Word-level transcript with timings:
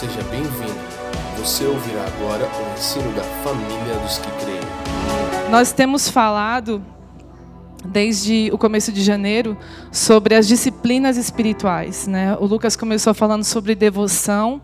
seja 0.00 0.22
bem-vindo. 0.30 0.80
Você 1.36 1.66
ouvirá 1.66 2.06
agora 2.06 2.46
o 2.46 2.72
ensino 2.72 3.12
da 3.12 3.22
família 3.22 3.98
dos 4.02 4.16
que 4.16 4.30
creem. 4.42 5.50
Nós 5.50 5.72
temos 5.72 6.08
falado 6.08 6.82
desde 7.84 8.48
o 8.50 8.56
começo 8.56 8.90
de 8.90 9.02
janeiro 9.02 9.58
sobre 9.92 10.34
as 10.34 10.48
disciplinas 10.48 11.18
espirituais, 11.18 12.06
né? 12.06 12.34
O 12.40 12.46
Lucas 12.46 12.76
começou 12.76 13.12
falando 13.12 13.44
sobre 13.44 13.74
devoção 13.74 14.62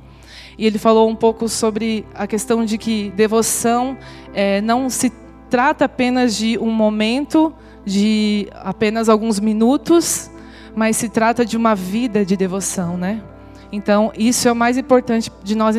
e 0.56 0.64
ele 0.64 0.78
falou 0.78 1.06
um 1.06 1.14
pouco 1.14 1.50
sobre 1.50 2.06
a 2.14 2.26
questão 2.26 2.64
de 2.64 2.78
que 2.78 3.12
devoção 3.14 3.98
é, 4.32 4.62
não 4.62 4.88
se 4.88 5.12
trata 5.50 5.84
apenas 5.84 6.34
de 6.34 6.56
um 6.56 6.70
momento, 6.70 7.52
de 7.84 8.48
apenas 8.54 9.06
alguns 9.10 9.38
minutos, 9.38 10.30
mas 10.74 10.96
se 10.96 11.10
trata 11.10 11.44
de 11.44 11.58
uma 11.58 11.74
vida 11.74 12.24
de 12.24 12.38
devoção, 12.38 12.96
né? 12.96 13.20
Então, 13.72 14.12
isso 14.16 14.48
é 14.48 14.52
o 14.52 14.56
mais 14.56 14.78
importante 14.78 15.30
de 15.42 15.54
nós 15.54 15.76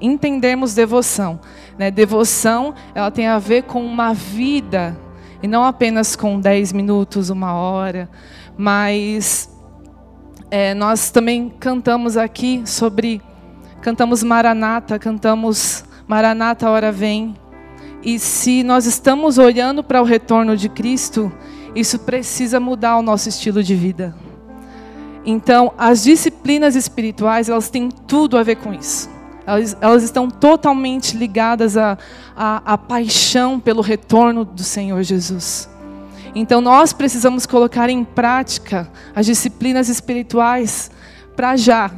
entendermos 0.00 0.74
devoção. 0.74 1.38
Né? 1.78 1.90
Devoção, 1.90 2.74
ela 2.94 3.10
tem 3.10 3.26
a 3.26 3.38
ver 3.38 3.64
com 3.64 3.84
uma 3.84 4.12
vida, 4.14 4.96
e 5.42 5.46
não 5.46 5.64
apenas 5.64 6.16
com 6.16 6.40
10 6.40 6.72
minutos, 6.72 7.30
uma 7.30 7.52
hora, 7.52 8.08
mas 8.56 9.50
é, 10.50 10.74
nós 10.74 11.10
também 11.10 11.52
cantamos 11.60 12.16
aqui 12.16 12.62
sobre, 12.64 13.20
cantamos 13.82 14.22
Maranata, 14.22 14.98
cantamos 14.98 15.84
Maranata, 16.06 16.70
hora 16.70 16.90
vem. 16.90 17.34
E 18.02 18.18
se 18.18 18.62
nós 18.62 18.86
estamos 18.86 19.36
olhando 19.36 19.82
para 19.82 20.00
o 20.00 20.04
retorno 20.04 20.56
de 20.56 20.68
Cristo, 20.68 21.32
isso 21.74 21.98
precisa 21.98 22.58
mudar 22.60 22.96
o 22.96 23.02
nosso 23.02 23.28
estilo 23.28 23.62
de 23.62 23.74
vida. 23.74 24.14
Então, 25.26 25.72
as 25.76 26.04
disciplinas 26.04 26.76
espirituais, 26.76 27.48
elas 27.48 27.68
têm 27.68 27.90
tudo 27.90 28.38
a 28.38 28.44
ver 28.44 28.56
com 28.56 28.72
isso. 28.72 29.10
Elas, 29.44 29.76
elas 29.80 30.02
estão 30.04 30.30
totalmente 30.30 31.16
ligadas 31.16 31.76
à, 31.76 31.98
à, 32.36 32.78
paixão 32.78 33.58
pelo 33.58 33.82
retorno 33.82 34.44
do 34.44 34.62
Senhor 34.62 35.02
Jesus. 35.02 35.68
Então, 36.32 36.60
nós 36.60 36.92
precisamos 36.92 37.44
colocar 37.44 37.90
em 37.90 38.04
prática 38.04 38.88
as 39.14 39.26
disciplinas 39.26 39.88
espirituais 39.88 40.90
para 41.36 41.56
já. 41.56 41.90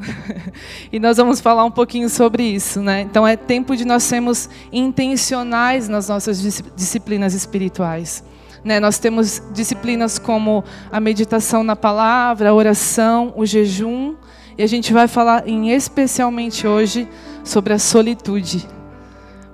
e 0.91 0.99
nós 0.99 1.17
vamos 1.17 1.41
falar 1.41 1.65
um 1.65 1.71
pouquinho 1.71 2.09
sobre 2.09 2.43
isso, 2.43 2.81
né? 2.81 3.03
Então 3.03 3.27
é 3.27 3.37
tempo 3.37 3.77
de 3.77 3.85
nós 3.85 4.03
sermos 4.03 4.51
intencionais 4.73 5.89
nas 5.89 6.09
nossas 6.09 6.43
disciplinas 6.75 7.35
espirituais. 7.35 8.25
Né? 8.65 8.81
Nós 8.81 8.99
temos 8.99 9.43
disciplinas 9.53 10.19
como 10.19 10.65
a 10.91 11.01
meditação 11.01 11.63
na 11.63 11.77
palavra, 11.77 12.51
a 12.51 12.55
oração, 12.55 13.33
o 13.37 13.47
jejum, 13.47 14.15
e 14.57 14.63
a 14.63 14.67
gente 14.67 14.93
vai 14.93 15.07
falar 15.07 15.49
em 15.49 15.71
especialmente 15.71 16.67
hoje 16.67 17.09
sobre 17.45 17.73
a 17.73 17.79
solitude. 17.79 18.67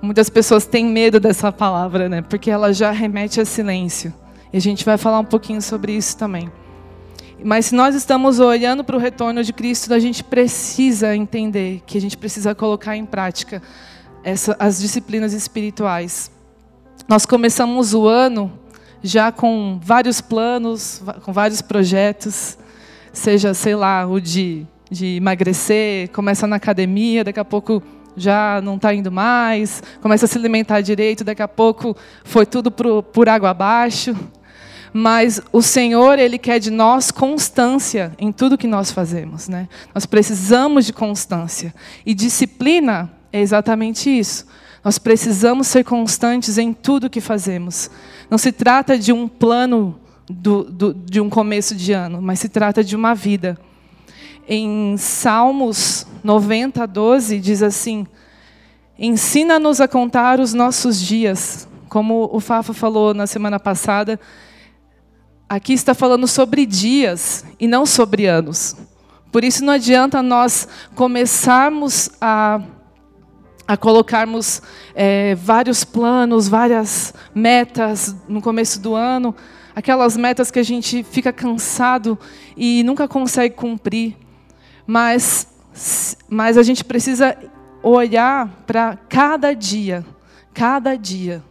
Muitas 0.01 0.29
pessoas 0.29 0.65
têm 0.65 0.85
medo 0.85 1.19
dessa 1.19 1.51
palavra, 1.51 2.09
né? 2.09 2.21
Porque 2.21 2.49
ela 2.49 2.73
já 2.73 2.91
remete 2.91 3.39
a 3.39 3.45
silêncio. 3.45 4.13
E 4.51 4.57
a 4.57 4.61
gente 4.61 4.85
vai 4.85 4.97
falar 4.97 5.19
um 5.19 5.25
pouquinho 5.25 5.61
sobre 5.61 5.93
isso 5.93 6.17
também. 6.17 6.51
Mas 7.43 7.67
se 7.67 7.75
nós 7.75 7.93
estamos 7.93 8.39
olhando 8.39 8.83
para 8.83 8.95
o 8.95 8.99
retorno 8.99 9.43
de 9.43 9.53
Cristo, 9.53 9.93
a 9.93 9.99
gente 9.99 10.23
precisa 10.23 11.15
entender 11.15 11.83
que 11.85 11.97
a 11.97 12.01
gente 12.01 12.17
precisa 12.17 12.55
colocar 12.55 12.95
em 12.95 13.05
prática 13.05 13.61
essa, 14.23 14.55
as 14.57 14.79
disciplinas 14.79 15.33
espirituais. 15.33 16.31
Nós 17.07 17.25
começamos 17.25 17.93
o 17.93 18.07
ano 18.07 18.51
já 19.05 19.31
com 19.31 19.79
vários 19.81 20.19
planos, 20.19 21.01
com 21.21 21.31
vários 21.31 21.61
projetos, 21.61 22.57
seja, 23.13 23.53
sei 23.53 23.75
lá, 23.75 24.05
o 24.07 24.19
de, 24.19 24.65
de 24.89 25.17
emagrecer, 25.17 26.09
começa 26.09 26.47
na 26.47 26.55
academia, 26.55 27.23
daqui 27.23 27.39
a 27.39 27.45
pouco 27.45 27.83
já 28.17 28.59
não 28.63 28.77
está 28.77 28.93
indo 28.93 29.11
mais, 29.11 29.83
começa 30.01 30.25
a 30.25 30.27
se 30.27 30.37
alimentar 30.37 30.81
direito, 30.81 31.23
daqui 31.23 31.43
a 31.43 31.47
pouco 31.47 31.95
foi 32.23 32.47
tudo 32.47 32.71
por, 32.71 33.03
por 33.03 33.29
água 33.29 33.51
abaixo. 33.51 34.15
Mas 34.91 35.41
o 35.51 35.61
Senhor, 35.61 36.17
Ele 36.17 36.39
quer 36.39 36.57
de 36.57 36.71
nós 36.71 37.11
constância 37.11 38.13
em 38.17 38.31
tudo 38.31 38.57
que 38.57 38.65
nós 38.65 38.91
fazemos. 38.91 39.47
Né? 39.47 39.67
Nós 39.93 40.05
precisamos 40.05 40.85
de 40.85 40.93
constância. 40.93 41.75
E 42.05 42.13
disciplina 42.13 43.11
é 43.31 43.41
exatamente 43.41 44.09
isso. 44.09 44.47
Nós 44.85 44.99
precisamos 44.99 45.65
ser 45.65 45.83
constantes 45.83 46.59
em 46.59 46.71
tudo 46.71 47.09
que 47.09 47.19
fazemos. 47.19 47.89
Não 48.29 48.37
se 48.37 48.51
trata 48.51 48.99
de 48.99 49.11
um 49.11 49.27
plano 49.27 49.99
do, 50.29 50.63
do, 50.65 50.93
de 50.93 51.19
um 51.19 51.27
começo 51.27 51.73
de 51.73 51.91
ano, 51.91 52.21
mas 52.21 52.39
se 52.39 52.49
trata 52.49 52.83
de 52.83 52.95
uma 52.95 53.15
vida. 53.15 53.57
Em 54.47 54.95
Salmos 54.95 56.05
90, 56.23 56.85
12, 56.85 57.39
diz 57.39 57.63
assim: 57.63 58.05
Ensina-nos 58.99 59.81
a 59.81 59.87
contar 59.87 60.39
os 60.39 60.53
nossos 60.53 61.01
dias. 61.01 61.67
Como 61.89 62.29
o 62.31 62.39
Fafa 62.39 62.71
falou 62.71 63.11
na 63.11 63.25
semana 63.25 63.59
passada, 63.59 64.19
aqui 65.49 65.73
está 65.73 65.95
falando 65.95 66.27
sobre 66.27 66.63
dias 66.63 67.43
e 67.59 67.67
não 67.67 67.87
sobre 67.87 68.27
anos. 68.27 68.77
Por 69.31 69.43
isso 69.43 69.65
não 69.65 69.73
adianta 69.73 70.21
nós 70.21 70.67
começarmos 70.93 72.11
a 72.21 72.61
a 73.67 73.75
colocarmos 73.75 74.61
é, 74.93 75.35
vários 75.35 75.83
planos, 75.83 76.47
várias 76.47 77.13
metas 77.33 78.15
no 78.27 78.41
começo 78.41 78.79
do 78.79 78.93
ano, 78.93 79.35
aquelas 79.75 80.15
metas 80.15 80.51
que 80.51 80.59
a 80.59 80.63
gente 80.63 81.03
fica 81.03 81.33
cansado 81.33 82.17
e 82.55 82.83
nunca 82.83 83.07
consegue 83.07 83.55
cumprir, 83.55 84.15
mas, 84.85 85.47
mas 86.29 86.57
a 86.57 86.63
gente 86.63 86.83
precisa 86.83 87.35
olhar 87.81 88.47
para 88.67 88.97
cada 89.09 89.53
dia, 89.53 90.05
cada 90.53 90.95
dia, 90.95 91.43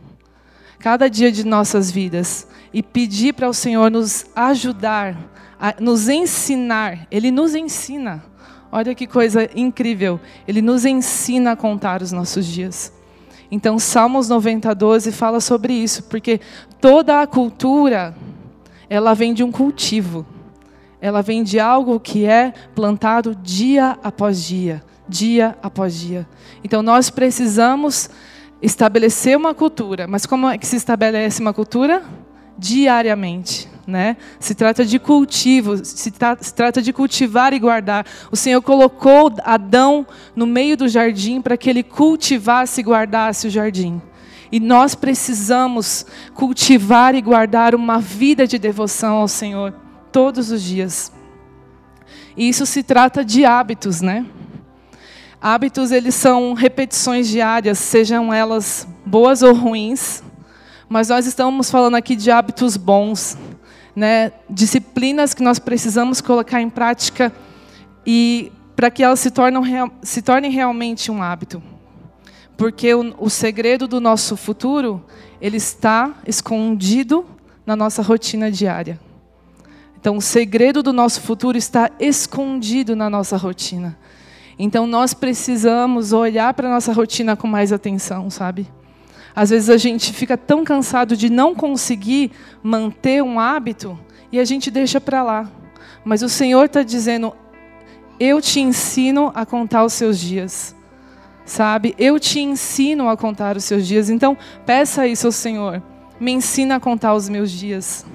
cada 0.79 1.09
dia 1.09 1.33
de 1.33 1.45
nossas 1.45 1.91
vidas 1.91 2.47
e 2.73 2.83
pedir 2.83 3.35
para 3.35 3.49
o 3.49 3.55
Senhor 3.55 3.91
nos 3.91 4.27
ajudar, 4.35 5.17
nos 5.81 6.09
ensinar. 6.09 7.07
Ele 7.11 7.31
nos 7.31 7.55
ensina 7.55 8.23
Olha 8.77 8.93
que 8.93 9.07
coisa 9.07 9.49
incrível. 9.55 10.19
Ele 10.49 10.61
nos 10.61 10.85
ensina 10.85 11.53
a 11.53 11.57
contar 11.57 12.03
os 12.03 12.11
nossos 12.11 12.45
dias. 12.45 12.93
Então, 13.49 13.79
Salmos 13.79 14.29
90, 14.29 14.75
12 14.75 15.13
fala 15.13 15.39
sobre 15.39 15.73
isso, 15.73 16.03
porque 16.03 16.41
toda 16.81 17.21
a 17.21 17.27
cultura, 17.29 18.17
ela 18.91 19.15
vem 19.15 19.33
de 19.33 19.45
um 19.45 19.53
cultivo. 19.53 20.27
Ela 21.01 21.23
vem 21.23 21.45
de 21.45 21.61
algo 21.61 22.01
que 22.01 22.25
é 22.25 22.53
plantado 22.75 23.37
dia 23.37 23.97
após 24.03 24.43
dia, 24.43 24.83
dia 25.09 25.57
após 25.63 25.97
dia. 25.97 26.27
Então, 26.65 26.83
nós 26.83 27.11
precisamos 27.11 28.11
estabelecer 28.61 29.37
uma 29.37 29.55
cultura. 29.55 30.09
Mas 30.09 30.27
como 30.27 30.49
é 30.49 30.59
que 30.59 30.67
se 30.67 30.75
estabelece 30.75 31.41
uma 31.41 31.55
cultura? 31.55 32.03
Diariamente. 32.59 33.69
Né? 33.87 34.17
Se 34.41 34.55
trata 34.55 34.85
de 34.85 34.99
cultivo, 34.99 35.85
se, 35.85 36.11
tra 36.11 36.37
se, 36.41 36.55
trata 36.55 36.81
de 36.81 36.93
cultivar 36.93 37.53
e 37.53 37.59
guardar. 37.59 38.07
O 38.31 38.37
Senhor 38.37 38.63
colocou 38.63 39.33
Adão 39.45 40.07
no 40.35 40.47
meio 40.47 40.77
do 40.77 40.89
jardim 40.89 41.43
para 41.43 41.57
que 41.57 41.69
ele 41.69 41.83
cultivasse 41.83 42.81
e 42.81 42.85
guardasse 42.85 43.47
o 43.47 43.51
jardim. 43.51 44.01
E 44.51 44.59
nós 44.61 44.95
precisamos 44.95 46.07
cultivar 46.33 47.15
e 47.15 47.21
guardar 47.21 47.75
uma 47.75 47.99
vida 47.99 48.47
de 48.47 48.59
devoção 48.59 49.17
ao 49.17 49.29
Senhor 49.29 49.75
todos 50.11 50.51
os 50.51 50.63
dias. 50.63 51.13
E 52.37 52.49
isso 52.49 52.65
se 52.65 52.83
trata 52.83 53.25
de 53.25 53.45
hábitos, 53.45 54.01
né? 54.01 54.25
Hábitos 55.41 55.93
eles 55.93 56.15
são 56.15 56.55
repetições 56.55 57.29
diárias, 57.29 57.79
sejam 57.79 58.33
elas 58.33 58.89
boas 59.05 59.43
ou 59.43 59.53
ruins, 59.53 60.23
mas 60.89 61.09
nós 61.09 61.27
estamos 61.27 61.71
falando 61.71 61.97
aqui 61.97 62.17
de 62.17 62.31
hábitos 62.31 62.77
bons 62.77 63.37
né, 63.95 64.33
disciplinas 64.49 65.35
que 65.35 65.43
nós 65.43 65.59
precisamos 65.59 66.21
colocar 66.21 66.61
em 66.61 66.69
prática 66.69 67.33
e 68.07 68.53
para 68.75 68.91
que 68.91 69.03
elas 69.03 69.21
se, 69.21 69.33
se 70.03 70.23
tornem 70.23 70.51
realmente 70.51 71.11
um 71.11 71.23
hábito. 71.23 71.63
Porque 72.57 72.95
o, 72.95 73.15
o 73.19 73.31
segredo 73.31 73.87
do 73.87 74.01
nosso 74.01 74.37
futuro, 74.37 75.05
ele 75.41 75.57
está 75.57 76.15
escondido 76.27 77.25
na 77.67 77.75
nossa 77.75 78.03
rotina 78.03 78.51
diária. 78.51 78.99
Então, 79.99 80.19
o 80.19 80.21
segredo 80.21 80.83
do 80.83 80.93
nosso 80.93 81.21
futuro 81.23 81.57
está 81.57 81.91
escondido 81.99 82.95
na 82.95 83.09
nossa 83.09 83.37
rotina. 83.37 83.97
Então, 84.59 84.87
nós 84.87 85.15
precisamos 85.15 86.13
olhar 86.13 86.53
para 86.53 86.69
a 86.69 86.71
nossa 86.71 86.93
rotina 86.93 87.35
com 87.37 87.47
mais 87.47 87.73
atenção, 87.73 88.29
sabe? 88.29 88.69
Às 89.35 89.51
vezes 89.51 89.69
a 89.69 89.77
gente 89.77 90.13
fica 90.13 90.37
tão 90.37 90.65
cansado 90.65 91.17
de 91.17 91.29
não 91.29 91.55
conseguir 91.55 92.31
manter 92.63 93.23
um 93.23 93.41
hábito 93.41 93.99
e 94.31 94.39
a 94.39 94.45
gente 94.45 94.71
deixa 94.71 95.01
para 95.01 95.23
lá. 95.23 95.51
Mas 96.05 96.23
o 96.23 96.29
Senhor 96.29 96.65
está 96.67 96.83
dizendo: 96.83 97.35
eu 98.19 98.41
te 98.41 98.61
ensino 98.61 99.33
a 99.35 99.45
contar 99.45 99.85
os 99.85 99.93
seus 99.93 100.19
dias. 100.19 100.75
Sabe? 101.45 101.95
Eu 101.99 102.19
te 102.19 102.41
ensino 102.41 103.09
a 103.09 103.17
contar 103.17 103.57
os 103.57 103.65
seus 103.65 103.87
dias. 103.87 104.09
Então, 104.09 104.37
peça 104.65 105.07
isso 105.07 105.27
ao 105.27 105.33
Senhor. 105.33 105.83
Me 106.19 106.33
ensina 106.33 106.77
a 106.77 106.81
contar 106.81 107.15
os 107.15 107.29
meus 107.29 107.51
dias. 107.51 108.07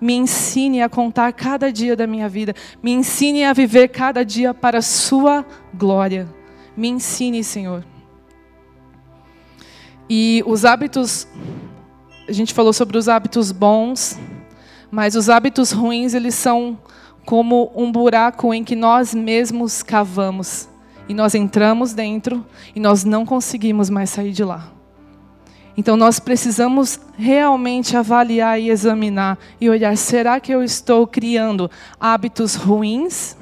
Me 0.00 0.14
ensine 0.14 0.80
a 0.80 0.88
contar 0.88 1.32
cada 1.32 1.70
dia 1.70 1.94
da 1.94 2.06
minha 2.06 2.28
vida. 2.28 2.54
Me 2.82 2.92
ensine 2.92 3.44
a 3.44 3.52
viver 3.52 3.88
cada 3.88 4.24
dia 4.24 4.54
para 4.54 4.78
a 4.78 4.82
sua 4.82 5.44
glória. 5.74 6.26
Me 6.74 6.88
ensine, 6.88 7.44
Senhor. 7.44 7.84
E 10.12 10.42
os 10.44 10.64
hábitos, 10.64 11.28
a 12.28 12.32
gente 12.32 12.52
falou 12.52 12.72
sobre 12.72 12.98
os 12.98 13.08
hábitos 13.08 13.52
bons, 13.52 14.18
mas 14.90 15.14
os 15.14 15.28
hábitos 15.28 15.70
ruins, 15.70 16.14
eles 16.14 16.34
são 16.34 16.76
como 17.24 17.70
um 17.76 17.92
buraco 17.92 18.52
em 18.52 18.64
que 18.64 18.74
nós 18.74 19.14
mesmos 19.14 19.84
cavamos. 19.84 20.68
E 21.08 21.14
nós 21.14 21.36
entramos 21.36 21.92
dentro 21.92 22.44
e 22.74 22.80
nós 22.80 23.04
não 23.04 23.24
conseguimos 23.24 23.88
mais 23.88 24.10
sair 24.10 24.32
de 24.32 24.42
lá. 24.42 24.72
Então 25.76 25.96
nós 25.96 26.18
precisamos 26.18 26.98
realmente 27.16 27.96
avaliar 27.96 28.60
e 28.60 28.68
examinar 28.68 29.38
e 29.60 29.70
olhar: 29.70 29.96
será 29.96 30.40
que 30.40 30.52
eu 30.52 30.62
estou 30.62 31.06
criando 31.06 31.70
hábitos 32.00 32.56
ruins? 32.56 33.36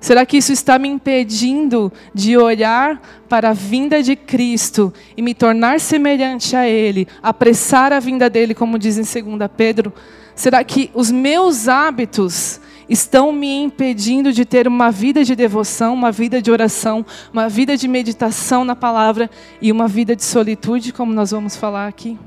Será 0.00 0.24
que 0.24 0.38
isso 0.38 0.50
está 0.50 0.78
me 0.78 0.88
impedindo 0.88 1.92
de 2.14 2.36
olhar 2.36 3.00
para 3.28 3.50
a 3.50 3.52
vinda 3.52 4.02
de 4.02 4.16
Cristo 4.16 4.92
e 5.14 5.20
me 5.20 5.34
tornar 5.34 5.78
semelhante 5.78 6.56
a 6.56 6.66
Ele, 6.66 7.06
apressar 7.22 7.92
a 7.92 8.00
vinda 8.00 8.30
dele, 8.30 8.54
como 8.54 8.78
diz 8.78 8.96
em 8.96 9.22
2 9.22 9.50
Pedro? 9.54 9.92
Será 10.34 10.64
que 10.64 10.90
os 10.94 11.10
meus 11.10 11.68
hábitos 11.68 12.60
estão 12.88 13.30
me 13.30 13.62
impedindo 13.62 14.32
de 14.32 14.46
ter 14.46 14.66
uma 14.66 14.90
vida 14.90 15.22
de 15.22 15.36
devoção, 15.36 15.92
uma 15.92 16.10
vida 16.10 16.40
de 16.40 16.50
oração, 16.50 17.04
uma 17.30 17.46
vida 17.46 17.76
de 17.76 17.86
meditação 17.86 18.64
na 18.64 18.74
palavra 18.74 19.30
e 19.60 19.70
uma 19.70 19.86
vida 19.86 20.16
de 20.16 20.24
solitude, 20.24 20.94
como 20.94 21.12
nós 21.12 21.30
vamos 21.30 21.56
falar 21.56 21.86
aqui? 21.86 22.18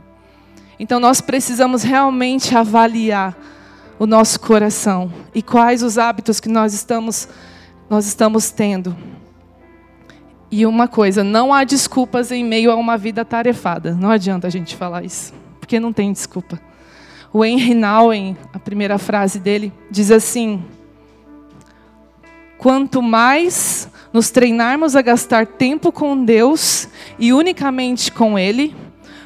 Então 0.80 1.00
nós 1.00 1.22
precisamos 1.22 1.82
realmente 1.82 2.56
avaliar 2.56 3.36
o 3.98 4.06
nosso 4.06 4.40
coração 4.40 5.12
e 5.34 5.42
quais 5.42 5.82
os 5.82 5.98
hábitos 5.98 6.40
que 6.40 6.50
nós 6.50 6.74
estamos 6.74 7.28
nós 7.94 8.08
estamos 8.08 8.50
tendo. 8.50 8.98
E 10.50 10.66
uma 10.66 10.88
coisa, 10.88 11.24
não 11.24 11.54
há 11.54 11.64
desculpas 11.64 12.32
em 12.32 12.44
meio 12.44 12.72
a 12.72 12.76
uma 12.76 12.98
vida 12.98 13.24
tarefada. 13.24 13.94
Não 13.94 14.10
adianta 14.10 14.48
a 14.48 14.50
gente 14.50 14.76
falar 14.76 15.06
isso, 15.06 15.32
porque 15.60 15.80
não 15.80 15.94
tem 15.94 16.12
desculpa. 16.12 16.60
O 17.32 17.46
Henry 17.46 17.76
Nouwen, 17.76 18.36
a 18.52 18.58
primeira 18.58 18.98
frase 18.98 19.40
dele, 19.40 19.72
diz 19.92 20.10
assim: 20.10 20.64
Quanto 22.58 23.00
mais 23.00 23.88
nos 24.12 24.32
treinarmos 24.32 24.96
a 24.96 25.02
gastar 25.04 25.46
tempo 25.46 25.92
com 25.92 26.26
Deus 26.26 26.90
e 27.20 27.32
unicamente 27.32 28.12
com 28.12 28.40
Ele, 28.40 28.76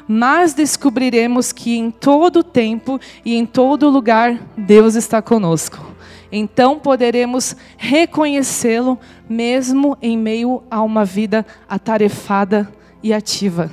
mais 0.06 0.52
descobriremos 0.52 1.52
que 1.52 1.74
em 1.74 1.90
todo 1.90 2.44
tempo 2.44 3.00
e 3.24 3.34
em 3.34 3.46
todo 3.46 3.88
lugar 3.88 4.38
Deus 4.58 4.94
está 4.94 5.22
conosco. 5.22 5.96
Então 6.30 6.78
poderemos 6.78 7.56
reconhecê-lo 7.76 8.98
mesmo 9.28 9.96
em 10.02 10.16
meio 10.16 10.62
a 10.70 10.82
uma 10.82 11.04
vida 11.04 11.44
atarefada 11.68 12.70
e 13.02 13.12
ativa. 13.12 13.70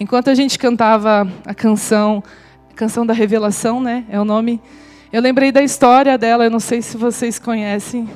Enquanto 0.00 0.30
a 0.30 0.34
gente 0.34 0.58
cantava 0.58 1.28
a 1.44 1.54
canção, 1.54 2.22
canção 2.74 3.04
da 3.04 3.12
revelação, 3.12 3.80
né? 3.80 4.04
É 4.08 4.20
o 4.20 4.24
nome. 4.24 4.60
Eu 5.12 5.20
lembrei 5.22 5.50
da 5.50 5.62
história 5.62 6.16
dela, 6.18 6.44
eu 6.44 6.50
não 6.50 6.60
sei 6.60 6.82
se 6.82 6.96
vocês 6.96 7.38
conhecem. 7.38 8.08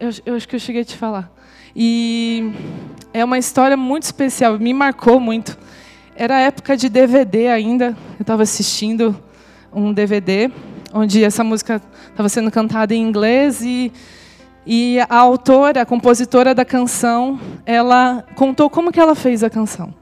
Eu, 0.00 0.10
eu 0.26 0.34
acho 0.34 0.48
que 0.48 0.56
eu 0.56 0.60
cheguei 0.60 0.82
a 0.82 0.84
te 0.84 0.96
falar. 0.96 1.30
E 1.76 2.52
é 3.12 3.24
uma 3.24 3.38
história 3.38 3.76
muito 3.76 4.04
especial, 4.04 4.58
me 4.58 4.72
marcou 4.72 5.18
muito. 5.18 5.58
Era 6.16 6.38
época 6.38 6.76
de 6.76 6.88
DVD 6.88 7.48
ainda, 7.48 7.96
eu 8.18 8.22
estava 8.22 8.42
assistindo 8.42 9.20
um 9.72 9.92
DVD 9.92 10.50
onde 10.92 11.24
essa 11.24 11.42
música 11.42 11.82
estava 12.14 12.28
sendo 12.28 12.48
cantada 12.48 12.94
em 12.94 13.02
inglês 13.02 13.60
e, 13.60 13.92
e 14.64 15.00
a 15.00 15.16
autora, 15.16 15.82
a 15.82 15.86
compositora 15.86 16.54
da 16.54 16.64
canção, 16.64 17.40
ela 17.66 18.24
contou 18.36 18.70
como 18.70 18.92
que 18.92 19.00
ela 19.00 19.16
fez 19.16 19.42
a 19.42 19.50
canção. 19.50 19.92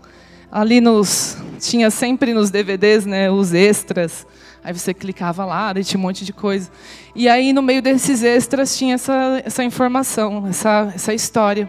Ali 0.50 0.78
nos 0.78 1.38
tinha 1.58 1.90
sempre 1.90 2.34
nos 2.34 2.50
DVDs, 2.50 3.06
né, 3.06 3.30
os 3.30 3.54
extras. 3.54 4.26
Aí 4.62 4.74
você 4.74 4.92
clicava 4.92 5.46
lá, 5.46 5.72
tinha 5.82 5.98
um 5.98 6.02
monte 6.02 6.22
de 6.22 6.34
coisa. 6.34 6.70
E 7.16 7.30
aí 7.30 7.50
no 7.50 7.62
meio 7.62 7.80
desses 7.80 8.22
extras 8.22 8.76
tinha 8.76 8.96
essa 8.96 9.42
essa 9.42 9.64
informação, 9.64 10.46
essa 10.46 10.92
essa 10.94 11.14
história. 11.14 11.66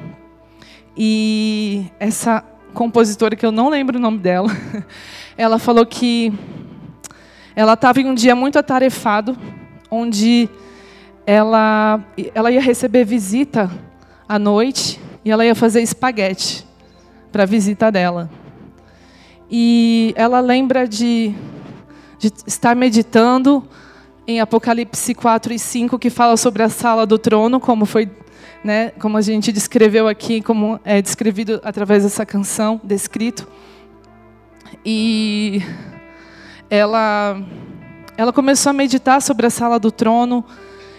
E 0.96 1.86
essa 2.02 2.44
compositora 2.74 3.34
que 3.38 3.46
eu 3.46 3.52
não 3.52 3.70
lembro 3.70 3.98
o 3.98 4.02
nome 4.02 4.18
dela, 4.18 4.50
ela 5.38 5.58
falou 5.58 5.86
que 5.86 6.34
ela 7.56 7.74
estava 7.74 8.02
em 8.02 8.06
um 8.08 8.14
dia 8.14 8.36
muito 8.36 8.60
atarefado, 8.60 9.38
onde 9.94 10.50
ela, 11.26 12.04
ela 12.34 12.52
ia 12.52 12.62
receber 12.62 13.06
visita 13.06 13.70
à 14.28 14.40
noite 14.40 15.00
e 15.24 15.32
ela 15.32 15.46
ia 15.46 15.56
fazer 15.56 15.82
espaguete 15.82 16.66
para 17.32 17.44
a 17.44 17.46
visita 17.46 17.92
dela. 17.92 18.30
E 19.50 20.14
ela 20.16 20.40
lembra 20.40 20.88
de, 20.88 21.34
de 22.18 22.32
estar 22.48 22.76
meditando 22.76 23.64
em 24.26 24.40
Apocalipse 24.40 25.14
4 25.14 25.54
e 25.54 25.60
5, 25.60 26.00
que 26.00 26.10
fala 26.10 26.38
sobre 26.38 26.64
a 26.64 26.70
sala 26.70 27.06
do 27.06 27.18
trono, 27.18 27.60
como 27.60 27.86
foi, 27.86 28.10
né, 28.64 28.92
como 29.00 29.18
a 29.18 29.22
gente 29.22 29.52
descreveu 29.52 30.08
aqui, 30.08 30.42
como 30.42 30.80
é 30.84 31.02
descrevido 31.02 31.62
através 31.64 32.04
dessa 32.04 32.26
canção, 32.26 32.80
descrito. 32.84 33.48
E 34.86 35.62
ela, 36.70 37.42
ela 38.18 38.32
começou 38.32 38.70
a 38.70 38.74
meditar 38.74 39.22
sobre 39.22 39.46
a 39.46 39.50
sala 39.50 39.80
do 39.80 39.92
trono 39.92 40.44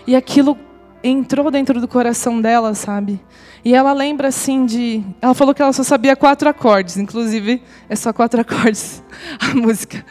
e 0.07 0.17
aquilo 0.17 0.59
entrou 1.03 1.51
dentro 1.51 1.81
do 1.81 1.87
coração 1.87 2.41
dela, 2.41 2.75
sabe? 2.75 3.21
E 3.65 3.75
ela 3.75 3.93
lembra 3.93 4.29
assim 4.29 4.65
de. 4.67 5.05
Ela 5.21 5.35
falou 5.35 5.55
que 5.55 5.63
ela 5.63 5.73
só 5.73 5.83
sabia 5.83 6.17
quatro 6.17 6.49
acordes, 6.49 6.97
inclusive 6.97 7.63
é 7.89 7.97
só 7.97 8.13
quatro 8.13 8.41
acordes 8.43 9.03
a 9.39 9.55
música. 9.55 10.05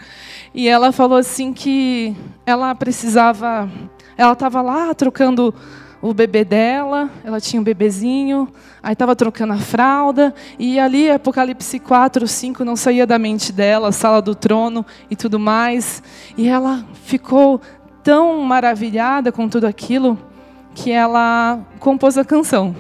E 0.53 0.67
ela 0.67 0.91
falou 0.91 1.17
assim 1.17 1.51
que 1.51 2.15
ela 2.45 2.73
precisava. 2.75 3.69
Ela 4.15 4.33
estava 4.33 4.61
lá 4.61 4.93
trocando 4.93 5.53
o 6.03 6.13
bebê 6.13 6.43
dela, 6.43 7.09
ela 7.23 7.39
tinha 7.39 7.61
um 7.61 7.63
bebezinho, 7.63 8.49
aí 8.83 8.91
estava 8.91 9.15
trocando 9.15 9.53
a 9.53 9.57
fralda, 9.57 10.35
e 10.59 10.77
ali 10.77 11.09
Apocalipse 11.09 11.79
4, 11.79 12.27
5 12.27 12.65
não 12.65 12.75
saía 12.75 13.07
da 13.07 13.17
mente 13.17 13.53
dela, 13.53 13.89
sala 13.93 14.21
do 14.21 14.35
trono 14.35 14.85
e 15.09 15.15
tudo 15.15 15.39
mais. 15.39 16.03
E 16.37 16.49
ela 16.49 16.85
ficou 17.05 17.61
tão 18.03 18.41
maravilhada 18.41 19.31
com 19.31 19.47
tudo 19.47 19.65
aquilo 19.65 20.19
que 20.75 20.91
ela 20.91 21.61
compôs 21.79 22.17
a 22.17 22.25
canção. 22.25 22.75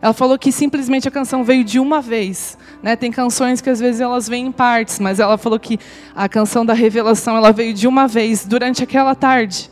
Ela 0.00 0.14
falou 0.14 0.38
que 0.38 0.50
simplesmente 0.50 1.06
a 1.06 1.10
canção 1.10 1.44
veio 1.44 1.64
de 1.64 1.78
uma 1.78 2.00
vez. 2.00 2.56
Né? 2.82 2.96
Tem 2.96 3.12
canções 3.12 3.60
que 3.60 3.68
às 3.68 3.78
vezes 3.78 4.00
elas 4.00 4.26
vêm 4.26 4.46
em 4.46 4.52
partes, 4.52 4.98
mas 4.98 5.20
ela 5.20 5.36
falou 5.36 5.60
que 5.60 5.78
a 6.16 6.30
canção 6.30 6.64
da 6.64 6.72
revelação 6.72 7.36
ela 7.36 7.52
veio 7.52 7.74
de 7.74 7.86
uma 7.86 8.08
vez 8.08 8.46
durante 8.46 8.82
aquela 8.82 9.14
tarde. 9.14 9.70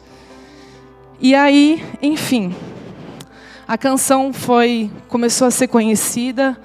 E 1.19 1.35
aí, 1.35 1.83
enfim, 2.03 2.55
a 3.67 3.79
canção 3.79 4.33
foi 4.33 4.91
começou 5.09 5.47
a 5.47 5.51
ser 5.51 5.69
conhecida 5.69 6.59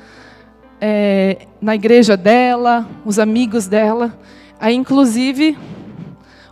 é, 0.82 1.48
na 1.62 1.76
igreja 1.76 2.16
dela, 2.16 2.88
os 3.06 3.20
amigos 3.20 3.68
dela. 3.68 4.18
Aí, 4.60 4.76
inclusive, 4.76 5.58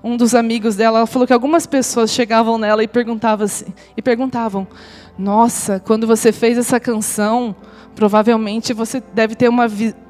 um 0.03 0.15
dos 0.15 0.35
amigos 0.35 0.75
dela 0.75 1.05
falou 1.07 1.27
que 1.27 1.33
algumas 1.33 1.65
pessoas 1.65 2.11
chegavam 2.11 2.57
nela 2.57 2.83
e 2.83 2.87
perguntavam, 2.87 3.45
assim, 3.45 3.73
e 3.97 4.01
perguntavam: 4.01 4.67
Nossa, 5.17 5.79
quando 5.79 6.05
você 6.05 6.31
fez 6.31 6.57
essa 6.57 6.79
canção, 6.79 7.55
provavelmente 7.95 8.73
você 8.73 9.01
deve 9.13 9.35
ter 9.35 9.49
uma 9.49 9.67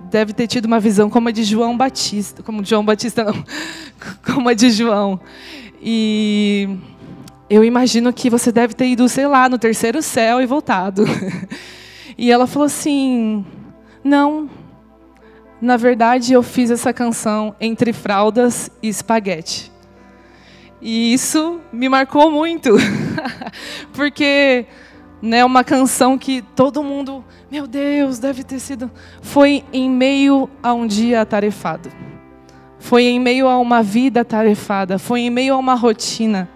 deve 0.09 0.33
ter 0.33 0.47
tido 0.47 0.65
uma 0.65 0.79
visão 0.79 1.09
como 1.09 1.29
a 1.29 1.31
de 1.31 1.43
João 1.43 1.75
Batista, 1.75 2.43
como 2.43 2.63
João 2.63 2.85
Batista 2.85 3.23
não, 3.23 3.43
como 4.33 4.49
a 4.49 4.53
de 4.53 4.69
João. 4.69 5.19
E 5.81 6.69
eu 7.49 7.63
imagino 7.63 8.11
que 8.11 8.29
você 8.29 8.51
deve 8.51 8.73
ter 8.73 8.87
ido, 8.87 9.07
sei 9.07 9.27
lá, 9.27 9.47
no 9.47 9.57
terceiro 9.57 10.01
céu 10.01 10.41
e 10.41 10.45
voltado. 10.45 11.03
e 12.17 12.31
ela 12.31 12.47
falou 12.47 12.65
assim: 12.65 13.45
Não, 14.03 14.49
na 15.61 15.77
verdade 15.77 16.33
eu 16.33 16.41
fiz 16.41 16.71
essa 16.71 16.91
canção 16.91 17.55
entre 17.61 17.93
fraldas 17.93 18.69
e 18.81 18.89
espaguete. 18.89 19.71
E 20.81 21.13
isso 21.13 21.61
me 21.71 21.87
marcou 21.87 22.29
muito, 22.29 22.69
porque 23.93 24.65
né, 25.21 25.43
uma 25.45 25.63
canção 25.63 26.17
que 26.17 26.41
todo 26.55 26.83
mundo, 26.83 27.23
meu 27.49 27.65
Deus, 27.65 28.19
deve 28.19 28.43
ter 28.43 28.59
sido, 28.59 28.91
foi 29.21 29.63
em 29.71 29.89
meio 29.89 30.49
a 30.61 30.73
um 30.73 30.85
dia 30.85 31.21
atarefado, 31.21 31.89
foi 32.77 33.05
em 33.05 33.19
meio 33.19 33.47
a 33.47 33.57
uma 33.57 33.81
vida 33.81 34.21
atarefada, 34.21 34.99
foi 34.99 35.21
em 35.21 35.29
meio 35.29 35.55
a 35.55 35.57
uma 35.57 35.75
rotina 35.75 36.49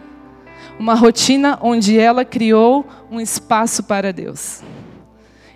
uma 0.80 0.96
rotina 0.96 1.60
onde 1.62 2.00
ela 2.00 2.24
criou 2.24 2.88
um 3.12 3.20
espaço 3.20 3.84
para 3.84 4.14
Deus. 4.14 4.64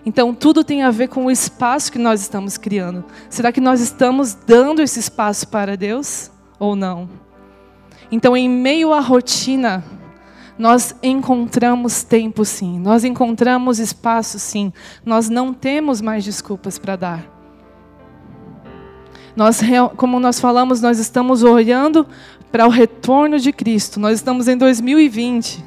Então, 0.06 0.36
tudo 0.36 0.66
tem 0.66 0.84
a 0.84 0.92
ver 0.92 1.08
com 1.08 1.26
o 1.26 1.32
espaço 1.32 1.90
que 1.90 1.98
nós 1.98 2.22
estamos 2.22 2.58
criando. 2.58 3.06
Será 3.30 3.54
que 3.54 3.62
nós 3.62 3.80
estamos 3.80 4.34
dando 4.34 4.82
esse 4.82 5.00
espaço 5.00 5.48
para 5.48 5.78
Deus 5.78 6.30
ou 6.60 6.76
não? 6.76 7.10
Então, 8.12 8.36
em 8.36 8.50
meio 8.50 8.92
à 8.92 9.00
rotina, 9.00 9.82
nós 10.60 10.94
encontramos 11.02 12.04
tempo 12.04 12.44
sim, 12.44 12.78
nós 12.80 13.04
encontramos 13.04 13.80
espaço 13.80 14.38
sim, 14.38 14.72
nós 15.06 15.30
não 15.30 15.54
temos 15.54 16.02
mais 16.02 16.24
desculpas 16.24 16.78
para 16.78 16.96
dar. 16.96 17.34
Nós, 19.36 19.62
como 19.98 20.20
nós 20.20 20.40
falamos, 20.40 20.80
nós 20.80 21.00
estamos 21.00 21.42
olhando 21.42 22.06
para 22.54 22.68
o 22.68 22.70
retorno 22.70 23.40
de 23.40 23.52
Cristo, 23.52 24.00
nós 24.00 24.20
estamos 24.20 24.48
em 24.48 24.56
2020. 24.56 25.66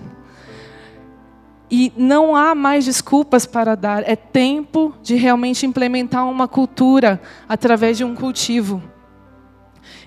E 1.68 1.92
não 1.96 2.36
há 2.36 2.54
mais 2.54 2.84
desculpas 2.84 3.44
para 3.44 3.74
dar, 3.74 4.08
é 4.08 4.14
tempo 4.14 4.94
de 5.02 5.16
realmente 5.16 5.66
implementar 5.66 6.24
uma 6.28 6.46
cultura 6.46 7.20
através 7.48 7.96
de 7.96 8.04
um 8.04 8.14
cultivo. 8.14 8.80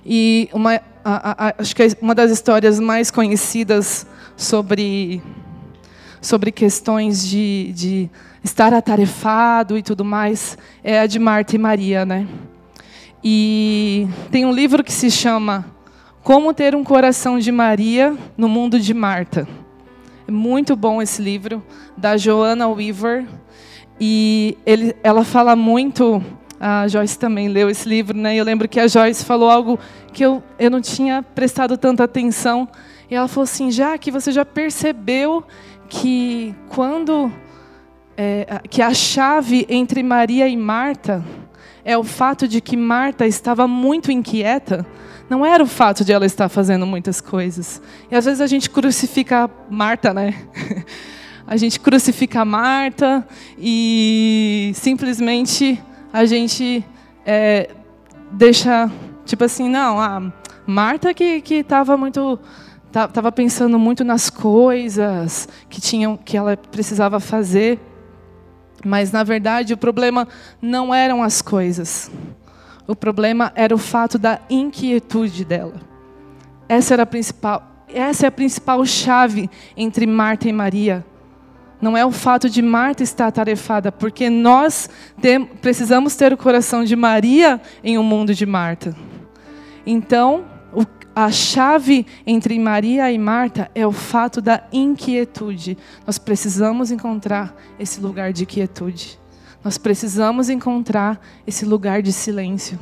E 0.05 0.47
uma, 0.53 0.75
a, 1.03 1.47
a, 1.47 1.53
acho 1.57 1.75
que 1.75 1.85
uma 2.01 2.15
das 2.15 2.31
histórias 2.31 2.79
mais 2.79 3.11
conhecidas 3.11 4.07
sobre, 4.37 5.21
sobre 6.21 6.49
questões 6.49 7.27
de, 7.27 7.73
de 7.75 8.09
estar 8.41 8.73
atarefado 8.73 9.77
e 9.77 9.83
tudo 9.83 10.05
mais 10.05 10.57
é 10.81 11.01
a 11.01 11.05
de 11.05 11.19
Marta 11.19 11.57
e 11.57 11.59
Maria, 11.59 12.05
né? 12.05 12.25
E 13.21 14.07
tem 14.31 14.45
um 14.45 14.51
livro 14.53 14.81
que 14.81 14.93
se 14.93 15.11
chama 15.11 15.77
Como 16.23 16.53
ter 16.53 16.75
um 16.75 16.83
coração 16.83 17.39
de 17.39 17.51
Maria 17.51 18.15
no 18.37 18.49
mundo 18.49 18.79
de 18.79 18.93
Marta. 18.93 19.47
É 20.27 20.31
muito 20.31 20.75
bom 20.75 21.01
esse 21.01 21.21
livro 21.21 21.63
da 21.97 22.17
Joanna 22.17 22.67
Weaver 22.67 23.25
e 23.99 24.57
ele, 24.65 24.95
ela 25.01 25.23
fala 25.23 25.55
muito 25.55 26.23
a 26.59 26.87
Joyce 26.87 27.17
também 27.17 27.47
leu 27.47 27.69
esse 27.69 27.87
livro, 27.87 28.17
né? 28.17 28.35
Eu 28.35 28.43
lembro 28.43 28.67
que 28.67 28.79
a 28.79 28.87
Joyce 28.87 29.23
falou 29.23 29.49
algo 29.49 29.79
que 30.11 30.23
eu, 30.23 30.43
eu 30.59 30.69
não 30.69 30.81
tinha 30.81 31.23
prestado 31.23 31.77
tanta 31.77 32.03
atenção. 32.03 32.67
E 33.09 33.15
ela 33.15 33.27
falou 33.29 33.45
assim: 33.45 33.71
já 33.71 33.97
que 33.97 34.11
você 34.11 34.31
já 34.31 34.43
percebeu 34.43 35.43
que 35.87 36.53
quando 36.67 37.31
é, 38.17 38.61
que 38.69 38.81
a 38.81 38.93
chave 38.93 39.65
entre 39.69 40.03
Maria 40.03 40.49
e 40.49 40.57
Marta 40.57 41.23
é 41.85 41.97
o 41.97 42.03
fato 42.03 42.47
de 42.47 42.59
que 42.59 42.75
Marta 42.75 43.25
estava 43.25 43.65
muito 43.65 44.11
inquieta, 44.11 44.85
não 45.29 45.45
era 45.45 45.63
o 45.63 45.67
fato 45.67 46.03
de 46.03 46.11
ela 46.11 46.25
estar 46.25 46.49
fazendo 46.49 46.85
muitas 46.85 47.21
coisas. 47.21 47.81
E 48.09 48.15
às 48.15 48.25
vezes 48.25 48.41
a 48.41 48.47
gente 48.47 48.69
crucifica 48.69 49.49
Marta, 49.69 50.13
né? 50.13 50.33
A 51.51 51.57
gente 51.57 51.79
crucifica 51.79 52.45
Marta 52.45 53.27
e 53.57 54.71
simplesmente 54.75 55.81
a 56.13 56.23
gente 56.23 56.85
é, 57.25 57.71
deixa, 58.31 58.87
tipo 59.25 59.43
assim, 59.43 59.67
não, 59.67 59.99
a 59.99 60.31
Marta 60.67 61.11
que 61.11 61.41
estava 61.49 61.97
muito 61.97 62.39
estava 62.85 63.31
pensando 63.31 63.79
muito 63.79 64.03
nas 64.03 64.29
coisas 64.29 65.49
que 65.67 65.81
tinham 65.81 66.15
que 66.15 66.37
ela 66.37 66.55
precisava 66.55 67.19
fazer, 67.19 67.79
mas 68.85 69.11
na 69.11 69.23
verdade 69.23 69.73
o 69.73 69.77
problema 69.77 70.27
não 70.61 70.93
eram 70.93 71.23
as 71.23 71.41
coisas. 71.41 72.11
O 72.89 72.95
problema 72.95 73.51
era 73.53 73.75
o 73.75 73.77
fato 73.77 74.17
da 74.17 74.39
inquietude 74.49 75.45
dela. 75.45 75.75
Essa 76.67 76.95
era 76.95 77.03
a 77.03 77.05
principal, 77.05 77.85
essa 77.87 78.25
é 78.25 78.29
a 78.29 78.31
principal 78.31 78.83
chave 78.83 79.47
entre 79.77 80.07
Marta 80.07 80.49
e 80.49 80.51
Maria. 80.51 81.05
Não 81.79 81.95
é 81.95 82.03
o 82.03 82.09
fato 82.09 82.49
de 82.49 82.63
Marta 82.63 83.03
estar 83.03 83.27
atarefada, 83.27 83.91
porque 83.91 84.27
nós 84.27 84.89
tem, 85.21 85.45
precisamos 85.45 86.15
ter 86.15 86.33
o 86.33 86.37
coração 86.37 86.83
de 86.83 86.95
Maria 86.95 87.61
em 87.83 87.95
um 87.95 88.01
mundo 88.01 88.33
de 88.33 88.47
Marta. 88.47 88.95
Então, 89.85 90.45
o, 90.73 90.83
a 91.15 91.29
chave 91.31 92.07
entre 92.25 92.57
Maria 92.57 93.11
e 93.11 93.19
Marta 93.19 93.69
é 93.75 93.85
o 93.85 93.91
fato 93.91 94.41
da 94.41 94.63
inquietude. 94.73 95.77
Nós 96.07 96.17
precisamos 96.17 96.89
encontrar 96.89 97.55
esse 97.79 98.01
lugar 98.01 98.33
de 98.33 98.47
quietude. 98.47 99.18
Nós 99.63 99.77
precisamos 99.77 100.49
encontrar 100.49 101.19
esse 101.45 101.65
lugar 101.65 102.01
de 102.01 102.13
silêncio. 102.13 102.79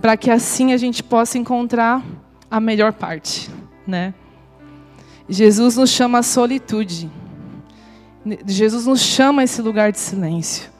Para 0.00 0.16
que 0.16 0.30
assim 0.30 0.72
a 0.72 0.76
gente 0.76 1.02
possa 1.02 1.38
encontrar 1.38 2.02
a 2.50 2.60
melhor 2.60 2.92
parte, 2.92 3.50
né? 3.86 4.14
Jesus 5.28 5.76
nos 5.76 5.90
chama 5.90 6.18
à 6.18 6.22
solitude. 6.22 7.10
Jesus 8.46 8.86
nos 8.86 9.00
chama 9.00 9.42
a 9.42 9.44
esse 9.44 9.62
lugar 9.62 9.92
de 9.92 9.98
silêncio. 9.98 10.70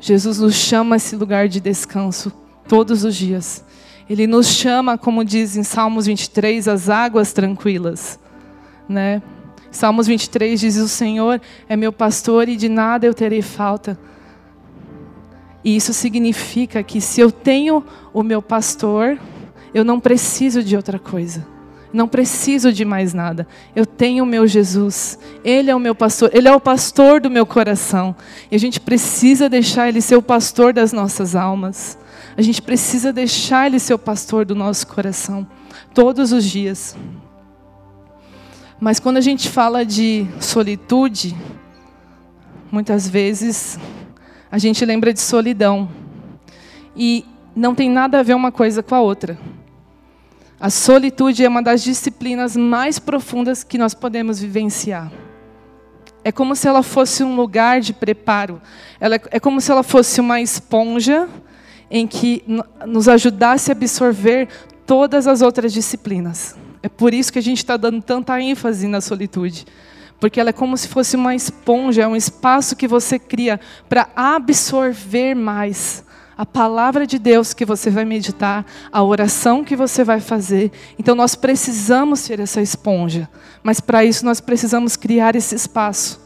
Jesus 0.00 0.38
nos 0.38 0.54
chama 0.54 0.96
a 0.96 0.98
esse 0.98 1.16
lugar 1.16 1.48
de 1.48 1.60
descanso 1.60 2.32
todos 2.68 3.04
os 3.04 3.14
dias. 3.14 3.64
Ele 4.08 4.26
nos 4.26 4.46
chama, 4.46 4.98
como 4.98 5.24
diz 5.24 5.56
em 5.56 5.62
Salmos 5.62 6.06
23, 6.06 6.68
as 6.68 6.88
águas 6.88 7.32
tranquilas, 7.32 8.18
né? 8.88 9.20
Salmos 9.76 10.06
23 10.06 10.58
diz: 10.58 10.76
"O 10.76 10.88
Senhor 10.88 11.40
é 11.68 11.76
meu 11.76 11.92
pastor 11.92 12.48
e 12.48 12.56
de 12.56 12.68
nada 12.68 13.06
eu 13.06 13.14
terei 13.14 13.42
falta". 13.42 13.98
E 15.64 15.74
isso 15.74 15.92
significa 15.92 16.82
que 16.82 17.00
se 17.00 17.20
eu 17.20 17.30
tenho 17.32 17.84
o 18.14 18.22
meu 18.22 18.40
pastor, 18.40 19.18
eu 19.74 19.84
não 19.84 19.98
preciso 19.98 20.62
de 20.62 20.76
outra 20.76 20.98
coisa. 20.98 21.44
Não 21.92 22.06
preciso 22.06 22.72
de 22.72 22.84
mais 22.84 23.12
nada. 23.12 23.48
Eu 23.74 23.84
tenho 23.84 24.22
o 24.22 24.26
meu 24.26 24.46
Jesus. 24.46 25.18
Ele 25.42 25.70
é 25.70 25.74
o 25.74 25.80
meu 25.80 25.94
pastor. 25.94 26.30
Ele 26.32 26.46
é 26.46 26.54
o 26.54 26.60
pastor 26.60 27.20
do 27.20 27.30
meu 27.30 27.44
coração. 27.44 28.14
E 28.50 28.54
a 28.54 28.58
gente 28.58 28.78
precisa 28.80 29.48
deixar 29.48 29.88
Ele 29.88 30.00
ser 30.00 30.14
o 30.14 30.22
pastor 30.22 30.72
das 30.72 30.92
nossas 30.92 31.34
almas. 31.34 31.98
A 32.36 32.42
gente 32.42 32.62
precisa 32.62 33.12
deixar 33.12 33.66
Ele 33.66 33.78
ser 33.78 33.94
o 33.94 33.98
pastor 33.98 34.44
do 34.44 34.54
nosso 34.54 34.86
coração. 34.86 35.46
Todos 35.92 36.32
os 36.32 36.44
dias. 36.44 36.94
Mas 38.78 39.00
quando 39.00 39.16
a 39.16 39.22
gente 39.22 39.48
fala 39.48 39.86
de 39.86 40.26
solitude, 40.38 41.34
muitas 42.70 43.08
vezes 43.08 43.78
a 44.50 44.58
gente 44.58 44.84
lembra 44.84 45.12
de 45.12 45.20
solidão. 45.20 45.88
E 46.94 47.24
não 47.54 47.74
tem 47.74 47.90
nada 47.90 48.20
a 48.20 48.22
ver 48.22 48.34
uma 48.34 48.52
coisa 48.52 48.82
com 48.82 48.94
a 48.94 49.00
outra. 49.00 49.38
A 50.60 50.68
solitude 50.68 51.44
é 51.44 51.48
uma 51.48 51.62
das 51.62 51.82
disciplinas 51.82 52.56
mais 52.56 52.98
profundas 52.98 53.64
que 53.64 53.78
nós 53.78 53.94
podemos 53.94 54.38
vivenciar. 54.38 55.10
É 56.22 56.30
como 56.30 56.54
se 56.54 56.68
ela 56.68 56.82
fosse 56.82 57.24
um 57.24 57.34
lugar 57.34 57.80
de 57.80 57.94
preparo. 57.94 58.60
Ela 59.00 59.18
é 59.30 59.40
como 59.40 59.60
se 59.60 59.70
ela 59.70 59.82
fosse 59.82 60.20
uma 60.20 60.40
esponja 60.40 61.28
em 61.90 62.06
que 62.06 62.42
nos 62.86 63.08
ajudasse 63.08 63.70
a 63.70 63.74
absorver 63.74 64.48
todas 64.84 65.26
as 65.26 65.40
outras 65.40 65.72
disciplinas. 65.72 66.56
É 66.86 66.88
por 66.88 67.12
isso 67.12 67.32
que 67.32 67.38
a 67.40 67.42
gente 67.42 67.58
está 67.58 67.76
dando 67.76 68.00
tanta 68.00 68.40
ênfase 68.40 68.86
na 68.86 69.00
solitude. 69.00 69.66
Porque 70.20 70.38
ela 70.38 70.50
é 70.50 70.52
como 70.52 70.76
se 70.76 70.86
fosse 70.86 71.16
uma 71.16 71.34
esponja, 71.34 72.02
é 72.02 72.06
um 72.06 72.14
espaço 72.14 72.76
que 72.76 72.86
você 72.86 73.18
cria 73.18 73.58
para 73.88 74.08
absorver 74.14 75.34
mais 75.34 76.04
a 76.38 76.46
palavra 76.46 77.04
de 77.04 77.18
Deus 77.18 77.52
que 77.52 77.64
você 77.64 77.90
vai 77.90 78.04
meditar, 78.04 78.64
a 78.92 79.02
oração 79.02 79.64
que 79.64 79.74
você 79.74 80.04
vai 80.04 80.20
fazer. 80.20 80.70
Então 80.96 81.16
nós 81.16 81.34
precisamos 81.34 82.20
ser 82.20 82.38
essa 82.38 82.62
esponja, 82.62 83.28
mas 83.64 83.80
para 83.80 84.04
isso 84.04 84.24
nós 84.24 84.40
precisamos 84.40 84.94
criar 84.94 85.34
esse 85.34 85.56
espaço. 85.56 86.20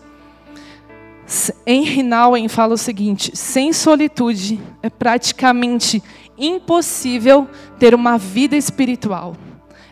Henry 1.66 2.02
Nouwen 2.02 2.48
fala 2.48 2.74
o 2.74 2.78
seguinte: 2.78 3.34
sem 3.34 3.72
solitude 3.72 4.60
é 4.82 4.90
praticamente 4.90 6.02
impossível 6.36 7.48
ter 7.78 7.94
uma 7.94 8.18
vida 8.18 8.58
espiritual. 8.58 9.34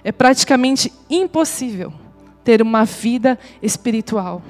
É 0.08 0.12
praticamente 0.12 0.90
impossível 1.10 1.92
ter 2.42 2.62
uma 2.62 2.86
vida 2.86 3.38
espiritual. 3.60 4.40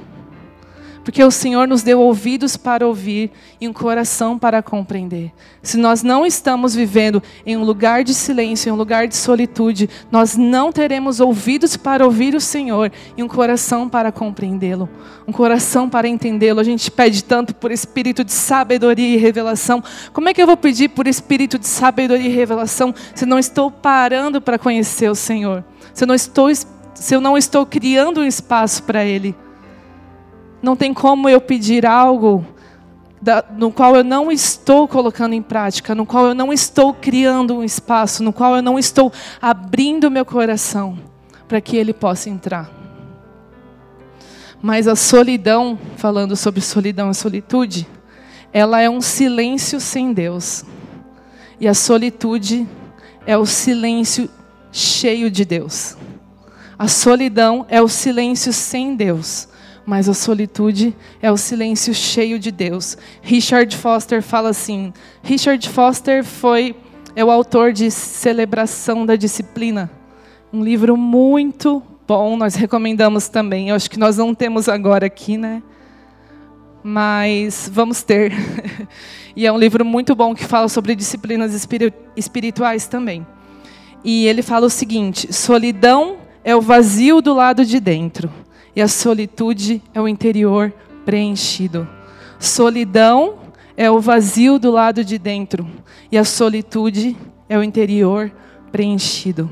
Porque 1.08 1.24
o 1.24 1.30
Senhor 1.30 1.66
nos 1.66 1.82
deu 1.82 2.02
ouvidos 2.02 2.54
para 2.54 2.86
ouvir 2.86 3.30
e 3.58 3.66
um 3.66 3.72
coração 3.72 4.38
para 4.38 4.62
compreender. 4.62 5.32
Se 5.62 5.78
nós 5.78 6.02
não 6.02 6.26
estamos 6.26 6.74
vivendo 6.74 7.22
em 7.46 7.56
um 7.56 7.64
lugar 7.64 8.04
de 8.04 8.12
silêncio, 8.12 8.68
em 8.68 8.72
um 8.72 8.76
lugar 8.76 9.08
de 9.08 9.16
solitude, 9.16 9.88
nós 10.12 10.36
não 10.36 10.70
teremos 10.70 11.18
ouvidos 11.18 11.78
para 11.78 12.04
ouvir 12.04 12.34
o 12.34 12.40
Senhor 12.42 12.92
e 13.16 13.22
um 13.22 13.26
coração 13.26 13.88
para 13.88 14.12
compreendê-lo, 14.12 14.86
um 15.26 15.32
coração 15.32 15.88
para 15.88 16.06
entendê-lo. 16.06 16.60
A 16.60 16.64
gente 16.64 16.90
pede 16.90 17.24
tanto 17.24 17.54
por 17.54 17.72
espírito 17.72 18.22
de 18.22 18.32
sabedoria 18.32 19.08
e 19.08 19.16
revelação. 19.16 19.82
Como 20.12 20.28
é 20.28 20.34
que 20.34 20.42
eu 20.42 20.46
vou 20.46 20.58
pedir 20.58 20.90
por 20.90 21.06
espírito 21.06 21.58
de 21.58 21.66
sabedoria 21.66 22.28
e 22.28 22.34
revelação 22.34 22.94
se 23.14 23.24
não 23.24 23.38
estou 23.38 23.70
parando 23.70 24.42
para 24.42 24.58
conhecer 24.58 25.10
o 25.10 25.14
Senhor? 25.14 25.64
Se 25.94 26.04
eu 26.04 26.06
não 26.06 26.14
estou, 26.14 26.54
se 26.54 27.14
eu 27.14 27.20
não 27.22 27.38
estou 27.38 27.64
criando 27.64 28.20
um 28.20 28.26
espaço 28.26 28.82
para 28.82 29.06
Ele? 29.06 29.34
Não 30.62 30.74
tem 30.76 30.92
como 30.92 31.28
eu 31.28 31.40
pedir 31.40 31.86
algo 31.86 32.44
da, 33.20 33.44
no 33.56 33.70
qual 33.70 33.96
eu 33.96 34.04
não 34.04 34.30
estou 34.30 34.86
colocando 34.86 35.32
em 35.32 35.42
prática, 35.42 35.94
no 35.94 36.06
qual 36.06 36.26
eu 36.26 36.34
não 36.34 36.52
estou 36.52 36.94
criando 36.94 37.56
um 37.56 37.64
espaço, 37.64 38.22
no 38.22 38.32
qual 38.32 38.56
eu 38.56 38.62
não 38.62 38.78
estou 38.78 39.12
abrindo 39.40 40.10
meu 40.10 40.24
coração 40.24 40.98
para 41.46 41.60
que 41.60 41.76
ele 41.76 41.92
possa 41.92 42.28
entrar. 42.28 42.70
Mas 44.60 44.88
a 44.88 44.96
solidão, 44.96 45.78
falando 45.96 46.36
sobre 46.36 46.60
solidão 46.60 47.10
e 47.10 47.14
solitude, 47.14 47.86
ela 48.52 48.80
é 48.80 48.90
um 48.90 49.00
silêncio 49.00 49.80
sem 49.80 50.12
Deus. 50.12 50.64
E 51.60 51.68
a 51.68 51.74
solitude 51.74 52.68
é 53.26 53.36
o 53.36 53.46
silêncio 53.46 54.28
cheio 54.72 55.30
de 55.30 55.44
Deus. 55.44 55.96
A 56.78 56.88
solidão 56.88 57.66
é 57.68 57.82
o 57.82 57.88
silêncio 57.88 58.52
sem 58.52 58.94
Deus, 58.94 59.48
mas 59.88 60.06
a 60.06 60.12
solitude 60.12 60.94
é 61.22 61.32
o 61.32 61.36
silêncio 61.38 61.94
cheio 61.94 62.38
de 62.38 62.50
Deus. 62.50 62.98
Richard 63.22 63.74
Foster 63.74 64.22
fala 64.22 64.50
assim: 64.50 64.92
Richard 65.22 65.66
Foster 65.66 66.22
foi 66.22 66.76
é 67.16 67.24
o 67.24 67.30
autor 67.30 67.72
de 67.72 67.90
Celebração 67.90 69.06
da 69.06 69.16
Disciplina, 69.16 69.90
um 70.52 70.62
livro 70.62 70.94
muito 70.94 71.82
bom, 72.06 72.36
nós 72.36 72.54
recomendamos 72.54 73.30
também. 73.30 73.70
Eu 73.70 73.76
acho 73.76 73.90
que 73.90 73.98
nós 73.98 74.18
não 74.18 74.34
temos 74.34 74.68
agora 74.68 75.06
aqui, 75.06 75.38
né? 75.38 75.62
Mas 76.82 77.70
vamos 77.72 78.02
ter. 78.02 78.34
e 79.34 79.46
é 79.46 79.52
um 79.52 79.58
livro 79.58 79.86
muito 79.86 80.14
bom 80.14 80.34
que 80.34 80.44
fala 80.44 80.68
sobre 80.68 80.94
disciplinas 80.94 81.66
espirituais 82.14 82.86
também. 82.86 83.26
E 84.04 84.26
ele 84.26 84.42
fala 84.42 84.66
o 84.66 84.70
seguinte: 84.70 85.32
solidão 85.32 86.18
é 86.44 86.54
o 86.54 86.60
vazio 86.60 87.22
do 87.22 87.32
lado 87.32 87.64
de 87.64 87.80
dentro, 87.80 88.30
e 88.74 88.82
a 88.82 88.88
solitude 88.88 89.82
é 89.92 90.00
o 90.00 90.08
interior 90.08 90.72
preenchido. 91.04 91.88
Solidão 92.38 93.38
é 93.76 93.90
o 93.90 94.00
vazio 94.00 94.58
do 94.58 94.70
lado 94.70 95.04
de 95.04 95.18
dentro, 95.18 95.68
e 96.10 96.18
a 96.18 96.24
solitude 96.24 97.16
é 97.48 97.58
o 97.58 97.62
interior 97.62 98.30
preenchido. 98.70 99.50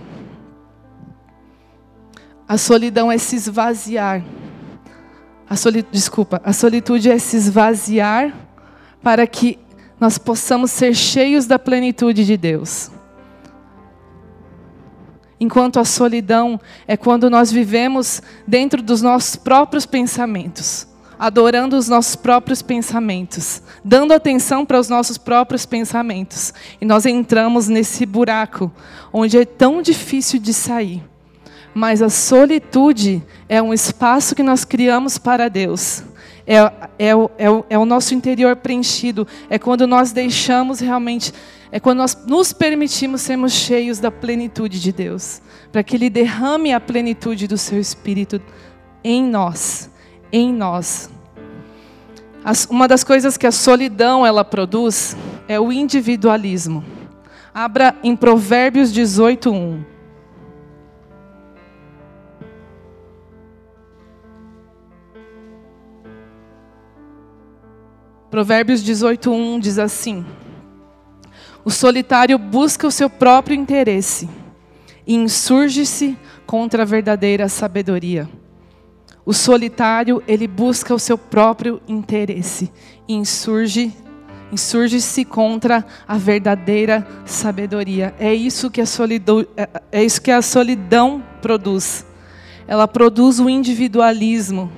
A 2.49 2.57
solidão 2.57 3.11
é 3.11 3.19
se 3.19 3.37
esvaziar. 3.37 4.25
A 5.49 5.57
soli... 5.57 5.85
Desculpa, 5.91 6.41
a 6.45 6.53
solitude 6.53 7.11
é 7.11 7.19
se 7.19 7.37
esvaziar 7.37 8.35
para 9.03 9.27
que 9.27 9.59
nós 9.99 10.19
possamos 10.19 10.71
ser 10.71 10.95
cheios 10.95 11.47
da 11.47 11.59
plenitude 11.59 12.25
de 12.25 12.37
Deus. 12.37 12.91
Enquanto 15.39 15.79
a 15.79 15.85
solidão 15.85 16.59
é 16.89 16.97
quando 16.97 17.29
nós 17.29 17.53
vivemos 17.53 18.23
dentro 18.47 18.83
dos 18.83 19.03
nossos 19.03 19.37
próprios 19.37 19.85
pensamentos, 19.85 20.87
adorando 21.19 21.77
os 21.77 21.89
nossos 21.89 22.17
próprios 22.17 22.63
pensamentos, 22.63 23.63
dando 23.85 24.13
atenção 24.13 24.65
para 24.65 24.81
os 24.81 24.89
nossos 24.89 25.19
próprios 25.19 25.67
pensamentos. 25.67 26.55
E 26.81 26.85
nós 26.85 27.05
entramos 27.05 27.69
nesse 27.69 28.07
buraco 28.07 28.73
onde 29.13 29.39
é 29.39 29.45
tão 29.45 29.83
difícil 29.83 30.39
de 30.41 30.55
sair. 30.55 31.03
Mas 31.75 32.01
a 32.01 32.09
solitude 32.09 33.23
é 33.49 33.61
um 33.61 33.75
espaço 33.75 34.35
que 34.35 34.43
nós 34.43 34.65
criamos 34.65 35.19
para 35.19 35.49
Deus. 35.49 36.03
É, 36.47 36.57
é, 36.57 37.09
é, 37.09 37.65
é 37.71 37.79
o 37.79 37.85
nosso 37.85 38.15
interior 38.15 38.55
preenchido. 38.57 39.27
É 39.51 39.59
quando 39.59 39.87
nós 39.87 40.13
deixamos 40.13 40.81
realmente 40.81 41.33
é 41.71 41.81
quando 41.81 41.99
nós 41.99 42.17
nos 42.27 42.53
permitimos 42.53 43.23
sermos 43.23 43.53
cheios 43.53 43.99
da 43.99 44.11
plenitude 44.11 44.81
de 44.81 44.93
Deus, 44.93 45.43
para 45.73 45.83
que 45.83 45.97
Ele 45.97 46.09
derrame 46.09 46.73
a 46.73 46.81
plenitude 46.81 47.47
do 47.47 47.59
Seu 47.59 47.81
Espírito 47.81 48.41
em 49.03 49.25
nós, 49.25 49.91
em 50.33 50.53
nós. 50.53 51.11
As, 52.45 52.65
uma 52.67 52.87
das 52.87 53.03
coisas 53.03 53.37
que 53.37 53.47
a 53.47 53.53
solidão 53.53 54.25
ela 54.25 54.45
produz 54.45 55.17
é 55.49 55.59
o 55.59 55.73
individualismo. 55.73 56.85
Abra 57.53 57.97
em 58.03 58.15
Provérbios 58.15 58.93
18, 58.93 59.51
1. 59.51 59.96
Provérbios 68.37 68.83
18, 68.83 69.33
1 69.33 69.61
diz 69.61 69.79
assim. 69.79 70.23
O 71.65 71.71
solitário 71.71 72.37
busca 72.37 72.87
o 72.87 72.91
seu 72.91 73.09
próprio 73.09 73.57
interesse 73.57 74.29
e 75.07 75.15
insurge-se 75.15 76.19
contra 76.45 76.83
a 76.83 76.85
verdadeira 76.85 77.49
sabedoria. 77.49 78.29
O 79.25 79.33
solitário, 79.33 80.23
ele 80.29 80.47
busca 80.47 80.95
o 80.95 80.99
seu 80.99 81.17
próprio 81.17 81.81
interesse 81.89 82.71
e 83.09 83.15
insurge 83.15 83.91
insurge-se 84.53 85.25
contra 85.25 85.83
a 86.07 86.19
verdadeira 86.19 87.09
sabedoria. 87.25 88.15
É 88.19 88.35
isso 88.35 88.71
que 88.71 88.83
a 88.83 88.87
solidão, 88.87 89.47
é, 89.57 89.67
é 89.91 90.05
isso 90.05 90.21
que 90.21 90.31
a 90.31 90.43
solidão 90.43 91.25
produz. 91.41 92.05
Ela 92.69 92.87
produz 92.87 93.41
o 93.41 93.49
individualismo. 93.49 94.71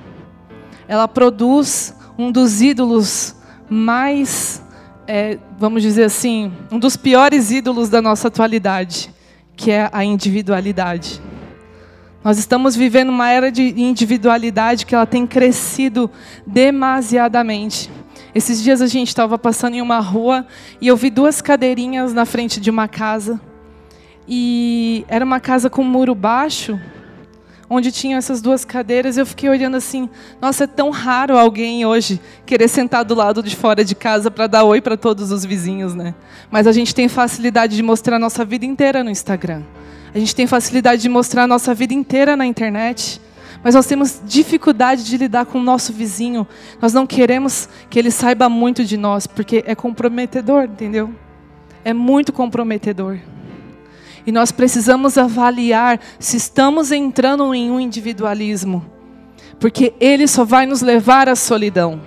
Ela 0.87 1.09
produz 1.09 1.93
um 2.17 2.31
dos 2.31 2.61
ídolos 2.61 3.35
mais 3.69 4.61
é, 5.11 5.39
vamos 5.57 5.81
dizer 5.81 6.03
assim, 6.03 6.53
um 6.71 6.77
dos 6.77 6.95
piores 6.95 7.49
ídolos 7.49 7.89
da 7.89 7.99
nossa 7.99 8.27
atualidade, 8.27 9.11
que 9.55 9.71
é 9.71 9.89
a 9.91 10.05
individualidade. 10.05 11.19
Nós 12.23 12.37
estamos 12.37 12.75
vivendo 12.75 13.09
uma 13.09 13.27
era 13.27 13.51
de 13.51 13.81
individualidade 13.81 14.85
que 14.85 14.93
ela 14.93 15.07
tem 15.07 15.25
crescido 15.25 16.11
demasiadamente. 16.45 17.89
Esses 18.35 18.61
dias 18.61 18.83
a 18.83 18.87
gente 18.87 19.07
estava 19.07 19.35
passando 19.35 19.73
em 19.73 19.81
uma 19.81 19.99
rua 19.99 20.45
e 20.79 20.87
eu 20.87 20.95
vi 20.95 21.09
duas 21.09 21.41
cadeirinhas 21.41 22.13
na 22.13 22.23
frente 22.23 22.61
de 22.61 22.69
uma 22.69 22.87
casa. 22.87 23.41
E 24.27 25.03
era 25.07 25.25
uma 25.25 25.39
casa 25.39 25.71
com 25.71 25.81
um 25.81 25.89
muro 25.89 26.13
baixo 26.13 26.79
onde 27.69 27.91
tinham 27.91 28.17
essas 28.17 28.41
duas 28.41 28.65
cadeiras, 28.65 29.17
eu 29.17 29.25
fiquei 29.25 29.47
olhando 29.47 29.77
assim, 29.77 30.09
nossa, 30.41 30.63
é 30.63 30.67
tão 30.67 30.89
raro 30.89 31.37
alguém 31.37 31.85
hoje 31.85 32.19
querer 32.45 32.67
sentar 32.67 33.05
do 33.05 33.13
lado 33.13 33.43
de 33.43 33.55
fora 33.55 33.85
de 33.85 33.93
casa 33.93 34.31
para 34.31 34.47
dar 34.47 34.63
oi 34.63 34.81
para 34.81 34.97
todos 34.97 35.31
os 35.31 35.45
vizinhos, 35.45 35.93
né? 35.93 36.15
Mas 36.49 36.65
a 36.65 36.71
gente 36.71 36.95
tem 36.95 37.07
facilidade 37.07 37.75
de 37.75 37.83
mostrar 37.83 38.15
a 38.15 38.19
nossa 38.19 38.43
vida 38.43 38.65
inteira 38.65 39.03
no 39.03 39.09
Instagram. 39.09 39.61
A 40.13 40.17
gente 40.17 40.35
tem 40.35 40.47
facilidade 40.47 41.01
de 41.01 41.09
mostrar 41.09 41.43
a 41.43 41.47
nossa 41.47 41.73
vida 41.73 41.93
inteira 41.93 42.35
na 42.35 42.45
internet. 42.45 43.21
Mas 43.63 43.75
nós 43.75 43.85
temos 43.85 44.21
dificuldade 44.25 45.03
de 45.03 45.17
lidar 45.17 45.45
com 45.45 45.59
o 45.59 45.63
nosso 45.63 45.91
vizinho. 45.91 46.47
Nós 46.81 46.93
não 46.93 47.05
queremos 47.05 47.67
que 47.89 47.99
ele 47.99 48.09
saiba 48.09 48.47
muito 48.47 48.85
de 48.85 48.95
nós, 48.97 49.27
porque 49.27 49.63
é 49.67 49.75
comprometedor, 49.75 50.63
entendeu? 50.63 51.13
É 51.83 51.93
muito 51.93 52.31
comprometedor. 52.31 53.19
E 54.29 54.31
nós 54.31 54.51
precisamos 54.51 55.17
avaliar 55.17 55.99
se 56.19 56.37
estamos 56.37 56.91
entrando 56.91 57.51
em 57.51 57.71
um 57.71 57.79
individualismo, 57.79 58.85
porque 59.59 59.91
ele 59.99 60.27
só 60.27 60.45
vai 60.45 60.67
nos 60.67 60.83
levar 60.83 61.27
à 61.27 61.35
solidão. 61.35 61.99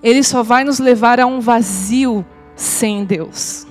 Ele 0.00 0.22
só 0.22 0.44
vai 0.44 0.62
nos 0.62 0.78
levar 0.78 1.18
a 1.18 1.26
um 1.26 1.40
vazio 1.40 2.24
sem 2.54 3.04
Deus. 3.04 3.66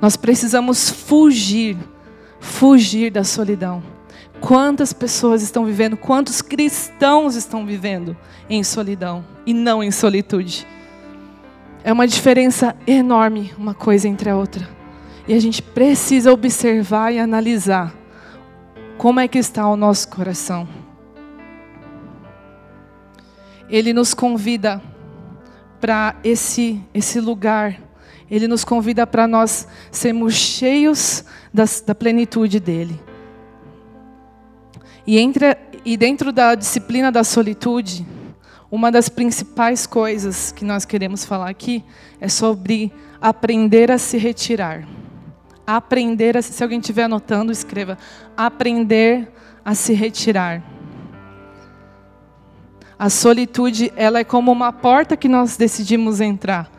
Nós 0.00 0.16
precisamos 0.16 0.88
fugir, 0.88 1.76
fugir 2.38 3.10
da 3.10 3.24
solidão. 3.24 3.82
Quantas 4.40 4.92
pessoas 4.92 5.42
estão 5.42 5.64
vivendo, 5.64 5.96
quantos 5.96 6.40
cristãos 6.40 7.34
estão 7.34 7.66
vivendo 7.66 8.16
em 8.48 8.62
solidão 8.62 9.24
e 9.44 9.52
não 9.52 9.82
em 9.82 9.90
solitude? 9.90 10.64
É 11.82 11.92
uma 11.92 12.06
diferença 12.06 12.76
enorme 12.86 13.52
uma 13.58 13.74
coisa 13.74 14.06
entre 14.06 14.30
a 14.30 14.36
outra. 14.36 14.75
E 15.28 15.34
a 15.34 15.40
gente 15.40 15.60
precisa 15.60 16.32
observar 16.32 17.12
e 17.12 17.18
analisar 17.18 17.92
como 18.96 19.18
é 19.18 19.26
que 19.26 19.38
está 19.38 19.68
o 19.68 19.76
nosso 19.76 20.08
coração. 20.08 20.68
Ele 23.68 23.92
nos 23.92 24.14
convida 24.14 24.80
para 25.80 26.14
esse 26.22 26.80
esse 26.94 27.20
lugar. 27.20 27.82
Ele 28.30 28.46
nos 28.46 28.64
convida 28.64 29.04
para 29.06 29.26
nós 29.26 29.66
sermos 29.90 30.34
cheios 30.34 31.24
das, 31.52 31.80
da 31.80 31.94
plenitude 31.94 32.60
dele. 32.60 33.00
E, 35.04 35.18
entre, 35.18 35.56
e 35.84 35.96
dentro 35.96 36.32
da 36.32 36.54
disciplina 36.54 37.10
da 37.10 37.22
solitude, 37.22 38.06
uma 38.70 38.90
das 38.90 39.08
principais 39.08 39.86
coisas 39.86 40.50
que 40.50 40.64
nós 40.64 40.84
queremos 40.84 41.24
falar 41.24 41.48
aqui 41.48 41.84
é 42.20 42.28
sobre 42.28 42.92
aprender 43.20 43.90
a 43.92 43.98
se 43.98 44.18
retirar 44.18 44.86
aprender 45.66 46.36
a, 46.36 46.42
se 46.42 46.62
alguém 46.62 46.78
estiver 46.78 47.04
anotando, 47.04 47.50
escreva, 47.50 47.98
aprender 48.36 49.28
a 49.64 49.74
se 49.74 49.92
retirar. 49.92 50.62
A 52.98 53.10
solitude, 53.10 53.92
ela 53.96 54.20
é 54.20 54.24
como 54.24 54.52
uma 54.52 54.72
porta 54.72 55.16
que 55.16 55.28
nós 55.28 55.56
decidimos 55.56 56.20
entrar. 56.20 56.70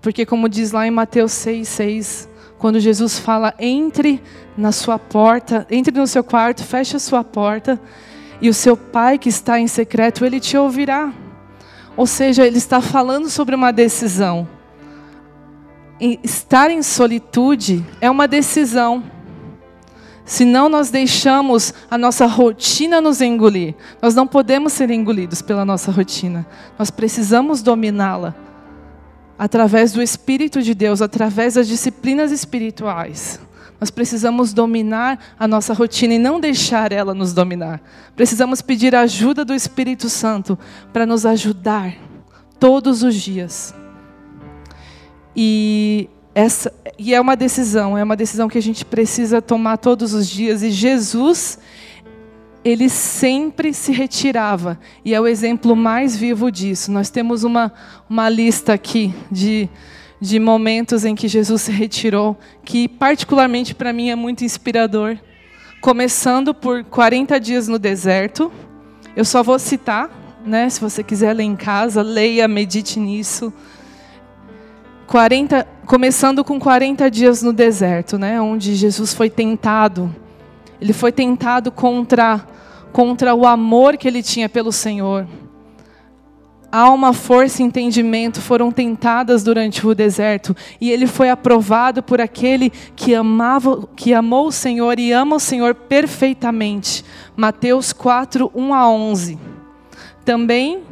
Porque 0.00 0.26
como 0.26 0.48
diz 0.48 0.70
lá 0.70 0.86
em 0.86 0.90
Mateus 0.90 1.32
6:6, 1.32 2.28
quando 2.58 2.78
Jesus 2.78 3.18
fala: 3.18 3.54
"Entre 3.58 4.22
na 4.56 4.70
sua 4.70 4.98
porta, 4.98 5.66
entre 5.70 5.98
no 5.98 6.06
seu 6.06 6.22
quarto, 6.22 6.62
feche 6.62 6.96
a 6.96 7.00
sua 7.00 7.24
porta, 7.24 7.80
e 8.40 8.48
o 8.48 8.54
seu 8.54 8.76
Pai 8.76 9.18
que 9.18 9.28
está 9.28 9.58
em 9.58 9.66
secreto, 9.66 10.24
ele 10.24 10.38
te 10.38 10.56
ouvirá." 10.56 11.12
Ou 11.96 12.06
seja, 12.06 12.46
ele 12.46 12.58
está 12.58 12.80
falando 12.80 13.28
sobre 13.28 13.54
uma 13.54 13.72
decisão 13.72 14.46
estar 16.00 16.70
em 16.70 16.82
solitude 16.82 17.84
é 18.00 18.10
uma 18.10 18.28
decisão. 18.28 19.02
Senão 20.24 20.68
nós 20.68 20.90
deixamos 20.90 21.72
a 21.90 21.96
nossa 21.96 22.26
rotina 22.26 23.00
nos 23.00 23.20
engolir. 23.20 23.74
Nós 24.02 24.14
não 24.14 24.26
podemos 24.26 24.72
ser 24.72 24.90
engolidos 24.90 25.40
pela 25.40 25.64
nossa 25.64 25.92
rotina. 25.92 26.46
Nós 26.78 26.90
precisamos 26.90 27.62
dominá-la 27.62 28.34
através 29.38 29.92
do 29.92 30.02
Espírito 30.02 30.62
de 30.62 30.74
Deus, 30.74 31.00
através 31.00 31.54
das 31.54 31.68
disciplinas 31.68 32.32
espirituais. 32.32 33.38
Nós 33.78 33.90
precisamos 33.90 34.52
dominar 34.52 35.18
a 35.38 35.46
nossa 35.46 35.74
rotina 35.74 36.14
e 36.14 36.18
não 36.18 36.40
deixar 36.40 36.92
ela 36.92 37.14
nos 37.14 37.32
dominar. 37.32 37.80
Precisamos 38.16 38.62
pedir 38.62 38.94
a 38.96 39.02
ajuda 39.02 39.44
do 39.44 39.54
Espírito 39.54 40.08
Santo 40.08 40.58
para 40.92 41.04
nos 41.04 41.26
ajudar 41.26 41.94
todos 42.58 43.02
os 43.02 43.14
dias. 43.14 43.74
E 45.36 46.08
essa 46.34 46.72
e 46.98 47.14
é 47.14 47.20
uma 47.20 47.36
decisão, 47.36 47.96
é 47.96 48.02
uma 48.02 48.16
decisão 48.16 48.48
que 48.48 48.56
a 48.56 48.62
gente 48.62 48.84
precisa 48.84 49.42
tomar 49.42 49.76
todos 49.76 50.14
os 50.14 50.26
dias 50.28 50.62
e 50.62 50.70
Jesus 50.70 51.58
ele 52.64 52.88
sempre 52.88 53.72
se 53.72 53.92
retirava 53.92 54.78
e 55.04 55.14
é 55.14 55.20
o 55.20 55.26
exemplo 55.26 55.76
mais 55.76 56.16
vivo 56.16 56.50
disso. 56.50 56.90
Nós 56.90 57.10
temos 57.10 57.44
uma 57.44 57.72
uma 58.08 58.28
lista 58.28 58.72
aqui 58.72 59.14
de 59.30 59.68
de 60.20 60.38
momentos 60.38 61.04
em 61.04 61.14
que 61.14 61.28
Jesus 61.28 61.62
se 61.62 61.72
retirou, 61.72 62.36
que 62.64 62.88
particularmente 62.88 63.74
para 63.74 63.92
mim 63.92 64.10
é 64.10 64.16
muito 64.16 64.44
inspirador. 64.44 65.18
Começando 65.80 66.54
por 66.54 66.84
40 66.84 67.38
dias 67.38 67.68
no 67.68 67.78
deserto. 67.78 68.50
Eu 69.14 69.24
só 69.24 69.42
vou 69.42 69.58
citar, 69.58 70.10
né? 70.44 70.68
Se 70.68 70.80
você 70.80 71.02
quiser 71.02 71.34
ler 71.34 71.44
em 71.44 71.56
casa, 71.56 72.02
leia, 72.02 72.48
medite 72.48 72.98
nisso. 72.98 73.52
40, 75.06 75.66
começando 75.86 76.44
com 76.44 76.58
40 76.58 77.10
dias 77.10 77.42
no 77.42 77.52
deserto, 77.52 78.18
né? 78.18 78.40
Onde 78.40 78.74
Jesus 78.74 79.14
foi 79.14 79.30
tentado. 79.30 80.14
Ele 80.80 80.92
foi 80.92 81.12
tentado 81.12 81.70
contra 81.70 82.44
contra 82.92 83.34
o 83.34 83.46
amor 83.46 83.98
que 83.98 84.08
ele 84.08 84.22
tinha 84.22 84.48
pelo 84.48 84.72
Senhor 84.72 85.26
alma, 86.76 87.12
força 87.12 87.62
e 87.62 87.64
entendimento 87.64 88.40
foram 88.40 88.70
tentadas 88.70 89.42
durante 89.42 89.86
o 89.86 89.94
deserto, 89.94 90.54
e 90.80 90.90
ele 90.90 91.06
foi 91.06 91.30
aprovado 91.30 92.02
por 92.02 92.20
aquele 92.20 92.70
que 92.94 93.14
amava, 93.14 93.88
que 93.96 94.12
amou 94.12 94.48
o 94.48 94.52
Senhor 94.52 94.98
e 94.98 95.12
ama 95.12 95.36
o 95.36 95.40
Senhor 95.40 95.74
perfeitamente. 95.74 97.04
Mateus 97.36 97.92
4, 97.92 98.50
1 98.54 98.74
a 98.74 98.88
11. 98.90 99.38
Também 100.24 100.82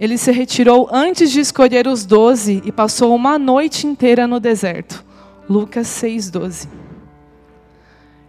ele 0.00 0.16
se 0.16 0.32
retirou 0.32 0.88
antes 0.90 1.30
de 1.30 1.40
escolher 1.40 1.86
os 1.86 2.06
doze 2.06 2.62
e 2.64 2.72
passou 2.72 3.14
uma 3.14 3.38
noite 3.38 3.86
inteira 3.86 4.26
no 4.26 4.40
deserto. 4.40 5.04
Lucas 5.46 5.88
6, 5.88 6.30
12. 6.30 6.68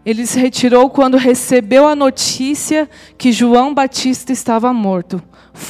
Ele 0.06 0.28
se 0.28 0.38
retirou 0.38 0.90
quando 0.90 1.16
recebeu 1.16 1.88
a 1.88 1.96
notícia 1.96 2.90
que 3.18 3.32
João 3.32 3.74
Batista 3.74 4.34
estava 4.34 4.74
morto 4.74 5.24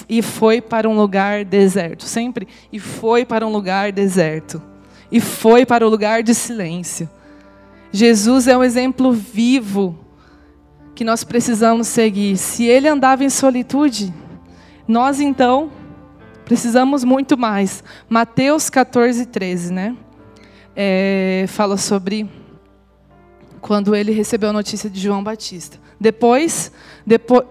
e 0.10 0.24
foi 0.24 0.60
para 0.60 0.90
um 0.90 0.96
lugar 0.96 1.46
deserto. 1.46 2.06
Sempre. 2.06 2.48
E 2.74 2.80
foi 2.80 3.24
para 3.24 3.46
um 3.46 3.52
lugar 3.52 3.92
deserto. 3.92 4.60
E 5.12 5.20
foi 5.20 5.68
para 5.68 5.86
o 5.86 5.90
lugar 5.90 6.24
de 6.24 6.34
silêncio. 6.34 7.08
Jesus 7.92 8.48
é 8.48 8.58
um 8.58 8.64
exemplo 8.64 9.12
vivo 9.12 10.00
que 10.96 11.04
nós 11.04 11.24
precisamos 11.24 11.88
seguir. 11.88 12.38
Se 12.38 12.64
ele 12.64 12.88
andava 12.88 13.24
em 13.24 13.30
solitude, 13.30 14.12
nós 14.88 15.20
então 15.20 15.70
precisamos 16.46 17.04
muito 17.04 17.38
mais. 17.38 17.84
Mateus 18.10 18.70
14, 18.70 19.26
13, 19.26 19.74
né? 19.74 19.96
É, 20.76 21.46
fala 21.48 21.78
sobre 21.78 22.30
quando 23.60 23.96
ele 23.96 24.12
recebeu 24.12 24.50
a 24.50 24.54
notícia 24.54 24.90
de 24.90 25.00
João 25.00 25.24
Batista. 25.24 25.78
Depois, 26.00 26.72
depois 27.06 27.46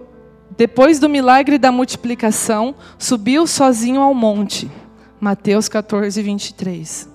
depois 0.57 0.99
do 0.99 1.09
milagre 1.09 1.57
da 1.57 1.73
multiplicação, 1.73 2.75
subiu 2.99 3.47
sozinho 3.47 4.01
ao 4.01 4.13
monte. 4.13 4.71
Mateus 5.19 5.69
14, 5.69 6.21
23. 6.21 7.09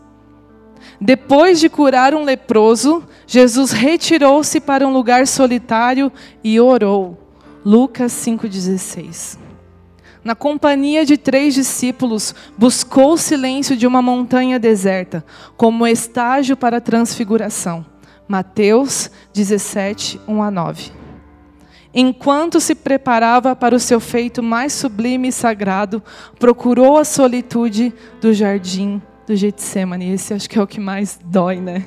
Depois 0.99 1.59
de 1.59 1.69
curar 1.69 2.15
um 2.15 2.23
leproso, 2.23 3.03
Jesus 3.27 3.71
retirou-se 3.71 4.59
para 4.59 4.87
um 4.87 4.93
lugar 4.93 5.27
solitário 5.27 6.11
e 6.43 6.59
orou. 6.59 7.19
Lucas 7.63 8.13
5,16. 8.13 9.44
Na 10.25 10.33
companhia 10.33 11.05
de 11.05 11.17
três 11.17 11.53
discípulos, 11.53 12.33
buscou 12.57 13.13
o 13.13 13.17
silêncio 13.17 13.77
de 13.77 13.85
uma 13.85 14.01
montanha 14.01 14.57
deserta, 14.57 15.23
como 15.55 15.85
estágio 15.85 16.57
para 16.57 16.77
a 16.77 16.81
transfiguração. 16.81 17.85
Mateus 18.27 19.11
17, 19.31 20.19
1 20.27 20.41
a 20.41 20.49
9 20.49 20.91
enquanto 21.97 22.59
se 22.59 22.75
preparava 22.75 23.55
para 23.55 23.73
o 23.73 23.79
seu 23.79 24.01
feito 24.01 24.43
mais 24.43 24.73
sublime 24.73 25.29
e 25.29 25.31
sagrado, 25.31 26.03
procurou 26.37 26.97
a 26.97 27.05
solitude 27.05 27.93
do 28.19 28.33
jardim 28.33 29.01
do 29.25 29.33
Getsemane. 29.33 30.11
Esse 30.11 30.33
acho 30.33 30.49
que 30.49 30.59
é 30.59 30.61
o 30.61 30.67
que 30.67 30.81
mais 30.81 31.17
dói, 31.23 31.61
né? 31.61 31.85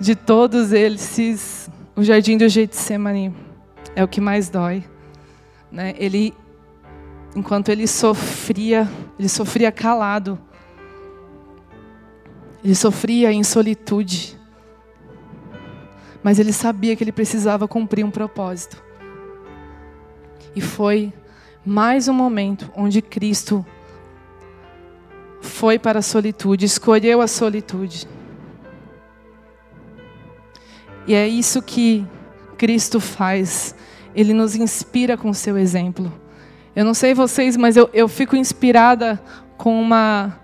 De 0.00 0.16
todos 0.16 0.72
eles, 0.72 1.70
o 1.94 2.02
jardim 2.02 2.36
do 2.36 2.48
Getsemane 2.48 3.32
é 3.94 4.02
o 4.02 4.08
que 4.08 4.20
mais 4.20 4.48
dói, 4.48 4.82
né? 5.70 5.94
Ele 5.96 6.34
enquanto 7.34 7.68
ele 7.68 7.86
sofria, 7.86 8.88
ele 9.18 9.28
sofria 9.28 9.70
calado. 9.70 10.38
Ele 12.62 12.74
sofria 12.74 13.32
em 13.32 13.44
solitude. 13.44 14.38
Mas 16.22 16.38
ele 16.38 16.52
sabia 16.52 16.96
que 16.96 17.04
ele 17.04 17.12
precisava 17.12 17.68
cumprir 17.68 18.04
um 18.04 18.10
propósito. 18.10 18.82
E 20.54 20.60
foi 20.60 21.12
mais 21.64 22.08
um 22.08 22.12
momento 22.12 22.70
onde 22.74 23.00
Cristo 23.00 23.64
foi 25.40 25.78
para 25.78 26.00
a 26.00 26.02
solitude, 26.02 26.64
escolheu 26.64 27.20
a 27.20 27.26
solitude. 27.28 28.08
E 31.06 31.14
é 31.14 31.26
isso 31.26 31.62
que 31.62 32.06
Cristo 32.56 33.00
faz. 33.00 33.74
Ele 34.14 34.32
nos 34.34 34.54
inspira 34.54 35.16
com 35.16 35.30
o 35.30 35.34
seu 35.34 35.56
exemplo. 35.56 36.12
Eu 36.74 36.84
não 36.84 36.94
sei 36.94 37.14
vocês, 37.14 37.56
mas 37.56 37.76
eu, 37.76 37.88
eu 37.92 38.08
fico 38.08 38.36
inspirada 38.36 39.20
com 39.56 39.80
uma. 39.80 40.38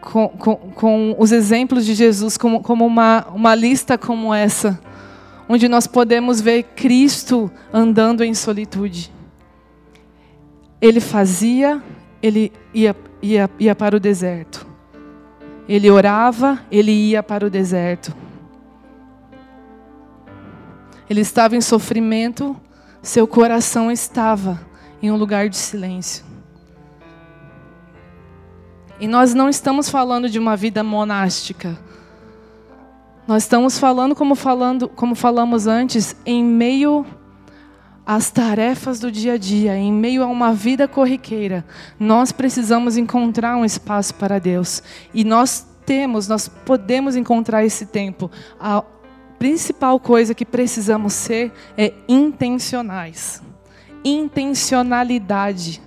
Com, 0.00 0.28
com, 0.30 0.56
com 0.56 1.16
os 1.16 1.30
exemplos 1.30 1.86
de 1.86 1.94
Jesus, 1.94 2.36
como, 2.36 2.60
como 2.60 2.84
uma, 2.84 3.24
uma 3.32 3.54
lista 3.54 3.96
como 3.96 4.34
essa, 4.34 4.80
onde 5.48 5.68
nós 5.68 5.86
podemos 5.86 6.40
ver 6.40 6.64
Cristo 6.74 7.48
andando 7.72 8.24
em 8.24 8.34
solitude 8.34 9.12
ele 10.82 10.98
fazia, 10.98 11.80
ele 12.20 12.52
ia, 12.74 12.94
ia, 13.22 13.48
ia 13.56 13.72
para 13.72 13.96
o 13.96 14.00
deserto. 14.00 14.66
Ele 15.68 15.88
orava, 15.88 16.58
ele 16.72 16.90
ia 16.90 17.22
para 17.22 17.46
o 17.46 17.50
deserto. 17.50 18.12
Ele 21.08 21.20
estava 21.20 21.54
em 21.54 21.60
sofrimento, 21.60 22.56
seu 23.00 23.28
coração 23.28 23.92
estava 23.92 24.60
em 25.02 25.10
um 25.10 25.16
lugar 25.16 25.48
de 25.48 25.56
silêncio. 25.56 26.24
E 29.00 29.08
nós 29.08 29.34
não 29.34 29.48
estamos 29.48 29.90
falando 29.90 30.30
de 30.30 30.38
uma 30.38 30.56
vida 30.56 30.84
monástica. 30.84 31.76
Nós 33.26 33.42
estamos 33.42 33.78
falando 33.78 34.14
como 34.14 34.34
falando, 34.34 34.88
como 34.88 35.14
falamos 35.14 35.66
antes, 35.66 36.14
em 36.24 36.44
meio 36.44 37.04
as 38.06 38.30
tarefas 38.30 38.98
do 38.98 39.10
dia 39.12 39.34
a 39.34 39.38
dia, 39.38 39.76
em 39.76 39.92
meio 39.92 40.22
a 40.22 40.26
uma 40.26 40.52
vida 40.52 40.88
corriqueira, 40.88 41.64
nós 41.98 42.32
precisamos 42.32 42.96
encontrar 42.96 43.56
um 43.56 43.64
espaço 43.64 44.14
para 44.14 44.38
Deus. 44.38 44.82
E 45.14 45.24
nós 45.24 45.66
temos, 45.86 46.26
nós 46.28 46.48
podemos 46.48 47.16
encontrar 47.16 47.64
esse 47.64 47.86
tempo. 47.86 48.30
A 48.58 48.82
principal 49.38 49.98
coisa 49.98 50.34
que 50.34 50.44
precisamos 50.44 51.12
ser 51.12 51.52
é 51.76 51.92
intencionais. 52.08 53.42
Intencionalidade. 54.04 55.80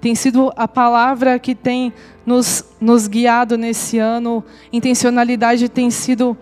Tem 0.00 0.14
sido 0.14 0.52
a 0.56 0.68
palavra 0.68 1.38
que 1.38 1.54
tem 1.54 1.92
nos, 2.26 2.64
nos 2.80 3.08
guiado 3.08 3.56
nesse 3.56 3.98
ano. 3.98 4.44
Intencionalidade 4.72 5.68
tem 5.68 5.90
sido 5.90 6.36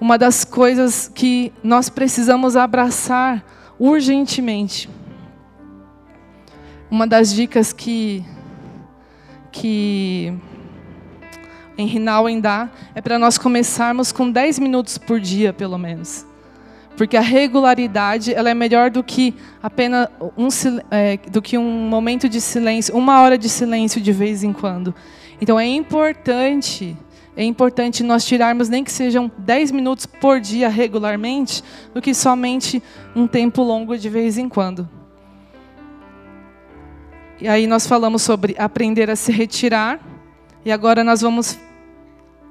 uma 0.00 0.18
das 0.18 0.44
coisas 0.44 1.10
que 1.14 1.52
nós 1.62 1.88
precisamos 1.88 2.56
abraçar 2.56 3.44
urgentemente. 3.78 4.88
Uma 6.90 7.06
das 7.06 7.32
dicas 7.32 7.72
que 7.72 8.24
que 9.50 10.34
em 11.78 12.40
dá 12.40 12.68
é 12.94 13.00
para 13.00 13.18
nós 13.18 13.38
começarmos 13.38 14.12
com 14.12 14.30
10 14.30 14.58
minutos 14.58 14.98
por 14.98 15.18
dia, 15.18 15.52
pelo 15.52 15.78
menos. 15.78 16.26
Porque 16.96 17.16
a 17.16 17.20
regularidade 17.20 18.32
ela 18.32 18.48
é 18.48 18.54
melhor 18.54 18.90
do 18.90 19.02
que 19.02 19.34
apenas 19.62 20.08
um, 20.36 20.48
é, 20.90 21.18
do 21.30 21.42
que 21.42 21.58
um 21.58 21.88
momento 21.88 22.28
de 22.28 22.40
silêncio, 22.40 22.96
uma 22.96 23.20
hora 23.20 23.36
de 23.36 23.48
silêncio 23.48 24.00
de 24.00 24.12
vez 24.12 24.42
em 24.42 24.52
quando. 24.52 24.94
Então 25.40 25.60
é 25.60 25.66
importante 25.66 26.96
é 27.36 27.44
importante 27.44 28.02
nós 28.02 28.24
tirarmos 28.24 28.70
nem 28.70 28.82
que 28.82 28.90
sejam 28.90 29.30
10 29.36 29.70
minutos 29.70 30.06
por 30.06 30.40
dia 30.40 30.70
regularmente, 30.70 31.62
do 31.92 32.00
que 32.00 32.14
somente 32.14 32.82
um 33.14 33.26
tempo 33.26 33.62
longo 33.62 33.98
de 33.98 34.08
vez 34.08 34.38
em 34.38 34.48
quando. 34.48 34.88
E 37.38 37.46
aí 37.46 37.66
nós 37.66 37.86
falamos 37.86 38.22
sobre 38.22 38.56
aprender 38.58 39.10
a 39.10 39.16
se 39.16 39.30
retirar, 39.30 40.00
e 40.64 40.72
agora 40.72 41.04
nós 41.04 41.20
vamos 41.20 41.58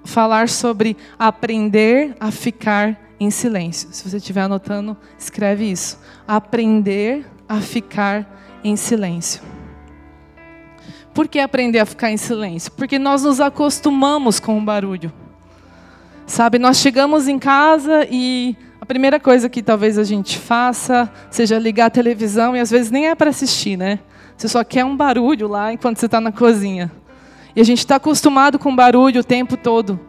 falar 0.04 0.48
sobre 0.48 0.96
aprender 1.18 2.16
a 2.20 2.30
ficar 2.30 3.05
em 3.20 3.30
silêncio. 3.30 3.90
Se 3.92 4.10
você 4.10 4.18
estiver 4.18 4.42
anotando, 4.42 4.96
escreve 5.18 5.70
isso. 5.70 6.00
Aprender 6.28 7.26
a 7.48 7.62
ficar 7.62 8.60
em 8.64 8.76
silêncio. 8.76 9.42
Por 11.14 11.28
que 11.28 11.40
aprender 11.40 11.80
a 11.80 11.86
ficar 11.86 12.12
em 12.12 12.18
silêncio? 12.18 12.72
Porque 12.74 13.00
nós 13.00 13.24
nos 13.24 13.40
acostumamos 13.40 14.40
com 14.40 14.58
o 14.58 14.62
barulho. 14.62 15.14
Sabe, 16.28 16.58
nós 16.60 16.78
chegamos 16.78 17.28
em 17.28 17.38
casa 17.38 18.06
e 18.10 18.58
a 18.82 18.86
primeira 18.86 19.20
coisa 19.20 19.48
que 19.48 19.62
talvez 19.62 19.98
a 19.98 20.04
gente 20.04 20.38
faça 20.38 21.10
seja 21.30 21.58
ligar 21.58 21.86
a 21.86 21.90
televisão 21.90 22.56
e 22.56 22.60
às 22.60 22.70
vezes 22.70 22.92
nem 22.92 23.08
é 23.08 23.16
para 23.16 23.30
assistir, 23.30 23.78
né? 23.78 24.00
Você 24.36 24.48
só 24.48 24.64
quer 24.64 24.84
um 24.84 24.98
barulho 24.98 25.48
lá 25.48 25.72
enquanto 25.72 26.00
você 26.00 26.08
está 26.08 26.20
na 26.20 26.32
cozinha. 26.32 26.92
E 27.56 27.62
a 27.62 27.64
gente 27.64 27.80
está 27.80 27.96
acostumado 27.96 28.60
com 28.60 28.76
barulho 28.76 29.22
o 29.22 29.24
tempo 29.24 29.56
todo. 29.56 30.00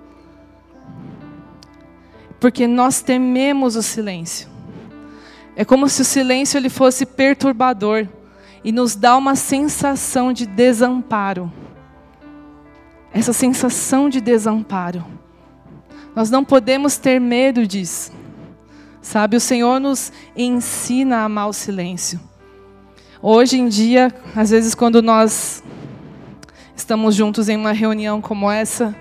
Porque 2.38 2.66
nós 2.66 3.00
tememos 3.00 3.76
o 3.76 3.82
silêncio. 3.82 4.48
É 5.54 5.64
como 5.64 5.88
se 5.88 6.02
o 6.02 6.04
silêncio 6.04 6.58
ele 6.58 6.68
fosse 6.68 7.06
perturbador 7.06 8.06
e 8.62 8.70
nos 8.70 8.94
dá 8.94 9.16
uma 9.16 9.34
sensação 9.34 10.32
de 10.32 10.44
desamparo. 10.44 11.50
Essa 13.12 13.32
sensação 13.32 14.08
de 14.08 14.20
desamparo. 14.20 15.04
Nós 16.14 16.30
não 16.30 16.44
podemos 16.44 16.96
ter 16.96 17.20
medo 17.20 17.66
disso. 17.66 18.12
Sabe, 19.00 19.36
o 19.36 19.40
Senhor 19.40 19.78
nos 19.78 20.12
ensina 20.36 21.18
a 21.18 21.24
amar 21.24 21.48
o 21.48 21.52
silêncio. 21.52 22.20
Hoje 23.22 23.58
em 23.58 23.68
dia, 23.68 24.14
às 24.34 24.50
vezes 24.50 24.74
quando 24.74 25.00
nós 25.00 25.62
estamos 26.76 27.14
juntos 27.14 27.48
em 27.48 27.56
uma 27.56 27.72
reunião 27.72 28.20
como 28.20 28.50
essa, 28.50 28.94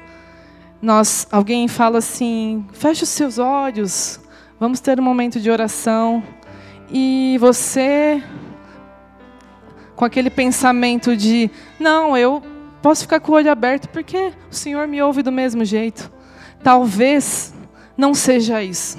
nós 0.82 1.28
alguém 1.32 1.68
fala 1.68 2.00
assim: 2.00 2.66
"Feche 2.74 3.04
os 3.04 3.10
seus 3.10 3.38
olhos, 3.40 4.20
vamos 4.60 4.80
ter 4.80 5.00
um 5.00 5.04
momento 5.04 5.40
de 5.40 5.50
oração". 5.50 6.24
E 6.92 7.38
você 7.40 8.24
com 9.96 10.06
aquele 10.06 10.30
pensamento 10.30 11.16
de: 11.16 11.50
"Não, 11.80 12.18
eu 12.18 12.42
posso 12.82 13.04
ficar 13.04 13.20
com 13.20 13.32
o 13.32 13.36
olho 13.36 13.52
aberto 13.52 13.90
porque 13.90 14.32
o 14.52 14.56
Senhor 14.56 14.88
me 14.88 15.02
ouve 15.02 15.24
do 15.24 15.32
mesmo 15.32 15.66
jeito". 15.66 16.12
Talvez 16.64 17.54
não 17.98 18.14
seja 18.14 18.64
isso. 18.64 18.98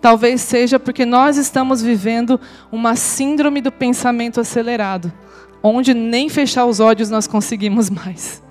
Talvez 0.00 0.40
seja 0.40 0.78
porque 0.78 1.04
nós 1.04 1.36
estamos 1.36 1.82
vivendo 1.82 2.40
uma 2.70 2.94
síndrome 2.94 3.60
do 3.60 3.72
pensamento 3.72 4.40
acelerado, 4.40 5.12
onde 5.62 5.94
nem 5.94 6.28
fechar 6.28 6.66
os 6.66 6.80
olhos 6.80 7.10
nós 7.10 7.26
conseguimos 7.26 7.88
mais. 7.90 8.42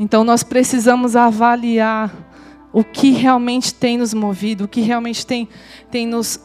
Então 0.00 0.24
nós 0.24 0.42
precisamos 0.42 1.14
avaliar 1.14 2.10
o 2.72 2.82
que 2.82 3.10
realmente 3.10 3.74
tem 3.74 3.98
nos 3.98 4.14
movido, 4.14 4.64
o 4.64 4.68
que 4.68 4.80
realmente 4.80 5.26
tem, 5.26 5.46
tem 5.90 6.06
nos 6.06 6.40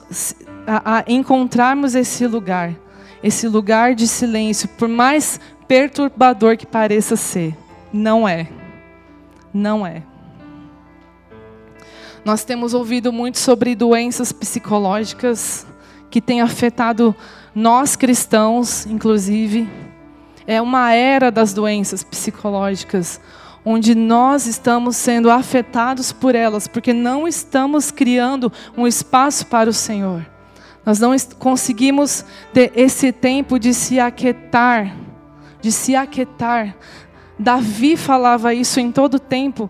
a, 0.67 0.97
a 0.97 1.03
encontrarmos 1.07 1.95
esse 1.95 2.27
lugar, 2.27 2.75
esse 3.23 3.47
lugar 3.47 3.95
de 3.95 4.09
silêncio, 4.09 4.67
por 4.67 4.89
mais 4.89 5.39
perturbador 5.69 6.57
que 6.57 6.65
pareça 6.65 7.15
ser, 7.15 7.55
não 7.93 8.27
é. 8.27 8.49
Não 9.53 9.87
é. 9.87 10.03
Nós 12.25 12.43
temos 12.43 12.73
ouvido 12.73 13.13
muito 13.13 13.37
sobre 13.37 13.73
doenças 13.73 14.33
psicológicas 14.33 15.65
que 16.11 16.19
têm 16.19 16.41
afetado 16.41 17.15
nós 17.53 17.95
cristãos, 17.95 18.85
inclusive. 18.85 19.69
É 20.45 20.61
uma 20.61 20.93
era 20.93 21.31
das 21.31 21.53
doenças 21.53 22.03
psicológicas, 22.03 23.21
onde 23.65 23.95
nós 23.95 24.45
estamos 24.45 24.95
sendo 24.95 25.31
afetados 25.31 26.11
por 26.11 26.35
elas, 26.35 26.67
porque 26.67 26.93
não 26.93 27.27
estamos 27.27 27.89
criando 27.89 28.51
um 28.77 28.85
espaço 28.85 29.47
para 29.47 29.69
o 29.69 29.73
Senhor. 29.73 30.25
Nós 30.85 30.99
não 30.99 31.15
conseguimos 31.39 32.23
ter 32.53 32.71
esse 32.75 33.11
tempo 33.11 33.57
de 33.57 33.73
se 33.73 33.99
aquietar, 33.99 34.95
de 35.59 35.71
se 35.71 35.95
aquietar. 35.95 36.75
Davi 37.39 37.97
falava 37.97 38.53
isso 38.53 38.79
em 38.79 38.91
todo 38.91 39.17
tempo, 39.19 39.69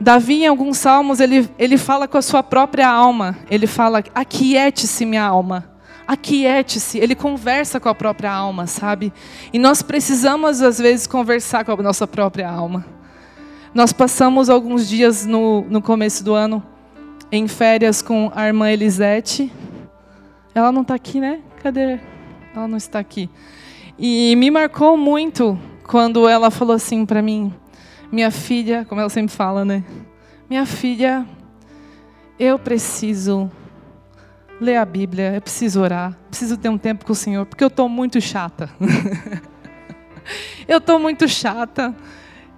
Davi, 0.00 0.42
em 0.42 0.46
alguns 0.46 0.78
salmos, 0.78 1.20
ele, 1.20 1.48
ele 1.58 1.78
fala 1.78 2.06
com 2.08 2.18
a 2.18 2.22
sua 2.22 2.42
própria 2.42 2.88
alma. 2.88 3.38
Ele 3.50 3.66
fala: 3.66 4.02
Aquiete-se, 4.14 5.06
minha 5.06 5.24
alma. 5.24 5.73
Aquiete-se. 6.06 6.98
Ele 6.98 7.14
conversa 7.14 7.80
com 7.80 7.88
a 7.88 7.94
própria 7.94 8.32
alma, 8.32 8.66
sabe? 8.66 9.12
E 9.52 9.58
nós 9.58 9.82
precisamos, 9.82 10.60
às 10.60 10.78
vezes, 10.78 11.06
conversar 11.06 11.64
com 11.64 11.72
a 11.72 11.76
nossa 11.76 12.06
própria 12.06 12.48
alma. 12.48 12.84
Nós 13.74 13.92
passamos 13.92 14.48
alguns 14.48 14.88
dias 14.88 15.26
no, 15.26 15.62
no 15.62 15.82
começo 15.82 16.22
do 16.22 16.34
ano 16.34 16.62
em 17.32 17.48
férias 17.48 18.02
com 18.02 18.30
a 18.34 18.46
irmã 18.46 18.70
Elisete. 18.70 19.52
Ela 20.54 20.70
não 20.70 20.82
está 20.82 20.94
aqui, 20.94 21.18
né? 21.18 21.40
Cadê? 21.62 21.98
Ela 22.54 22.68
não 22.68 22.76
está 22.76 22.98
aqui. 23.00 23.28
E 23.98 24.36
me 24.36 24.50
marcou 24.50 24.96
muito 24.96 25.58
quando 25.84 26.28
ela 26.28 26.50
falou 26.50 26.76
assim 26.76 27.04
para 27.04 27.20
mim: 27.22 27.52
minha 28.12 28.30
filha, 28.30 28.84
como 28.88 29.00
ela 29.00 29.10
sempre 29.10 29.34
fala, 29.34 29.64
né? 29.64 29.82
Minha 30.48 30.66
filha, 30.66 31.26
eu 32.38 32.58
preciso 32.58 33.50
ler 34.64 34.76
a 34.76 34.84
Bíblia, 34.84 35.34
eu 35.34 35.40
preciso 35.40 35.80
orar, 35.80 36.16
preciso 36.28 36.56
ter 36.56 36.68
um 36.68 36.78
tempo 36.78 37.04
com 37.04 37.12
o 37.12 37.16
Senhor, 37.16 37.44
porque 37.46 37.62
eu 37.62 37.68
estou 37.68 37.88
muito 37.88 38.20
chata. 38.20 38.70
eu 40.66 40.78
estou 40.78 40.98
muito 40.98 41.28
chata. 41.28 41.94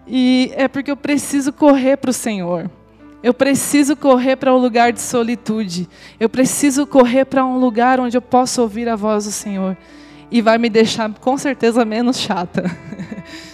E 0.06 0.52
é 0.54 0.68
porque 0.68 0.90
eu 0.90 0.96
preciso 0.96 1.52
correr 1.52 1.96
para 1.96 2.10
o 2.10 2.14
Senhor. 2.14 2.70
Eu 3.22 3.34
preciso 3.34 3.96
correr 3.96 4.36
para 4.36 4.54
um 4.54 4.58
lugar 4.58 4.92
de 4.92 5.00
solitude. 5.00 5.88
Eu 6.20 6.28
preciso 6.28 6.86
correr 6.86 7.24
para 7.24 7.44
um 7.44 7.58
lugar 7.58 7.98
onde 7.98 8.16
eu 8.16 8.22
possa 8.22 8.62
ouvir 8.62 8.88
a 8.88 8.94
voz 8.94 9.24
do 9.24 9.32
Senhor. 9.32 9.76
E 10.30 10.40
vai 10.40 10.58
me 10.58 10.70
deixar 10.70 11.12
com 11.14 11.36
certeza 11.36 11.84
menos 11.84 12.18
chata. 12.18 12.64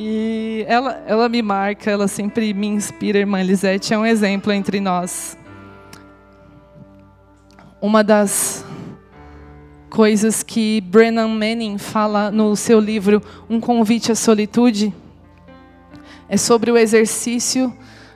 E 0.00 0.64
ela, 0.68 1.02
ela 1.08 1.28
me 1.28 1.42
marca, 1.42 1.90
ela 1.90 2.06
sempre 2.06 2.52
me 2.54 2.68
inspira, 2.68 3.18
irmã 3.18 3.42
Lisete 3.42 3.92
é 3.92 3.98
um 3.98 4.06
exemplo 4.06 4.52
entre 4.52 4.78
nós. 4.78 5.36
Uma 7.80 8.02
das 8.02 8.64
coisas 9.88 10.42
que 10.42 10.80
Brennan 10.80 11.28
Manning 11.28 11.78
fala 11.78 12.28
no 12.28 12.56
seu 12.56 12.80
livro 12.80 13.22
Um 13.48 13.60
Convite 13.60 14.10
à 14.10 14.16
Solitude 14.16 14.92
é 16.28 16.36
sobre 16.36 16.72
o 16.72 16.76
exercício 16.76 17.72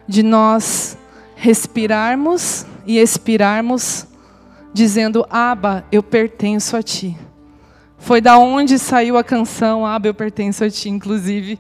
de 0.09 0.25
nós 0.25 0.99
respirarmos 1.37 2.67
e 2.85 2.99
expirarmos, 2.99 4.05
dizendo: 4.75 5.25
Aba, 5.31 5.85
eu 5.93 6.03
pertenço 6.03 6.77
a 6.77 6.83
ti. 6.83 7.17
Foi 7.99 8.21
da 8.21 8.37
onde 8.39 8.81
saiu 8.81 9.17
a 9.17 9.23
canção 9.23 9.87
Abel 9.87 10.11
eu 10.11 10.15
pertenço 10.15 10.65
a 10.65 10.71
ti, 10.71 10.89
inclusive. 10.89 11.57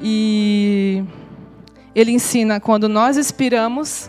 E 0.00 1.02
ele 1.92 2.12
ensina 2.12 2.60
quando 2.60 2.88
nós 2.88 3.16
expiramos, 3.16 4.08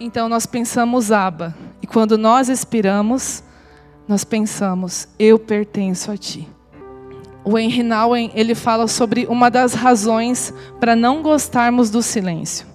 então 0.00 0.30
nós 0.30 0.46
pensamos 0.46 1.12
Aba. 1.12 1.54
E 1.82 1.86
quando 1.86 2.16
nós 2.16 2.48
expiramos, 2.48 3.44
nós 4.08 4.24
pensamos 4.24 5.06
eu 5.18 5.38
pertenço 5.38 6.10
a 6.10 6.16
ti. 6.16 6.48
O 7.44 7.58
Henry 7.58 7.82
Nouwen, 7.82 8.30
ele 8.34 8.54
fala 8.54 8.88
sobre 8.88 9.26
uma 9.26 9.50
das 9.50 9.74
razões 9.74 10.52
para 10.80 10.96
não 10.96 11.22
gostarmos 11.22 11.90
do 11.90 12.02
silêncio. 12.02 12.66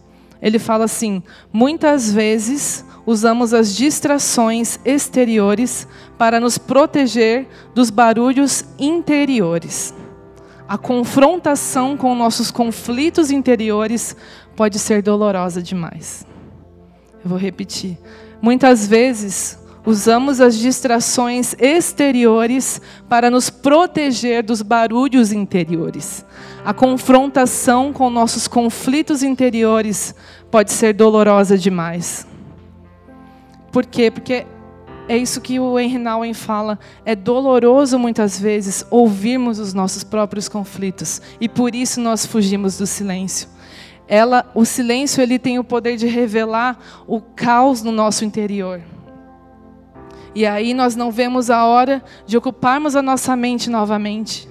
Ele 0.42 0.60
fala 0.60 0.86
assim: 0.86 1.24
muitas 1.52 2.12
vezes 2.12 2.86
usamos 3.06 3.54
as 3.54 3.76
distrações 3.76 4.80
exteriores 4.86 5.88
para 6.18 6.40
nos 6.40 6.58
proteger 6.58 7.48
dos 7.74 7.90
barulhos 7.90 8.66
interiores. 8.80 9.94
A 10.68 10.78
confrontação 10.78 11.96
com 11.96 12.16
nossos 12.16 12.50
conflitos 12.50 13.30
interiores 13.30 14.16
pode 14.56 14.80
ser 14.80 15.04
dolorosa 15.04 15.62
demais. 15.62 16.26
Eu 17.26 17.30
vou 17.30 17.40
repetir. 17.40 17.98
Muitas 18.40 18.86
vezes 18.86 19.58
usamos 19.84 20.40
as 20.40 20.56
distrações 20.56 21.56
exteriores 21.58 22.80
para 23.10 23.32
nos 23.32 23.50
proteger 23.50 24.44
dos 24.44 24.62
barulhos 24.62 25.32
interiores. 25.32 26.24
A 26.64 26.72
confrontação 26.72 27.92
com 27.92 28.12
nossos 28.12 28.48
conflitos 28.48 29.24
interiores 29.24 30.14
pode 30.52 30.72
ser 30.72 30.94
dolorosa 30.94 31.58
demais. 31.58 32.28
Por 33.72 33.88
quê? 33.88 34.12
Porque 34.12 34.46
é 35.08 35.18
isso 35.18 35.42
que 35.42 35.60
o 35.60 35.80
Henry 35.80 35.98
Nouwen 35.98 36.36
fala. 36.36 36.78
É 37.04 37.16
doloroso 37.16 37.98
muitas 37.98 38.40
vezes 38.40 38.86
ouvirmos 38.92 39.58
os 39.58 39.74
nossos 39.74 40.04
próprios 40.04 40.48
conflitos 40.48 41.24
e 41.42 41.50
por 41.50 41.74
isso 41.74 42.00
nós 42.00 42.24
fugimos 42.24 42.78
do 42.78 42.86
silêncio. 42.86 43.55
Ela, 44.08 44.50
o 44.54 44.66
silêncio, 44.66 45.22
ele 45.22 45.40
tem 45.40 45.58
o 45.58 45.64
poder 45.64 45.98
de 45.98 46.08
revelar 46.08 46.78
o 47.08 47.20
caos 47.20 47.82
no 47.82 47.92
nosso 47.92 48.24
interior. 48.24 48.82
E 50.36 50.46
aí 50.46 50.74
nós 50.74 50.96
não 50.96 51.12
vemos 51.12 51.50
a 51.50 51.66
hora 51.66 52.04
de 52.26 52.38
ocuparmos 52.38 52.96
a 52.96 53.02
nossa 53.02 53.36
mente 53.36 53.70
novamente. 53.70 54.48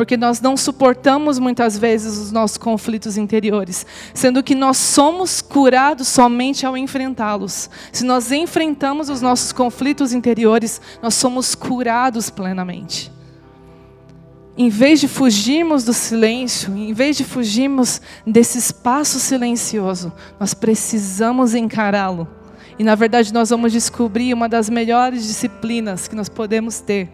porque 0.00 0.16
nós 0.16 0.40
não 0.40 0.56
suportamos 0.56 1.38
muitas 1.38 1.76
vezes 1.76 2.16
os 2.16 2.32
nossos 2.32 2.56
conflitos 2.56 3.18
interiores, 3.18 3.84
sendo 4.14 4.42
que 4.42 4.54
nós 4.54 4.78
somos 4.78 5.42
curados 5.42 6.08
somente 6.08 6.64
ao 6.64 6.74
enfrentá-los. 6.74 7.68
Se 7.92 8.02
nós 8.02 8.32
enfrentamos 8.32 9.10
os 9.10 9.20
nossos 9.20 9.52
conflitos 9.52 10.14
interiores, 10.14 10.80
nós 11.02 11.12
somos 11.14 11.54
curados 11.54 12.30
plenamente. 12.30 13.12
Em 14.60 14.68
vez 14.68 15.00
de 15.00 15.08
fugirmos 15.08 15.84
do 15.84 15.94
silêncio, 15.94 16.76
em 16.76 16.92
vez 16.92 17.16
de 17.16 17.24
fugirmos 17.24 17.98
desse 18.26 18.58
espaço 18.58 19.18
silencioso, 19.18 20.12
nós 20.38 20.52
precisamos 20.52 21.54
encará-lo. 21.54 22.28
E 22.78 22.84
na 22.84 22.94
verdade 22.94 23.32
nós 23.32 23.48
vamos 23.48 23.72
descobrir 23.72 24.34
uma 24.34 24.50
das 24.50 24.68
melhores 24.68 25.26
disciplinas 25.26 26.06
que 26.06 26.14
nós 26.14 26.28
podemos 26.28 26.78
ter 26.78 27.08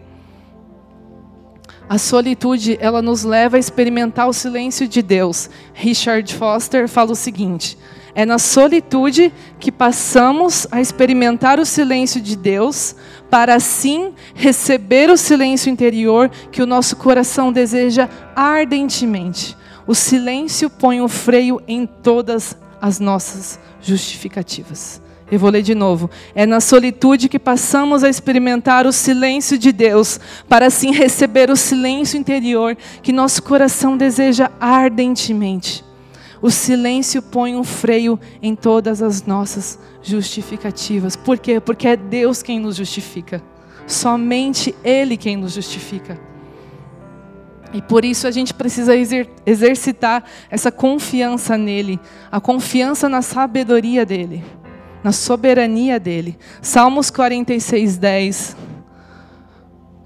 a 1.89 1.97
solitude, 1.97 2.77
ela 2.81 3.01
nos 3.01 3.23
leva 3.23 3.55
a 3.55 3.59
experimentar 3.59 4.27
o 4.27 4.33
silêncio 4.33 4.87
de 4.87 5.01
Deus. 5.01 5.49
Richard 5.73 6.33
Foster 6.33 6.87
fala 6.87 7.11
o 7.11 7.15
seguinte: 7.15 7.77
é 8.17 8.25
na 8.25 8.39
solitude 8.39 9.31
que 9.59 9.71
passamos 9.71 10.65
a 10.71 10.81
experimentar 10.81 11.59
o 11.59 11.65
silêncio 11.67 12.19
de 12.19 12.35
Deus, 12.35 12.95
para 13.29 13.53
assim 13.53 14.11
receber 14.33 15.11
o 15.11 15.15
silêncio 15.15 15.69
interior 15.69 16.27
que 16.51 16.63
o 16.63 16.65
nosso 16.65 16.95
coração 16.95 17.53
deseja 17.53 18.09
ardentemente. 18.35 19.55
O 19.85 19.93
silêncio 19.93 20.67
põe 20.67 20.99
um 20.99 21.07
freio 21.07 21.61
em 21.67 21.85
todas 21.85 22.57
as 22.81 22.99
nossas 22.99 23.59
justificativas. 23.83 24.99
Eu 25.31 25.37
vou 25.37 25.51
ler 25.51 25.61
de 25.61 25.75
novo. 25.75 26.09
É 26.33 26.43
na 26.43 26.59
solitude 26.59 27.29
que 27.29 27.37
passamos 27.37 28.03
a 28.03 28.09
experimentar 28.09 28.87
o 28.87 28.91
silêncio 28.91 29.59
de 29.59 29.71
Deus, 29.71 30.19
para 30.49 30.65
assim 30.65 30.91
receber 30.91 31.51
o 31.51 31.55
silêncio 31.55 32.17
interior 32.17 32.75
que 33.03 33.13
nosso 33.13 33.43
coração 33.43 33.95
deseja 33.95 34.49
ardentemente. 34.59 35.85
O 36.41 36.51
silêncio 36.51 37.21
põe 37.21 37.55
um 37.55 37.63
freio 37.63 38.19
em 38.41 38.55
todas 38.55 39.01
as 39.01 39.25
nossas 39.25 39.79
justificativas. 40.01 41.15
Por 41.15 41.37
quê? 41.37 41.59
Porque 41.59 41.87
é 41.87 41.95
Deus 41.95 42.43
quem 42.43 42.59
nos 42.59 42.75
justifica. 42.75 43.41
Somente 43.85 44.75
Ele 44.83 45.17
quem 45.17 45.35
nos 45.35 45.53
justifica. 45.53 46.19
E 47.73 47.81
por 47.81 48.05
isso 48.05 48.27
a 48.27 48.31
gente 48.31 48.53
precisa 48.53 48.95
exer 48.95 49.27
exercitar 49.45 50.23
essa 50.49 50.71
confiança 50.71 51.57
nele, 51.57 51.99
a 52.31 52.39
confiança 52.39 53.09
na 53.09 53.21
sabedoria 53.21 54.05
dele 54.05 54.43
na 55.03 55.11
soberania 55.11 55.99
dele. 55.99 56.37
Salmos 56.61 57.09
46, 57.09 57.97
10 57.97 58.57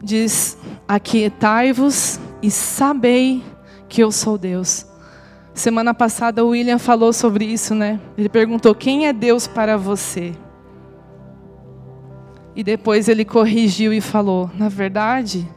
diz: 0.03 0.57
Aquietai-vos 0.87 2.19
e 2.41 2.51
sabei 2.51 3.43
que 3.87 4.01
eu 4.03 4.11
sou 4.11 4.37
Deus. 4.37 4.85
Semana 5.53 5.93
passada 5.93 6.43
o 6.43 6.49
William 6.49 6.79
falou 6.79 7.11
sobre 7.11 7.45
isso, 7.45 7.75
né? 7.75 7.99
Ele 8.17 8.29
perguntou: 8.29 8.73
Quem 8.73 9.07
é 9.07 9.13
Deus 9.13 9.47
para 9.47 9.77
você? 9.77 10.33
E 12.55 12.63
depois 12.63 13.07
ele 13.07 13.25
corrigiu 13.25 13.93
e 13.93 14.01
falou: 14.01 14.49
Na 14.57 14.69
verdade, 14.69 15.47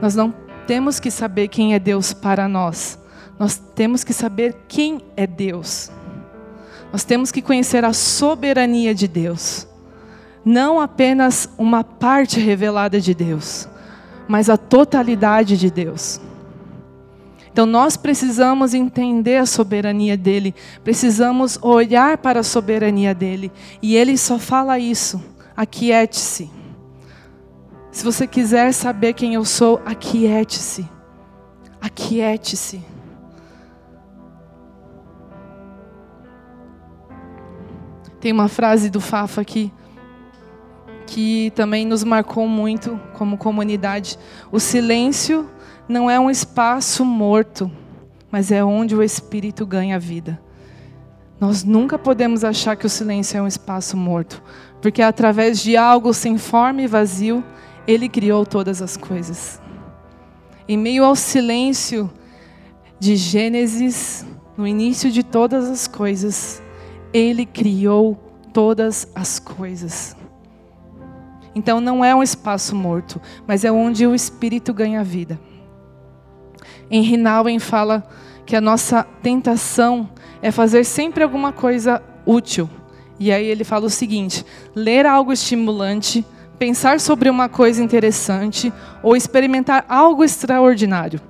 nós 0.00 0.14
não 0.14 0.32
temos 0.66 0.98
que 0.98 1.10
saber 1.10 1.48
quem 1.48 1.74
é 1.74 1.78
Deus 1.78 2.12
para 2.12 2.48
nós. 2.48 2.98
Nós 3.38 3.56
temos 3.74 4.04
que 4.04 4.12
saber 4.12 4.56
quem 4.68 5.00
é 5.16 5.26
Deus. 5.26 5.90
Nós 6.92 7.04
temos 7.04 7.32
que 7.32 7.42
conhecer 7.42 7.84
a 7.84 7.92
soberania 7.92 8.94
de 8.94 9.08
Deus. 9.08 9.66
Não 10.44 10.80
apenas 10.80 11.48
uma 11.58 11.82
parte 11.82 12.38
revelada 12.38 13.00
de 13.00 13.14
Deus, 13.14 13.68
mas 14.28 14.48
a 14.48 14.56
totalidade 14.56 15.56
de 15.56 15.70
Deus. 15.70 16.20
Então 17.54 17.66
nós 17.66 17.96
precisamos 17.96 18.74
entender 18.74 19.36
a 19.36 19.46
soberania 19.46 20.16
dele, 20.16 20.52
precisamos 20.82 21.56
olhar 21.62 22.18
para 22.18 22.40
a 22.40 22.42
soberania 22.42 23.14
dele, 23.14 23.52
e 23.80 23.94
ele 23.94 24.18
só 24.18 24.40
fala 24.40 24.76
isso: 24.76 25.22
aquiete-se. 25.56 26.50
Se 27.92 28.04
você 28.04 28.26
quiser 28.26 28.72
saber 28.72 29.12
quem 29.12 29.34
eu 29.34 29.44
sou, 29.44 29.80
aquiete-se. 29.86 30.84
Aquiete-se. 31.80 32.82
Tem 38.18 38.32
uma 38.32 38.48
frase 38.48 38.90
do 38.90 39.00
Fafa 39.00 39.42
aqui 39.42 39.72
que 41.06 41.52
também 41.54 41.86
nos 41.86 42.02
marcou 42.02 42.48
muito 42.48 42.98
como 43.12 43.38
comunidade. 43.38 44.18
O 44.50 44.58
silêncio 44.58 45.48
não 45.88 46.10
é 46.10 46.18
um 46.18 46.30
espaço 46.30 47.04
morto, 47.04 47.70
mas 48.30 48.50
é 48.50 48.64
onde 48.64 48.94
o 48.94 49.02
espírito 49.02 49.66
ganha 49.66 49.98
vida. 49.98 50.40
Nós 51.38 51.62
nunca 51.62 51.98
podemos 51.98 52.42
achar 52.44 52.76
que 52.76 52.86
o 52.86 52.90
silêncio 52.90 53.36
é 53.36 53.42
um 53.42 53.46
espaço 53.46 53.96
morto, 53.96 54.42
porque 54.80 55.02
através 55.02 55.60
de 55.60 55.76
algo 55.76 56.14
sem 56.14 56.38
forma 56.38 56.82
e 56.82 56.86
vazio, 56.86 57.44
ele 57.86 58.08
criou 58.08 58.46
todas 58.46 58.80
as 58.80 58.96
coisas. 58.96 59.60
Em 60.66 60.78
meio 60.78 61.04
ao 61.04 61.14
silêncio 61.14 62.10
de 62.98 63.16
Gênesis, 63.16 64.24
no 64.56 64.66
início 64.66 65.10
de 65.10 65.22
todas 65.22 65.68
as 65.68 65.86
coisas, 65.86 66.62
ele 67.12 67.44
criou 67.44 68.14
todas 68.52 69.06
as 69.14 69.38
coisas. 69.38 70.16
Então 71.54 71.80
não 71.80 72.04
é 72.04 72.14
um 72.14 72.22
espaço 72.22 72.74
morto, 72.74 73.20
mas 73.46 73.64
é 73.64 73.70
onde 73.70 74.06
o 74.06 74.14
espírito 74.14 74.72
ganha 74.72 75.04
vida. 75.04 75.38
Em 76.90 77.02
Rinalwen 77.02 77.58
fala 77.58 78.06
que 78.46 78.54
a 78.54 78.60
nossa 78.60 79.04
tentação 79.22 80.08
é 80.42 80.50
fazer 80.50 80.84
sempre 80.84 81.22
alguma 81.22 81.52
coisa 81.52 82.02
útil. 82.26 82.68
E 83.18 83.32
aí 83.32 83.46
ele 83.46 83.64
fala 83.64 83.86
o 83.86 83.90
seguinte: 83.90 84.44
ler 84.74 85.06
algo 85.06 85.32
estimulante, 85.32 86.24
pensar 86.58 87.00
sobre 87.00 87.30
uma 87.30 87.48
coisa 87.48 87.82
interessante 87.82 88.72
ou 89.02 89.16
experimentar 89.16 89.84
algo 89.88 90.24
extraordinário. 90.24 91.20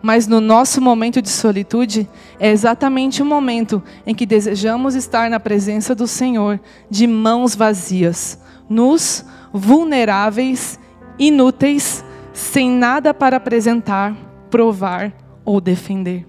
Mas 0.00 0.28
no 0.28 0.40
nosso 0.40 0.80
momento 0.80 1.20
de 1.20 1.28
solitude, 1.28 2.08
é 2.38 2.50
exatamente 2.50 3.20
o 3.20 3.26
momento 3.26 3.82
em 4.06 4.14
que 4.14 4.24
desejamos 4.24 4.94
estar 4.94 5.28
na 5.28 5.40
presença 5.40 5.92
do 5.92 6.06
Senhor, 6.06 6.60
de 6.88 7.06
mãos 7.06 7.56
vazias, 7.56 8.38
nus, 8.68 9.24
vulneráveis, 9.52 10.78
inúteis, 11.18 12.04
sem 12.32 12.70
nada 12.70 13.12
para 13.12 13.38
apresentar, 13.38 14.14
provar 14.50 15.12
ou 15.44 15.60
defender. 15.60 16.26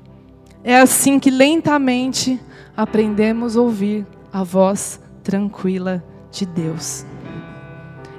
É 0.64 0.78
assim 0.78 1.20
que 1.20 1.30
lentamente 1.30 2.40
aprendemos 2.76 3.58
a 3.58 3.62
ouvir 3.62 4.06
a 4.32 4.44
voz 4.44 5.00
tranquila 5.24 6.04
de 6.32 6.46
Deus. 6.46 7.06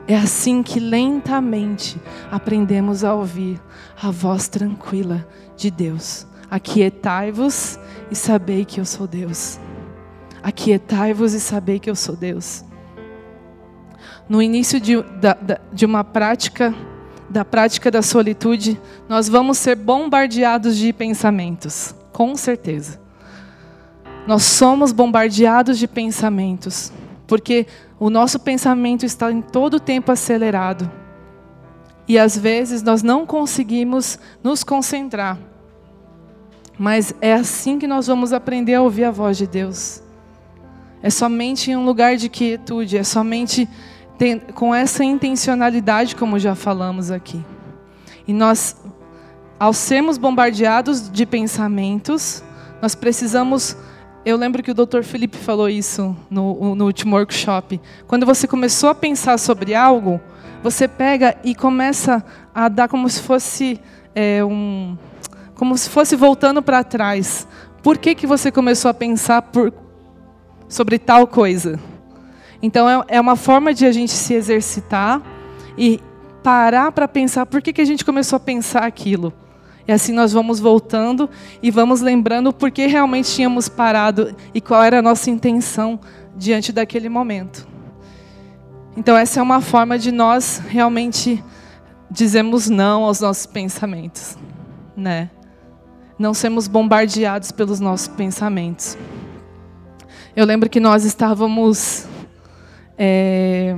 É 0.06 0.16
assim 0.16 0.62
que 0.62 0.80
lentamente 0.80 2.00
aprendemos 2.30 3.04
a 3.04 3.14
ouvir 3.14 3.60
a 4.02 4.10
voz 4.10 4.48
tranquila 4.48 5.26
de 5.56 5.70
Deus. 5.70 6.26
Aquietai-vos 6.50 7.78
e 8.10 8.16
sabei 8.16 8.64
que 8.64 8.80
eu 8.80 8.84
sou 8.84 9.06
Deus. 9.06 9.60
Aquietai-vos 10.42 11.32
e 11.32 11.40
sabei 11.40 11.78
que 11.78 11.88
eu 11.88 11.94
sou 11.94 12.16
Deus. 12.16 12.64
No 14.28 14.42
início 14.42 14.80
de, 14.80 15.00
da, 15.20 15.36
de 15.72 15.84
uma 15.84 16.02
prática, 16.02 16.74
da 17.30 17.44
prática 17.44 17.90
da 17.90 18.02
solitude, 18.02 18.78
nós 19.08 19.28
vamos 19.28 19.56
ser 19.56 19.76
bombardeados 19.76 20.76
de 20.76 20.92
pensamentos, 20.92 21.94
com 22.12 22.34
certeza. 22.34 23.00
Nós 24.26 24.42
somos 24.42 24.90
bombardeados 24.90 25.78
de 25.78 25.86
pensamentos, 25.86 26.92
porque 27.28 27.66
o 28.00 28.10
nosso 28.10 28.40
pensamento 28.40 29.06
está 29.06 29.30
em 29.30 29.40
todo 29.40 29.74
o 29.74 29.80
tempo 29.80 30.10
acelerado. 30.10 30.90
E 32.08 32.18
às 32.18 32.36
vezes 32.36 32.82
nós 32.82 33.02
não 33.02 33.24
conseguimos 33.24 34.18
nos 34.42 34.64
concentrar. 34.64 35.38
Mas 36.76 37.14
é 37.20 37.32
assim 37.32 37.78
que 37.78 37.86
nós 37.86 38.08
vamos 38.08 38.32
aprender 38.32 38.74
a 38.74 38.82
ouvir 38.82 39.04
a 39.04 39.10
voz 39.10 39.36
de 39.36 39.46
Deus. 39.46 40.02
É 41.02 41.08
somente 41.08 41.70
em 41.70 41.76
um 41.76 41.84
lugar 41.84 42.16
de 42.16 42.28
quietude, 42.28 42.98
é 42.98 43.04
somente 43.04 43.68
com 44.54 44.74
essa 44.74 45.02
intencionalidade, 45.02 46.14
como 46.16 46.38
já 46.38 46.54
falamos 46.54 47.10
aqui. 47.10 47.44
E 48.26 48.32
nós, 48.32 48.76
ao 49.58 49.72
sermos 49.72 50.18
bombardeados 50.18 51.10
de 51.10 51.24
pensamentos, 51.24 52.42
nós 52.82 52.94
precisamos 52.94 53.76
eu 54.22 54.36
lembro 54.36 54.62
que 54.62 54.70
o 54.70 54.74
Dr. 54.74 55.02
Felipe 55.02 55.38
falou 55.38 55.66
isso 55.66 56.14
no, 56.28 56.74
no, 56.74 56.84
último 56.84 57.16
workshop. 57.16 57.80
Quando 58.06 58.26
você 58.26 58.46
começou 58.46 58.90
a 58.90 58.94
pensar 58.94 59.38
sobre 59.38 59.74
algo, 59.74 60.20
você 60.62 60.86
pega 60.86 61.36
e 61.42 61.54
começa 61.54 62.22
a 62.54 62.68
dar 62.68 62.86
como 62.86 63.08
se 63.08 63.22
fosse 63.22 63.80
é, 64.14 64.44
um, 64.44 64.96
como 65.54 65.76
se 65.76 65.88
fosse 65.88 66.16
voltando 66.16 66.60
para 66.60 66.84
trás. 66.84 67.48
Por 67.82 67.96
que 67.96 68.14
que 68.14 68.26
você 68.26 68.52
começou 68.52 68.90
a 68.90 68.94
pensar 68.94 69.40
por, 69.40 69.72
sobre 70.68 70.98
tal 70.98 71.26
coisa? 71.26 71.80
Então 72.62 72.88
é, 72.88 73.04
é 73.16 73.20
uma 73.20 73.36
forma 73.36 73.72
de 73.72 73.86
a 73.86 73.92
gente 73.92 74.12
se 74.12 74.34
exercitar 74.34 75.22
e 75.76 76.00
parar 76.42 76.92
para 76.92 77.08
pensar 77.08 77.46
por 77.46 77.62
que 77.62 77.72
que 77.72 77.80
a 77.80 77.84
gente 77.84 78.04
começou 78.04 78.36
a 78.36 78.40
pensar 78.40 78.82
aquilo. 78.84 79.32
E 79.86 79.92
assim 79.92 80.12
nós 80.12 80.32
vamos 80.32 80.60
voltando 80.60 81.28
e 81.62 81.70
vamos 81.70 82.00
lembrando 82.00 82.52
por 82.52 82.70
que 82.70 82.86
realmente 82.86 83.30
tínhamos 83.30 83.68
parado 83.68 84.34
e 84.54 84.60
qual 84.60 84.82
era 84.82 84.98
a 84.98 85.02
nossa 85.02 85.30
intenção 85.30 85.98
diante 86.36 86.72
daquele 86.72 87.08
momento. 87.08 87.66
Então 88.96 89.16
essa 89.16 89.40
é 89.40 89.42
uma 89.42 89.60
forma 89.60 89.98
de 89.98 90.12
nós 90.12 90.62
realmente 90.68 91.42
dizermos 92.10 92.68
não 92.68 93.04
aos 93.04 93.20
nossos 93.20 93.46
pensamentos, 93.46 94.36
né? 94.96 95.30
Não 96.18 96.34
sermos 96.34 96.68
bombardeados 96.68 97.50
pelos 97.50 97.80
nossos 97.80 98.08
pensamentos. 98.08 98.98
Eu 100.36 100.44
lembro 100.44 100.68
que 100.68 100.78
nós 100.78 101.04
estávamos 101.04 102.06
é, 103.02 103.74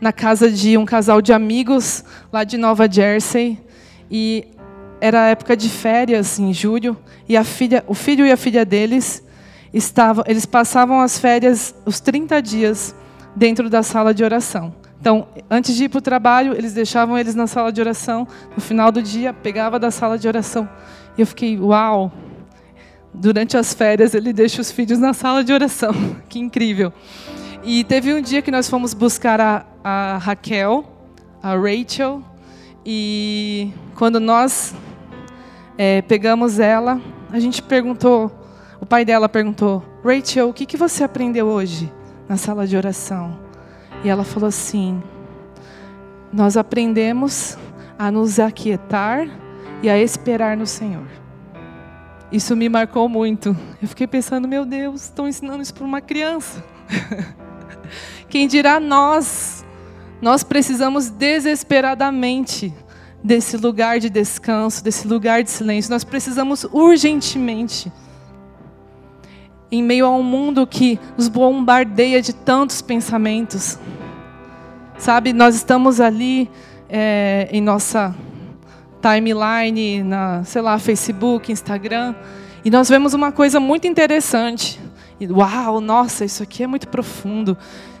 na 0.00 0.12
casa 0.12 0.50
de 0.50 0.76
um 0.76 0.84
casal 0.84 1.22
de 1.22 1.32
amigos 1.32 2.04
lá 2.32 2.42
de 2.42 2.58
Nova 2.58 2.90
Jersey 2.90 3.56
e 4.10 4.44
era 5.00 5.28
época 5.28 5.56
de 5.56 5.68
férias 5.68 6.40
em 6.40 6.52
julho 6.52 6.96
e 7.28 7.36
a 7.36 7.44
filha, 7.44 7.84
o 7.86 7.94
filho 7.94 8.26
e 8.26 8.32
a 8.32 8.36
filha 8.36 8.64
deles 8.64 9.22
estavam, 9.72 10.24
eles 10.26 10.44
passavam 10.44 11.00
as 11.00 11.20
férias 11.20 11.72
os 11.86 12.00
30 12.00 12.42
dias 12.42 12.96
dentro 13.36 13.70
da 13.70 13.84
sala 13.84 14.12
de 14.12 14.24
oração. 14.24 14.74
Então, 15.00 15.28
antes 15.48 15.76
de 15.76 15.84
ir 15.84 15.88
para 15.88 15.98
o 15.98 16.02
trabalho, 16.02 16.52
eles 16.52 16.74
deixavam 16.74 17.16
eles 17.16 17.36
na 17.36 17.46
sala 17.46 17.72
de 17.72 17.80
oração. 17.80 18.26
No 18.54 18.62
final 18.62 18.90
do 18.90 19.02
dia, 19.02 19.32
pegava 19.32 19.78
da 19.78 19.90
sala 19.90 20.18
de 20.18 20.28
oração. 20.28 20.68
E 21.16 21.20
eu 21.20 21.26
fiquei, 21.26 21.58
uau! 21.58 22.12
Durante 23.12 23.56
as 23.56 23.74
férias, 23.74 24.14
ele 24.14 24.32
deixa 24.32 24.60
os 24.60 24.70
filhos 24.70 25.00
na 25.00 25.12
sala 25.12 25.42
de 25.42 25.52
oração. 25.52 25.92
que 26.28 26.38
incrível! 26.38 26.92
E 27.64 27.84
teve 27.84 28.12
um 28.12 28.20
dia 28.20 28.42
que 28.42 28.50
nós 28.50 28.68
fomos 28.68 28.92
buscar 28.92 29.40
a, 29.40 29.64
a 29.84 30.18
Raquel, 30.18 30.84
a 31.40 31.54
Rachel, 31.54 32.20
e 32.84 33.72
quando 33.94 34.18
nós 34.18 34.74
é, 35.78 36.02
pegamos 36.02 36.58
ela, 36.58 37.00
a 37.30 37.38
gente 37.38 37.62
perguntou, 37.62 38.32
o 38.80 38.86
pai 38.86 39.04
dela 39.04 39.28
perguntou, 39.28 39.84
Rachel, 40.04 40.48
o 40.48 40.52
que, 40.52 40.66
que 40.66 40.76
você 40.76 41.04
aprendeu 41.04 41.46
hoje 41.46 41.92
na 42.28 42.36
sala 42.36 42.66
de 42.66 42.76
oração? 42.76 43.38
E 44.02 44.08
ela 44.08 44.24
falou 44.24 44.48
assim: 44.48 45.00
Nós 46.32 46.56
aprendemos 46.56 47.56
a 47.96 48.10
nos 48.10 48.40
aquietar 48.40 49.28
e 49.80 49.88
a 49.88 49.96
esperar 49.96 50.56
no 50.56 50.66
Senhor. 50.66 51.06
Isso 52.32 52.56
me 52.56 52.68
marcou 52.68 53.08
muito. 53.08 53.56
Eu 53.80 53.86
fiquei 53.86 54.08
pensando, 54.08 54.48
meu 54.48 54.64
Deus, 54.64 55.04
estão 55.04 55.28
ensinando 55.28 55.62
isso 55.62 55.72
para 55.72 55.84
uma 55.84 56.00
criança. 56.00 56.64
Quem 58.32 58.46
dirá 58.46 58.80
nós? 58.80 59.62
Nós 60.22 60.42
precisamos 60.42 61.10
desesperadamente 61.10 62.72
desse 63.22 63.58
lugar 63.58 64.00
de 64.00 64.08
descanso, 64.08 64.82
desse 64.82 65.06
lugar 65.06 65.42
de 65.42 65.50
silêncio. 65.50 65.90
Nós 65.90 66.02
precisamos 66.02 66.64
urgentemente. 66.72 67.92
Em 69.70 69.82
meio 69.82 70.06
a 70.06 70.10
um 70.10 70.22
mundo 70.22 70.66
que 70.66 70.98
nos 71.14 71.28
bombardeia 71.28 72.22
de 72.22 72.32
tantos 72.32 72.80
pensamentos. 72.80 73.78
Sabe, 74.96 75.34
nós 75.34 75.54
estamos 75.54 76.00
ali 76.00 76.50
é, 76.88 77.50
em 77.52 77.60
nossa 77.60 78.14
timeline, 79.02 80.02
na, 80.02 80.42
sei 80.44 80.62
lá, 80.62 80.78
Facebook, 80.78 81.52
Instagram, 81.52 82.14
e 82.64 82.70
nós 82.70 82.88
vemos 82.88 83.12
uma 83.12 83.30
coisa 83.30 83.60
muito 83.60 83.86
interessante. 83.86 84.80
E, 85.20 85.26
uau, 85.30 85.82
nossa, 85.82 86.24
isso 86.24 86.42
aqui 86.42 86.62
é 86.62 86.66
muito 86.66 86.88
profundo 86.88 87.58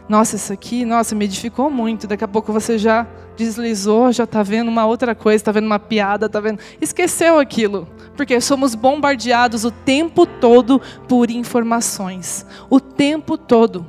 nossa, 0.08 0.36
isso 0.36 0.52
aqui, 0.52 0.84
nossa, 0.84 1.14
me 1.14 1.24
edificou 1.24 1.70
muito. 1.70 2.06
Daqui 2.06 2.24
a 2.24 2.28
pouco 2.28 2.52
você 2.52 2.76
já 2.76 3.06
deslizou, 3.36 4.12
já 4.12 4.24
está 4.24 4.42
vendo 4.42 4.68
uma 4.68 4.84
outra 4.84 5.14
coisa, 5.14 5.36
está 5.36 5.52
vendo 5.52 5.66
uma 5.66 5.78
piada, 5.78 6.26
está 6.26 6.40
vendo. 6.40 6.58
Esqueceu 6.80 7.38
aquilo. 7.38 7.88
Porque 8.16 8.40
somos 8.40 8.74
bombardeados 8.74 9.64
o 9.64 9.70
tempo 9.70 10.26
todo 10.26 10.80
por 11.08 11.30
informações. 11.30 12.44
O 12.68 12.78
tempo 12.78 13.38
todo. 13.38 13.86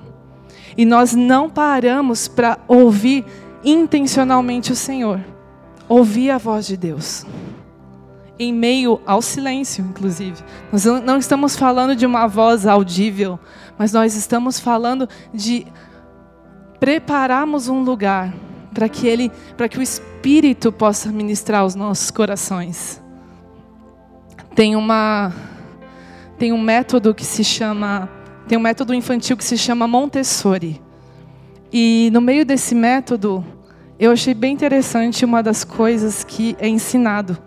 E 0.77 0.85
nós 0.85 1.13
não 1.13 1.49
paramos 1.49 2.27
para 2.27 2.57
ouvir 2.67 3.25
intencionalmente 3.63 4.71
o 4.71 4.75
Senhor. 4.75 5.19
Ouvir 5.87 6.31
a 6.31 6.37
voz 6.37 6.65
de 6.65 6.77
Deus. 6.77 7.25
Em 8.39 8.51
meio 8.51 8.99
ao 9.05 9.21
silêncio, 9.21 9.85
inclusive. 9.85 10.41
Nós 10.71 10.85
não 10.85 11.17
estamos 11.17 11.55
falando 11.55 11.95
de 11.95 12.05
uma 12.05 12.27
voz 12.27 12.65
audível, 12.65 13.39
mas 13.77 13.91
nós 13.91 14.15
estamos 14.15 14.59
falando 14.59 15.07
de 15.33 15.67
prepararmos 16.83 17.69
um 17.69 17.81
lugar 17.81 18.33
para 18.73 18.89
que 18.89 19.07
ele, 19.07 19.31
para 19.55 19.69
que 19.69 19.79
o 19.79 19.81
Espírito 19.81 20.69
possa 20.69 21.09
ministrar 21.13 21.63
os 21.63 21.75
nossos 21.75 22.11
corações. 22.11 23.01
Tem 24.53 24.75
uma 24.75 25.31
tem 26.37 26.51
um 26.51 26.61
método 26.61 27.15
que 27.15 27.23
se 27.23 27.41
chama 27.41 28.09
tem 28.49 28.57
um 28.57 28.61
método 28.61 28.93
infantil 28.93 29.37
que 29.37 29.45
se 29.45 29.57
chama 29.57 29.87
Montessori. 29.87 30.81
E 31.71 32.09
no 32.11 32.19
meio 32.19 32.45
desse 32.45 32.75
método, 32.75 33.45
eu 33.97 34.11
achei 34.11 34.33
bem 34.33 34.53
interessante 34.53 35.23
uma 35.23 35.41
das 35.41 35.63
coisas 35.63 36.25
que 36.25 36.53
é 36.59 36.67
ensinado. 36.67 37.37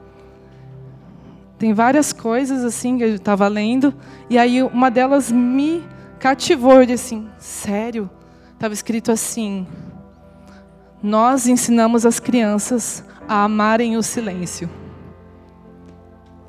Tem 1.59 1.75
várias 1.75 2.11
coisas 2.11 2.65
assim 2.65 2.97
que 2.97 3.05
eu 3.05 3.17
estava 3.17 3.47
lendo, 3.49 3.95
e 4.31 4.39
aí 4.39 4.63
uma 4.63 4.91
delas 4.91 5.31
me 5.31 5.85
cativou. 6.19 6.81
Eu 6.81 6.87
disse 6.87 7.15
assim: 7.15 7.29
sério? 7.39 8.09
Estava 8.57 8.75
escrito 8.75 9.13
assim: 9.13 9.67
Nós 11.03 11.47
ensinamos 11.47 12.05
as 12.05 12.19
crianças 12.19 13.05
a 13.29 13.45
amarem 13.45 13.97
o 13.97 14.03
silêncio. 14.03 14.69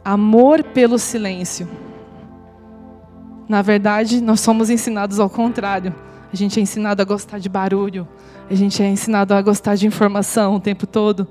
Amor 0.04 0.64
pelo 0.64 0.98
silêncio. 0.98 1.68
Na 3.48 3.62
verdade, 3.62 4.22
nós 4.22 4.40
somos 4.40 4.70
ensinados 4.70 5.20
ao 5.20 5.30
contrário. 5.30 5.94
A 6.32 6.36
gente 6.36 6.60
é 6.60 6.64
ensinado 6.64 7.02
a 7.02 7.06
gostar 7.06 7.40
de 7.40 7.50
barulho. 7.50 8.08
A 8.50 8.56
gente 8.56 8.82
é 8.82 8.88
ensinado 8.88 9.34
a 9.34 9.42
gostar 9.42 9.76
de 9.76 9.86
informação 9.86 10.56
o 10.56 10.60
tempo 10.60 10.88
todo. 10.88 11.28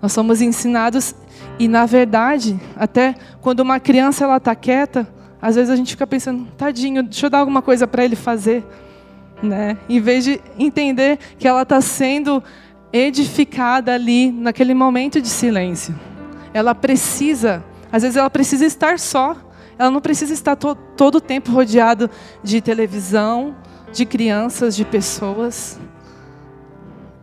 Nós 0.00 0.12
somos 0.12 0.40
ensinados 0.40 1.14
e 1.58 1.66
na 1.68 1.86
verdade, 1.86 2.60
até 2.76 3.14
quando 3.40 3.60
uma 3.60 3.78
criança 3.78 4.24
ela 4.24 4.36
está 4.36 4.54
quieta, 4.54 5.08
às 5.40 5.56
vezes 5.56 5.70
a 5.70 5.76
gente 5.76 5.92
fica 5.92 6.06
pensando, 6.06 6.46
tadinho, 6.56 7.02
deixa 7.02 7.26
eu 7.26 7.30
dar 7.30 7.38
alguma 7.38 7.62
coisa 7.62 7.86
para 7.86 8.04
ele 8.04 8.16
fazer 8.16 8.64
né? 9.42 9.76
Em 9.88 10.00
vez 10.00 10.24
de 10.24 10.40
entender 10.58 11.18
que 11.38 11.46
ela 11.46 11.62
está 11.62 11.80
sendo 11.80 12.42
edificada 12.92 13.94
ali 13.94 14.30
naquele 14.30 14.74
momento 14.74 15.20
de 15.20 15.28
silêncio. 15.28 15.98
Ela 16.52 16.74
precisa, 16.74 17.64
às 17.90 18.02
vezes 18.02 18.16
ela 18.16 18.30
precisa 18.30 18.64
estar 18.64 18.98
só. 18.98 19.36
Ela 19.78 19.90
não 19.90 20.00
precisa 20.00 20.32
estar 20.32 20.54
to 20.54 20.74
todo 20.96 21.16
o 21.16 21.20
tempo 21.20 21.50
rodeado 21.50 22.08
de 22.42 22.60
televisão, 22.60 23.56
de 23.92 24.04
crianças, 24.04 24.76
de 24.76 24.84
pessoas. 24.84 25.80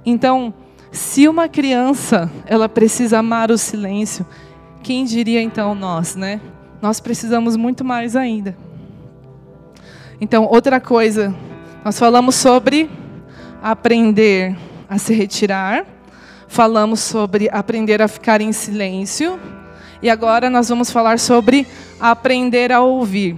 Então, 0.06 0.54
se 0.92 1.28
uma 1.28 1.48
criança 1.48 2.30
ela 2.46 2.68
precisa 2.68 3.20
amar 3.20 3.52
o 3.52 3.58
silêncio, 3.58 4.26
quem 4.82 5.06
diria 5.06 5.42
então 5.42 5.76
nós, 5.76 6.16
né? 6.16 6.42
Nós 6.82 7.00
precisamos 7.00 7.56
muito 7.56 7.86
mais 7.86 8.16
ainda. 8.16 8.58
Então, 10.20 10.46
outra 10.46 10.80
coisa 10.80 11.36
nós 11.84 11.98
falamos 11.98 12.36
sobre 12.36 12.90
aprender 13.62 14.56
a 14.90 14.98
se 14.98 15.14
retirar, 15.14 15.86
falamos 16.48 17.00
sobre 17.00 17.50
aprender 17.52 18.02
a 18.02 18.08
ficar 18.08 18.42
em 18.42 18.52
silêncio, 18.52 19.40
e 20.02 20.10
agora 20.10 20.50
nós 20.50 20.70
vamos 20.70 20.92
falar 20.92 21.20
sobre 21.20 21.68
aprender 22.00 22.72
a 22.72 22.82
ouvir. 22.82 23.36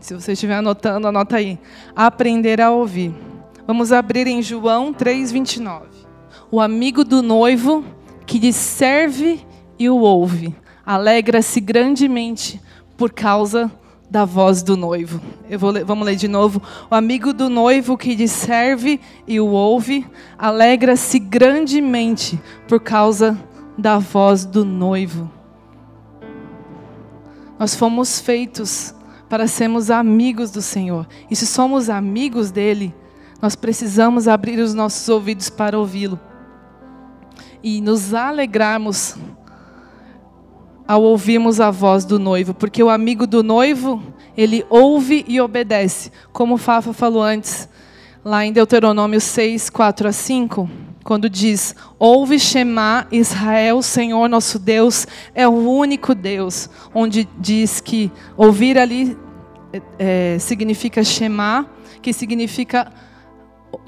Se 0.00 0.14
você 0.14 0.32
estiver 0.32 0.56
anotando, 0.56 1.08
anota 1.08 1.36
aí. 1.36 1.58
Aprender 1.96 2.60
a 2.60 2.70
ouvir. 2.70 3.14
Vamos 3.66 3.90
abrir 3.90 4.26
em 4.26 4.42
João 4.42 4.92
3:29. 4.92 5.86
O 6.50 6.60
amigo 6.60 7.04
do 7.04 7.22
noivo 7.22 7.82
que 8.26 8.38
lhe 8.38 8.52
serve 8.52 9.40
e 9.78 9.88
o 9.88 9.96
ouve, 9.96 10.54
alegra-se 10.84 11.60
grandemente 11.60 12.60
por 12.96 13.12
causa 13.12 13.70
da 14.10 14.24
voz 14.24 14.62
do 14.62 14.76
noivo. 14.76 15.20
Eu 15.48 15.58
vou 15.58 15.70
ler, 15.70 15.84
vamos 15.84 16.06
ler 16.06 16.16
de 16.16 16.28
novo. 16.28 16.62
O 16.90 16.94
amigo 16.94 17.32
do 17.32 17.48
noivo 17.48 17.96
que 17.96 18.14
lhe 18.14 18.28
serve 18.28 19.00
e 19.26 19.40
o 19.40 19.46
ouve, 19.48 20.06
alegra-se 20.38 21.18
grandemente 21.18 22.40
por 22.68 22.80
causa 22.80 23.38
da 23.76 23.98
voz 23.98 24.44
do 24.44 24.64
noivo. 24.64 25.30
Nós 27.58 27.74
fomos 27.74 28.20
feitos 28.20 28.94
para 29.28 29.46
sermos 29.46 29.90
amigos 29.90 30.50
do 30.50 30.62
Senhor. 30.62 31.06
E 31.30 31.36
se 31.36 31.46
somos 31.46 31.88
amigos 31.88 32.50
dele, 32.50 32.94
nós 33.40 33.56
precisamos 33.56 34.28
abrir 34.28 34.58
os 34.58 34.74
nossos 34.74 35.08
ouvidos 35.08 35.50
para 35.50 35.78
ouvi-lo. 35.78 36.18
E 37.62 37.80
nos 37.80 38.12
alegrarmos 38.14 39.16
ao 40.86 41.02
ouvirmos 41.02 41.60
a 41.60 41.70
voz 41.70 42.04
do 42.04 42.18
noivo, 42.18 42.54
porque 42.54 42.82
o 42.82 42.90
amigo 42.90 43.26
do 43.26 43.42
noivo, 43.42 44.02
ele 44.36 44.64
ouve 44.68 45.24
e 45.26 45.40
obedece, 45.40 46.10
como 46.32 46.54
o 46.54 46.58
Fafa 46.58 46.92
falou 46.92 47.22
antes, 47.22 47.68
lá 48.24 48.44
em 48.44 48.52
Deuteronômio 48.52 49.20
6, 49.20 49.70
4 49.70 50.08
a 50.08 50.12
5. 50.12 50.68
quando 51.04 51.28
diz: 51.28 51.76
Ouve 51.98 52.38
Shema, 52.38 53.06
Israel, 53.12 53.82
Senhor 53.82 54.28
nosso 54.28 54.58
Deus 54.58 55.06
é 55.34 55.46
o 55.46 55.52
único 55.52 56.14
Deus. 56.14 56.68
Onde 56.94 57.28
diz 57.38 57.80
que 57.80 58.10
ouvir 58.36 58.78
ali 58.78 59.16
é, 59.98 60.38
significa 60.40 61.04
Shema, 61.04 61.66
que 62.00 62.12
significa 62.12 62.90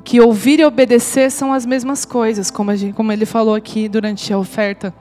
que 0.05 0.21
ouvir 0.21 0.61
e 0.61 0.65
obedecer 0.65 1.31
são 1.31 1.53
as 1.53 1.65
mesmas 1.65 2.05
coisas, 2.05 2.51
como, 2.51 2.75
gente, 2.77 2.95
como 2.95 3.11
ele 3.13 3.27
falou 3.27 3.55
aqui 3.55 3.89
durante 3.89 4.33
a 4.33 4.39
oferta. 4.39 4.95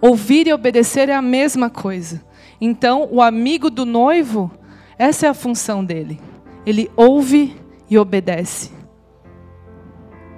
Ouvir 0.00 0.46
e 0.46 0.52
obedecer 0.52 1.08
é 1.08 1.14
a 1.14 1.22
mesma 1.22 1.68
coisa. 1.68 2.22
Então, 2.60 3.08
o 3.10 3.20
amigo 3.20 3.70
do 3.70 3.84
noivo, 3.84 4.50
essa 4.98 5.26
é 5.26 5.28
a 5.28 5.34
função 5.34 5.84
dele. 5.84 6.20
Ele 6.64 6.90
ouve 6.96 7.56
e 7.88 7.98
obedece. 7.98 8.70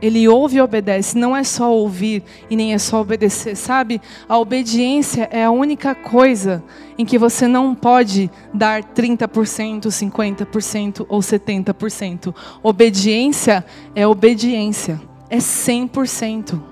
Ele 0.03 0.27
ouve 0.27 0.57
e 0.57 0.61
obedece, 0.63 1.19
não 1.19 1.37
é 1.37 1.45
só 1.45 1.71
ouvir 1.71 2.23
e 2.49 2.57
nem 2.57 2.73
é 2.73 2.79
só 2.79 3.03
obedecer, 3.03 3.55
sabe? 3.55 4.01
A 4.27 4.39
obediência 4.39 5.29
é 5.31 5.45
a 5.45 5.51
única 5.51 5.95
coisa 5.95 6.65
em 6.97 7.05
que 7.05 7.19
você 7.19 7.47
não 7.47 7.75
pode 7.75 8.31
dar 8.53 8.83
30%, 8.83 9.89
50% 9.89 11.07
ou 11.07 11.21
70%. 11.21 12.35
Obediência 12.63 13.65
é 13.95 14.07
obediência, 14.07 14.99
é 15.29 15.37
100%. 15.37 16.70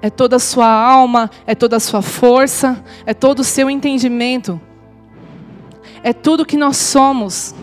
É 0.00 0.08
toda 0.08 0.36
a 0.36 0.38
sua 0.38 0.68
alma, 0.68 1.30
é 1.46 1.54
toda 1.54 1.76
a 1.76 1.80
sua 1.80 2.02
força, 2.02 2.82
é 3.04 3.12
todo 3.12 3.40
o 3.40 3.44
seu 3.44 3.68
entendimento. 3.68 4.60
É 6.02 6.12
tudo 6.12 6.46
que 6.46 6.56
nós 6.56 6.76
somos. 6.76 7.54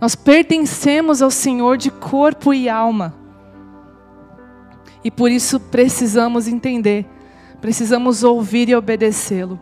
Nós 0.00 0.14
pertencemos 0.14 1.20
ao 1.20 1.30
Senhor 1.30 1.76
de 1.76 1.90
corpo 1.90 2.54
e 2.54 2.68
alma. 2.68 3.14
E 5.04 5.10
por 5.10 5.30
isso 5.30 5.60
precisamos 5.60 6.48
entender, 6.48 7.06
precisamos 7.60 8.24
ouvir 8.24 8.68
e 8.68 8.74
obedecê-lo. 8.74 9.60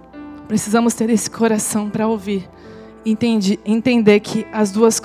Precisamos 0.49 0.95
ter 0.95 1.11
esse 1.11 1.31
coração 1.31 1.91
para 1.91 2.07
ouvir. 2.07 2.49
Entende, 3.05 3.59
entender 3.65 4.21
que 4.21 4.47
as, 4.53 4.71
duas, 4.71 5.03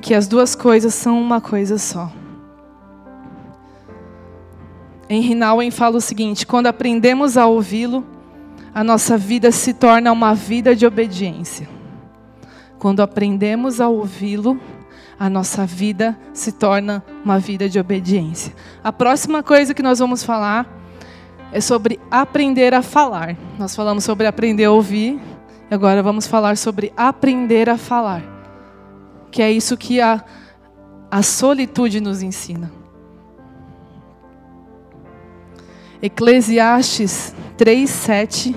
que 0.00 0.14
as 0.14 0.26
duas 0.28 0.54
coisas 0.54 0.94
são 0.94 1.20
uma 1.20 1.40
coisa 1.40 1.78
só. 1.78 2.12
Em 5.08 5.20
Rinalwen 5.20 5.70
fala 5.70 5.96
o 5.96 6.00
seguinte: 6.00 6.46
quando 6.46 6.66
aprendemos 6.66 7.36
a 7.36 7.46
ouvi-lo, 7.46 8.04
a 8.74 8.82
nossa 8.82 9.18
vida 9.18 9.50
se 9.50 9.74
torna 9.74 10.12
uma 10.12 10.34
vida 10.34 10.74
de 10.74 10.86
obediência. 10.86 11.68
Quando 12.78 13.00
aprendemos 13.00 13.80
a 13.80 13.88
ouvi-lo, 13.88 14.58
a 15.18 15.28
nossa 15.28 15.64
vida 15.64 16.18
se 16.32 16.52
torna 16.52 17.04
uma 17.24 17.38
vida 17.38 17.68
de 17.68 17.78
obediência. 17.78 18.52
A 18.82 18.92
próxima 18.92 19.42
coisa 19.42 19.74
que 19.74 19.82
nós 19.82 19.98
vamos 19.98 20.24
falar 20.24 20.66
é 21.52 21.60
sobre 21.60 22.00
aprender 22.10 22.74
a 22.74 22.82
falar. 22.82 23.36
Nós 23.58 23.76
falamos 23.76 24.02
sobre 24.02 24.26
aprender 24.26 24.64
a 24.64 24.72
ouvir, 24.72 25.20
e 25.70 25.74
agora 25.74 26.02
vamos 26.02 26.26
falar 26.26 26.56
sobre 26.56 26.92
aprender 26.96 27.68
a 27.68 27.76
falar. 27.76 28.22
Que 29.30 29.42
é 29.42 29.52
isso 29.52 29.76
que 29.76 30.00
a, 30.00 30.24
a 31.10 31.22
solitude 31.22 32.00
nos 32.00 32.22
ensina. 32.22 32.81
Eclesiastes 36.02 37.32
3:7 37.56 38.56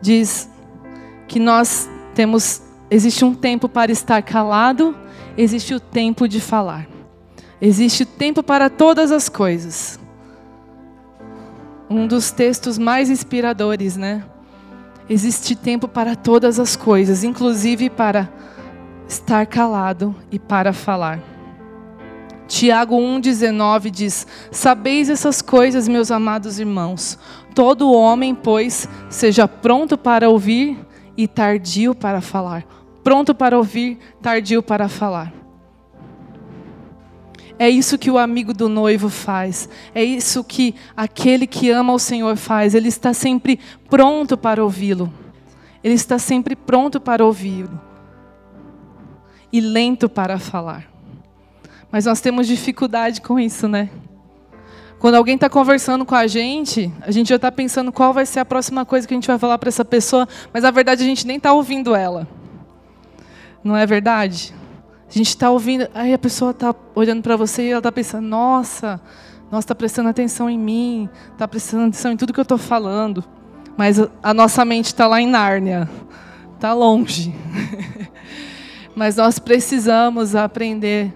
diz 0.00 0.48
que 1.28 1.38
nós 1.38 1.88
temos 2.14 2.62
Existe 2.88 3.24
um 3.24 3.34
tempo 3.34 3.68
para 3.68 3.90
estar 3.90 4.22
calado, 4.22 4.96
existe 5.36 5.74
o 5.74 5.80
tempo 5.80 6.28
de 6.28 6.40
falar. 6.40 6.86
Existe 7.60 8.04
o 8.04 8.06
tempo 8.06 8.42
para 8.42 8.70
todas 8.70 9.10
as 9.10 9.28
coisas. 9.28 9.98
Um 11.90 12.06
dos 12.06 12.30
textos 12.30 12.78
mais 12.78 13.10
inspiradores, 13.10 13.96
né? 13.96 14.24
Existe 15.08 15.56
tempo 15.56 15.88
para 15.88 16.14
todas 16.14 16.60
as 16.60 16.76
coisas, 16.76 17.24
inclusive 17.24 17.90
para 17.90 18.28
estar 19.08 19.46
calado 19.46 20.14
e 20.30 20.38
para 20.38 20.72
falar. 20.72 21.35
Tiago 22.46 22.96
1,19 22.96 23.90
diz: 23.90 24.26
Sabeis 24.50 25.08
essas 25.08 25.42
coisas, 25.42 25.88
meus 25.88 26.10
amados 26.10 26.58
irmãos. 26.58 27.18
Todo 27.54 27.92
homem, 27.92 28.34
pois, 28.34 28.88
seja 29.08 29.48
pronto 29.48 29.96
para 29.96 30.28
ouvir 30.28 30.78
e 31.16 31.26
tardio 31.26 31.94
para 31.94 32.20
falar. 32.20 32.64
Pronto 33.02 33.34
para 33.34 33.56
ouvir, 33.56 33.98
tardio 34.20 34.62
para 34.62 34.88
falar. 34.88 35.32
É 37.58 37.70
isso 37.70 37.96
que 37.96 38.10
o 38.10 38.18
amigo 38.18 38.52
do 38.52 38.68
noivo 38.68 39.08
faz. 39.08 39.68
É 39.94 40.04
isso 40.04 40.44
que 40.44 40.74
aquele 40.96 41.46
que 41.46 41.70
ama 41.70 41.92
o 41.94 41.98
Senhor 41.98 42.36
faz. 42.36 42.74
Ele 42.74 42.88
está 42.88 43.14
sempre 43.14 43.58
pronto 43.88 44.36
para 44.36 44.62
ouvi-lo. 44.62 45.12
Ele 45.82 45.94
está 45.94 46.18
sempre 46.18 46.54
pronto 46.54 47.00
para 47.00 47.24
ouvi-lo. 47.24 47.80
E 49.50 49.60
lento 49.60 50.08
para 50.08 50.38
falar. 50.38 50.95
Mas 51.96 52.04
nós 52.04 52.20
temos 52.20 52.46
dificuldade 52.46 53.22
com 53.22 53.40
isso, 53.40 53.66
né? 53.66 53.88
Quando 54.98 55.14
alguém 55.14 55.36
está 55.36 55.48
conversando 55.48 56.04
com 56.04 56.14
a 56.14 56.26
gente, 56.26 56.92
a 57.00 57.10
gente 57.10 57.30
já 57.30 57.36
está 57.36 57.50
pensando 57.50 57.90
qual 57.90 58.12
vai 58.12 58.26
ser 58.26 58.38
a 58.38 58.44
próxima 58.44 58.84
coisa 58.84 59.08
que 59.08 59.14
a 59.14 59.16
gente 59.16 59.26
vai 59.26 59.38
falar 59.38 59.56
para 59.56 59.70
essa 59.70 59.82
pessoa, 59.82 60.28
mas 60.52 60.62
na 60.62 60.70
verdade 60.70 61.02
a 61.02 61.06
gente 61.06 61.26
nem 61.26 61.38
está 61.38 61.54
ouvindo 61.54 61.94
ela. 61.94 62.28
Não 63.64 63.74
é 63.74 63.86
verdade? 63.86 64.54
A 65.08 65.10
gente 65.10 65.28
está 65.28 65.48
ouvindo, 65.48 65.88
aí 65.94 66.12
a 66.12 66.18
pessoa 66.18 66.50
está 66.50 66.74
olhando 66.94 67.22
para 67.22 67.34
você 67.34 67.62
e 67.62 67.70
ela 67.70 67.78
está 67.78 67.90
pensando: 67.90 68.28
nossa, 68.28 69.00
nossa, 69.50 69.64
está 69.64 69.74
prestando 69.74 70.10
atenção 70.10 70.50
em 70.50 70.58
mim, 70.58 71.08
está 71.32 71.48
prestando 71.48 71.84
atenção 71.84 72.12
em 72.12 72.16
tudo 72.18 72.30
que 72.30 72.40
eu 72.40 72.42
estou 72.42 72.58
falando. 72.58 73.24
Mas 73.74 73.98
a 74.22 74.34
nossa 74.34 74.66
mente 74.66 74.88
está 74.88 75.06
lá 75.06 75.18
em 75.18 75.26
Nárnia, 75.26 75.88
está 76.56 76.74
longe. 76.74 77.34
Mas 78.94 79.16
nós 79.16 79.38
precisamos 79.38 80.36
aprender 80.36 81.10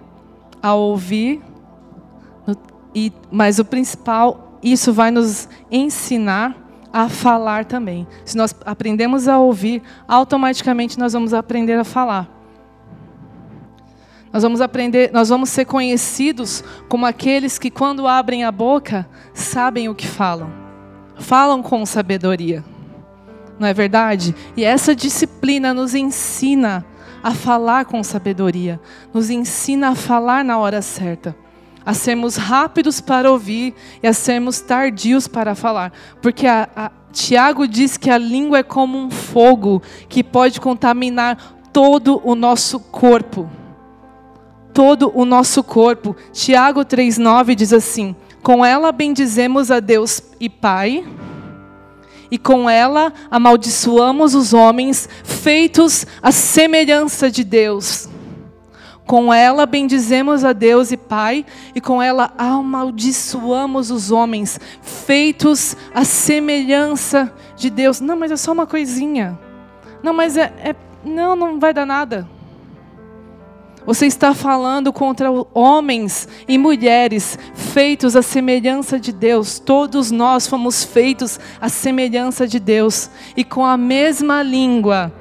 a 0.61 0.73
ouvir 0.73 1.41
e, 2.93 3.11
mas 3.31 3.59
o 3.59 3.65
principal, 3.65 4.59
isso 4.61 4.91
vai 4.91 5.11
nos 5.11 5.47
ensinar 5.71 6.55
a 6.91 7.07
falar 7.07 7.65
também. 7.65 8.05
Se 8.25 8.35
nós 8.35 8.53
aprendemos 8.65 9.27
a 9.27 9.39
ouvir, 9.39 9.81
automaticamente 10.07 10.99
nós 10.99 11.13
vamos 11.13 11.33
aprender 11.33 11.79
a 11.79 11.83
falar. 11.83 12.29
Nós 14.31 14.43
vamos 14.43 14.61
aprender, 14.61 15.11
nós 15.11 15.29
vamos 15.29 15.49
ser 15.49 15.65
conhecidos 15.65 16.63
como 16.87 17.05
aqueles 17.05 17.57
que 17.57 17.69
quando 17.69 18.07
abrem 18.07 18.43
a 18.43 18.51
boca, 18.51 19.07
sabem 19.33 19.89
o 19.89 19.95
que 19.95 20.07
falam. 20.07 20.49
Falam 21.15 21.61
com 21.61 21.85
sabedoria. 21.85 22.63
Não 23.59 23.67
é 23.67 23.73
verdade? 23.73 24.33
E 24.55 24.63
essa 24.63 24.95
disciplina 24.95 25.73
nos 25.73 25.93
ensina 25.93 26.85
a 27.23 27.31
falar 27.31 27.85
com 27.85 28.03
sabedoria, 28.03 28.79
nos 29.13 29.29
ensina 29.29 29.89
a 29.89 29.95
falar 29.95 30.43
na 30.43 30.57
hora 30.57 30.81
certa 30.81 31.35
a 31.85 31.93
sermos 31.93 32.35
rápidos 32.35 33.01
para 33.01 33.31
ouvir 33.31 33.73
e 34.01 34.07
a 34.07 34.13
sermos 34.13 34.61
tardios 34.61 35.27
para 35.27 35.55
falar. 35.55 35.91
Porque 36.21 36.47
a, 36.47 36.69
a, 36.75 36.91
Tiago 37.11 37.67
diz 37.67 37.97
que 37.97 38.09
a 38.09 38.17
língua 38.17 38.59
é 38.59 38.63
como 38.63 38.97
um 38.97 39.09
fogo 39.09 39.81
que 40.07 40.23
pode 40.23 40.61
contaminar 40.61 41.37
todo 41.73 42.21
o 42.23 42.35
nosso 42.35 42.79
corpo. 42.79 43.49
Todo 44.73 45.11
o 45.13 45.25
nosso 45.25 45.63
corpo. 45.63 46.15
Tiago 46.31 46.81
3,9 46.81 47.55
diz 47.55 47.73
assim: 47.73 48.15
Com 48.41 48.63
ela 48.63 48.91
bendizemos 48.91 49.69
a 49.69 49.79
Deus 49.79 50.21
e 50.39 50.49
Pai, 50.49 51.03
e 52.31 52.37
com 52.37 52.69
ela 52.69 53.13
amaldiçoamos 53.29 54.33
os 54.33 54.53
homens 54.53 55.07
feitos 55.23 56.07
à 56.21 56.31
semelhança 56.31 57.29
de 57.29 57.43
Deus. 57.43 58.09
Com 59.05 59.33
ela 59.33 59.65
bendizemos 59.65 60.45
a 60.45 60.53
Deus 60.53 60.93
e 60.93 60.97
Pai, 60.97 61.45
e 61.75 61.81
com 61.81 62.01
ela 62.01 62.31
amaldiçoamos 62.37 63.91
os 63.91 64.09
homens, 64.09 64.57
feitos 64.81 65.75
à 65.93 66.05
semelhança 66.05 67.29
de 67.57 67.69
Deus. 67.69 67.99
Não, 67.99 68.15
mas 68.15 68.31
é 68.31 68.37
só 68.37 68.53
uma 68.53 68.65
coisinha. 68.65 69.37
Não, 70.01 70.13
mas 70.13 70.37
é, 70.37 70.53
é 70.63 70.75
não, 71.03 71.35
não 71.35 71.59
vai 71.59 71.73
dar 71.73 71.85
nada. 71.85 72.25
Você 73.85 74.05
está 74.05 74.33
falando 74.33 74.93
contra 74.93 75.29
homens 75.53 76.27
e 76.47 76.57
mulheres 76.57 77.37
feitos 77.53 78.15
à 78.15 78.21
semelhança 78.21 78.99
de 78.99 79.11
Deus. 79.11 79.57
Todos 79.57 80.11
nós 80.11 80.47
fomos 80.47 80.83
feitos 80.83 81.39
à 81.59 81.67
semelhança 81.67 82.47
de 82.47 82.59
Deus. 82.59 83.09
E 83.35 83.43
com 83.43 83.65
a 83.65 83.77
mesma 83.77 84.43
língua, 84.43 85.11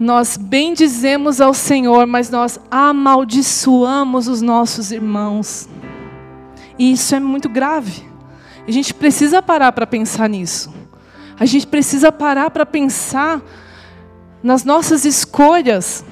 nós 0.00 0.36
bendizemos 0.36 1.40
ao 1.40 1.52
Senhor, 1.52 2.06
mas 2.06 2.30
nós 2.30 2.58
amaldiçoamos 2.70 4.28
os 4.28 4.40
nossos 4.40 4.90
irmãos. 4.90 5.68
E 6.78 6.92
isso 6.92 7.14
é 7.14 7.20
muito 7.20 7.48
grave. 7.48 8.02
A 8.66 8.70
gente 8.70 8.94
precisa 8.94 9.42
parar 9.42 9.72
para 9.72 9.86
pensar 9.86 10.28
nisso. 10.28 10.72
A 11.38 11.44
gente 11.44 11.66
precisa 11.66 12.12
parar 12.12 12.50
para 12.50 12.64
pensar 12.64 13.42
nas 14.42 14.64
nossas 14.64 15.04
escolhas. 15.04 16.04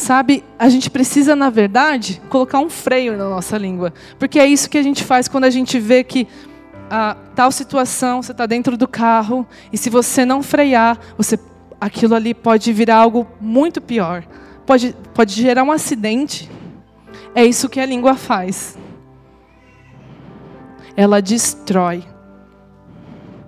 Sabe, 0.00 0.42
a 0.58 0.68
gente 0.68 0.90
precisa, 0.90 1.36
na 1.36 1.50
verdade, 1.50 2.20
colocar 2.28 2.58
um 2.58 2.70
freio 2.70 3.16
na 3.16 3.28
nossa 3.28 3.56
língua. 3.56 3.92
Porque 4.18 4.38
é 4.38 4.46
isso 4.46 4.68
que 4.68 4.78
a 4.78 4.82
gente 4.82 5.04
faz 5.04 5.28
quando 5.28 5.44
a 5.44 5.50
gente 5.50 5.78
vê 5.78 6.02
que 6.02 6.26
a 6.90 7.16
tal 7.36 7.52
situação, 7.52 8.20
você 8.20 8.32
está 8.32 8.46
dentro 8.46 8.76
do 8.76 8.88
carro, 8.88 9.46
e 9.72 9.78
se 9.78 9.88
você 9.88 10.24
não 10.24 10.42
frear, 10.42 10.98
você, 11.16 11.38
aquilo 11.80 12.16
ali 12.16 12.34
pode 12.34 12.72
virar 12.72 12.96
algo 12.96 13.28
muito 13.40 13.80
pior. 13.80 14.24
Pode, 14.66 14.96
pode 15.14 15.34
gerar 15.34 15.62
um 15.62 15.70
acidente. 15.70 16.50
É 17.34 17.44
isso 17.44 17.68
que 17.68 17.78
a 17.78 17.86
língua 17.86 18.14
faz. 18.16 18.76
Ela 20.96 21.22
destrói. 21.22 22.04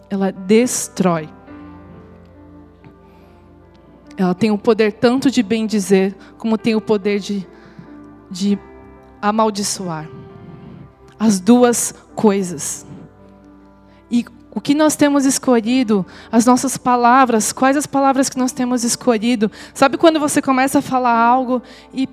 Ela 0.09 0.31
destrói. 0.31 1.29
Ela 4.17 4.35
tem 4.35 4.51
o 4.51 4.59
poder 4.59 4.93
tanto 4.93 5.31
de 5.31 5.43
bem 5.43 5.67
dizer, 5.67 6.15
como 6.39 6.59
tem 6.59 6.75
o 6.75 6.81
poder 6.81 7.19
de, 7.19 7.47
de 8.31 8.59
amaldiçoar. 9.21 10.09
As 11.19 11.41
duas 11.41 11.95
coisas. 12.15 12.85
E 14.11 14.25
o 14.55 14.61
que 14.61 14.75
nós 14.75 14.97
temos 14.97 15.25
escolhido, 15.25 16.05
as 16.31 16.45
nossas 16.45 16.77
palavras, 16.77 17.53
quais 17.53 17.77
as 17.77 17.87
palavras 17.87 18.29
que 18.29 18.39
nós 18.39 18.53
temos 18.53 18.85
escolhido. 18.85 19.51
Sabe 19.73 19.97
quando 19.97 20.21
você 20.21 20.43
começa 20.43 20.81
a 20.81 20.83
falar 20.83 21.17
algo 21.17 21.63
e 21.95 22.07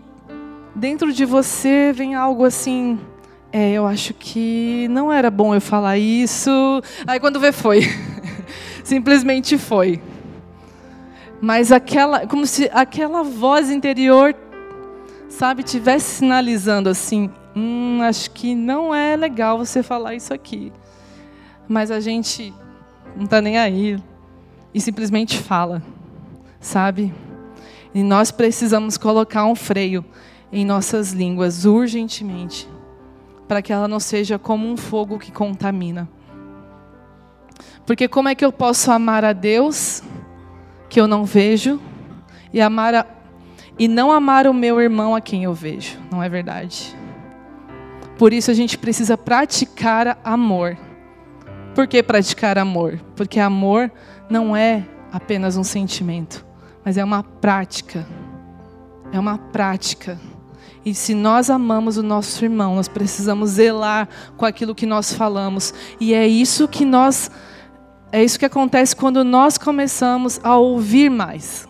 dentro 0.73 1.11
de 1.11 1.25
você 1.25 1.91
vem 1.93 2.15
algo 2.15 2.45
assim, 2.45 2.97
é, 3.51 3.71
eu 3.71 3.85
acho 3.85 4.13
que 4.13 4.87
não 4.89 5.11
era 5.11 5.29
bom 5.29 5.53
eu 5.53 5.59
falar 5.59 5.97
isso. 5.97 6.49
Aí 7.05 7.19
quando 7.19 7.39
vê 7.39 7.51
foi. 7.51 7.81
Simplesmente 8.85 9.57
foi. 9.57 10.01
Mas 11.41 11.71
aquela, 11.71 12.27
como 12.27 12.45
se 12.45 12.69
aquela 12.73 13.23
voz 13.23 13.69
interior, 13.69 14.35
sabe, 15.29 15.63
tivesse 15.63 16.17
sinalizando 16.17 16.89
assim, 16.89 17.29
hum, 17.55 17.99
acho 18.01 18.31
que 18.31 18.53
não 18.53 18.93
é 18.93 19.15
legal 19.15 19.57
você 19.57 19.81
falar 19.81 20.15
isso 20.15 20.33
aqui. 20.33 20.71
Mas 21.67 21.91
a 21.91 21.99
gente 21.99 22.53
não 23.15 23.23
está 23.23 23.41
nem 23.41 23.57
aí 23.57 24.01
e 24.73 24.81
simplesmente 24.81 25.37
fala, 25.37 25.81
sabe? 26.59 27.13
E 27.93 28.03
nós 28.03 28.31
precisamos 28.31 28.97
colocar 28.97 29.45
um 29.45 29.55
freio 29.55 30.03
em 30.51 30.65
nossas 30.65 31.11
línguas 31.11 31.65
urgentemente, 31.65 32.67
para 33.47 33.61
que 33.61 33.71
ela 33.71 33.87
não 33.87 33.99
seja 33.99 34.37
como 34.37 34.67
um 34.67 34.75
fogo 34.75 35.17
que 35.17 35.31
contamina. 35.31 36.09
Porque 37.85 38.07
como 38.07 38.29
é 38.29 38.35
que 38.35 38.45
eu 38.45 38.51
posso 38.51 38.91
amar 38.91 39.25
a 39.25 39.33
Deus? 39.33 40.03
Que 40.89 40.99
eu 40.99 41.07
não 41.07 41.23
vejo 41.23 41.79
e 42.51 42.59
amar 42.59 42.95
a, 42.95 43.05
e 43.77 43.87
não 43.87 44.11
amar 44.11 44.47
o 44.47 44.53
meu 44.53 44.81
irmão 44.81 45.15
a 45.15 45.21
quem 45.21 45.43
eu 45.43 45.53
vejo, 45.53 45.97
não 46.11 46.21
é 46.21 46.27
verdade? 46.27 46.95
Por 48.17 48.33
isso 48.33 48.51
a 48.51 48.53
gente 48.53 48.77
precisa 48.77 49.17
praticar 49.17 50.19
amor. 50.23 50.77
Por 51.73 51.87
que 51.87 52.03
praticar 52.03 52.57
amor? 52.57 52.99
Porque 53.15 53.39
amor 53.39 53.89
não 54.29 54.55
é 54.55 54.85
apenas 55.11 55.55
um 55.55 55.63
sentimento, 55.63 56.45
mas 56.83 56.97
é 56.97 57.03
uma 57.03 57.23
prática. 57.23 58.05
É 59.11 59.19
uma 59.19 59.37
prática. 59.37 60.19
E 60.85 60.93
se 60.93 61.13
nós 61.13 61.49
amamos 61.49 61.97
o 61.97 62.03
nosso 62.03 62.43
irmão, 62.43 62.75
nós 62.75 62.87
precisamos 62.87 63.51
zelar 63.51 64.07
com 64.35 64.45
aquilo 64.45 64.75
que 64.75 64.85
nós 64.85 65.13
falamos. 65.13 65.73
E 65.99 66.13
é 66.13 66.27
isso 66.27 66.67
que 66.67 66.83
nós 66.83 67.31
é 68.11 68.23
isso 68.23 68.39
que 68.39 68.45
acontece 68.45 68.95
quando 68.95 69.23
nós 69.23 69.57
começamos 69.57 70.39
a 70.43 70.57
ouvir 70.57 71.09
mais. 71.09 71.67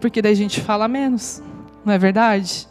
Porque 0.00 0.20
daí 0.20 0.32
a 0.32 0.36
gente 0.36 0.60
fala 0.60 0.86
menos, 0.86 1.42
não 1.84 1.92
é 1.92 1.98
verdade? 1.98 2.68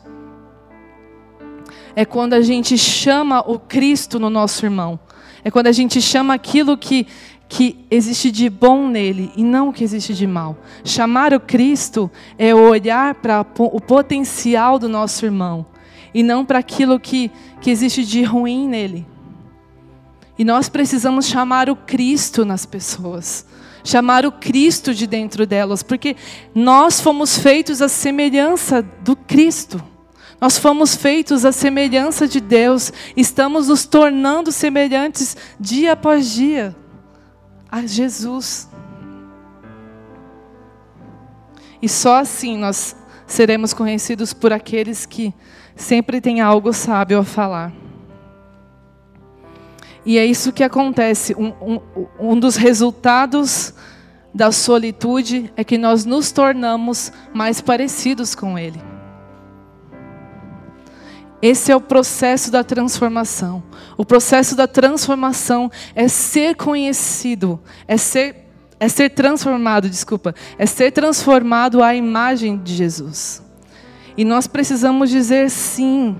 É 1.95 2.05
quando 2.05 2.33
a 2.33 2.41
gente 2.41 2.77
chama 2.77 3.39
o 3.41 3.57
Cristo 3.57 4.19
no 4.19 4.29
nosso 4.29 4.65
irmão. 4.65 4.99
É 5.43 5.51
quando 5.51 5.67
a 5.67 5.71
gente 5.71 6.01
chama 6.01 6.33
aquilo 6.33 6.77
que, 6.77 7.07
que 7.49 7.85
existe 7.89 8.31
de 8.31 8.49
bom 8.49 8.87
nele 8.87 9.31
e 9.35 9.43
não 9.43 9.69
o 9.69 9.73
que 9.73 9.83
existe 9.83 10.13
de 10.13 10.25
mal. 10.25 10.57
Chamar 10.83 11.33
o 11.33 11.39
Cristo 11.39 12.09
é 12.37 12.53
olhar 12.53 13.15
para 13.15 13.41
o 13.57 13.81
potencial 13.81 14.77
do 14.77 14.87
nosso 14.87 15.25
irmão 15.25 15.65
e 16.13 16.21
não 16.21 16.45
para 16.45 16.59
aquilo 16.59 16.99
que, 16.99 17.31
que 17.59 17.71
existe 17.71 18.05
de 18.05 18.23
ruim 18.23 18.67
nele. 18.67 19.12
E 20.37 20.43
nós 20.43 20.67
precisamos 20.67 21.27
chamar 21.27 21.69
o 21.69 21.75
Cristo 21.75 22.43
nas 22.43 22.65
pessoas, 22.65 23.45
chamar 23.83 24.25
o 24.25 24.31
Cristo 24.31 24.93
de 24.93 25.05
dentro 25.05 25.45
delas, 25.45 25.83
porque 25.83 26.15
nós 26.55 26.99
fomos 26.99 27.37
feitos 27.37 27.81
à 27.81 27.87
semelhança 27.87 28.81
do 28.81 29.15
Cristo. 29.15 29.83
Nós 30.41 30.57
fomos 30.57 30.95
feitos 30.95 31.45
à 31.45 31.51
semelhança 31.51 32.27
de 32.27 32.41
Deus, 32.41 32.91
estamos 33.15 33.67
nos 33.67 33.85
tornando 33.85 34.51
semelhantes 34.51 35.37
dia 35.59 35.93
após 35.93 36.31
dia 36.31 36.75
a 37.71 37.85
Jesus. 37.85 38.67
E 41.81 41.87
só 41.87 42.17
assim 42.17 42.57
nós 42.57 42.95
seremos 43.27 43.73
conhecidos 43.73 44.33
por 44.33 44.51
aqueles 44.51 45.05
que 45.05 45.33
sempre 45.75 46.19
têm 46.19 46.41
algo 46.41 46.73
sábio 46.73 47.19
a 47.19 47.23
falar. 47.23 47.82
E 50.05 50.17
é 50.17 50.25
isso 50.25 50.51
que 50.51 50.63
acontece. 50.63 51.35
Um, 51.35 51.53
um, 51.61 51.79
um 52.19 52.39
dos 52.39 52.55
resultados 52.55 53.73
da 54.33 54.51
solitude 54.51 55.51
é 55.55 55.63
que 55.63 55.77
nós 55.77 56.05
nos 56.05 56.31
tornamos 56.31 57.11
mais 57.33 57.61
parecidos 57.61 58.33
com 58.35 58.57
Ele. 58.57 58.81
Esse 61.41 61.71
é 61.71 61.75
o 61.75 61.81
processo 61.81 62.49
da 62.49 62.63
transformação. 62.63 63.61
O 63.97 64.05
processo 64.05 64.55
da 64.55 64.65
transformação 64.65 65.69
é 65.93 66.07
ser 66.07 66.55
conhecido, 66.55 67.59
é 67.85 67.97
ser, 67.97 68.47
é 68.79 68.87
ser 68.87 69.09
transformado, 69.09 69.89
desculpa, 69.89 70.33
é 70.57 70.65
ser 70.65 70.91
transformado 70.91 71.83
à 71.83 71.93
imagem 71.93 72.57
de 72.57 72.73
Jesus. 72.73 73.43
E 74.15 74.23
nós 74.23 74.47
precisamos 74.47 75.09
dizer 75.09 75.49
sim 75.49 76.15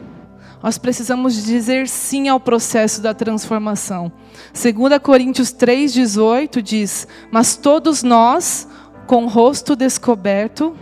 nós 0.63 0.77
precisamos 0.77 1.43
dizer 1.43 1.89
sim 1.89 2.29
ao 2.29 2.39
processo 2.39 3.01
da 3.01 3.13
transformação. 3.13 4.09
2 4.53 4.97
Coríntios 4.99 5.49
3,18 5.53 6.61
diz: 6.61 7.05
Mas 7.29 7.57
todos 7.57 8.01
nós, 8.01 8.65
com 9.05 9.25
o 9.25 9.27
rosto 9.27 9.75
descoberto, 9.75 10.73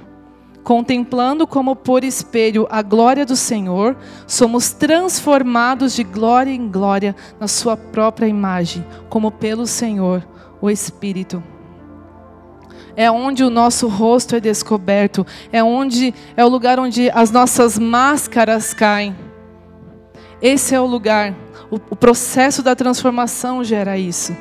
contemplando 0.63 1.47
como 1.47 1.75
por 1.75 2.03
espelho 2.03 2.67
a 2.69 2.83
glória 2.83 3.25
do 3.25 3.35
Senhor, 3.35 3.97
somos 4.27 4.71
transformados 4.71 5.95
de 5.95 6.03
glória 6.03 6.51
em 6.51 6.69
glória 6.69 7.15
na 7.39 7.47
Sua 7.47 7.75
própria 7.75 8.27
imagem, 8.27 8.85
como 9.09 9.31
pelo 9.31 9.65
Senhor, 9.65 10.23
o 10.61 10.69
Espírito. 10.69 11.43
É 12.95 13.09
onde 13.09 13.43
o 13.43 13.49
nosso 13.49 13.87
rosto 13.87 14.35
é 14.35 14.39
descoberto, 14.39 15.25
é 15.51 15.63
onde 15.63 16.13
é 16.37 16.45
o 16.45 16.49
lugar 16.49 16.77
onde 16.77 17.09
as 17.09 17.31
nossas 17.31 17.79
máscaras 17.79 18.75
caem 18.75 19.15
esse 20.41 20.73
é 20.73 20.81
o 20.81 20.85
lugar. 20.85 21.35
O, 21.69 21.75
o 21.75 21.95
processo 21.95 22.63
da 22.63 22.75
transformação 22.75 23.63
gera 23.63 23.97
isso. 23.97 24.35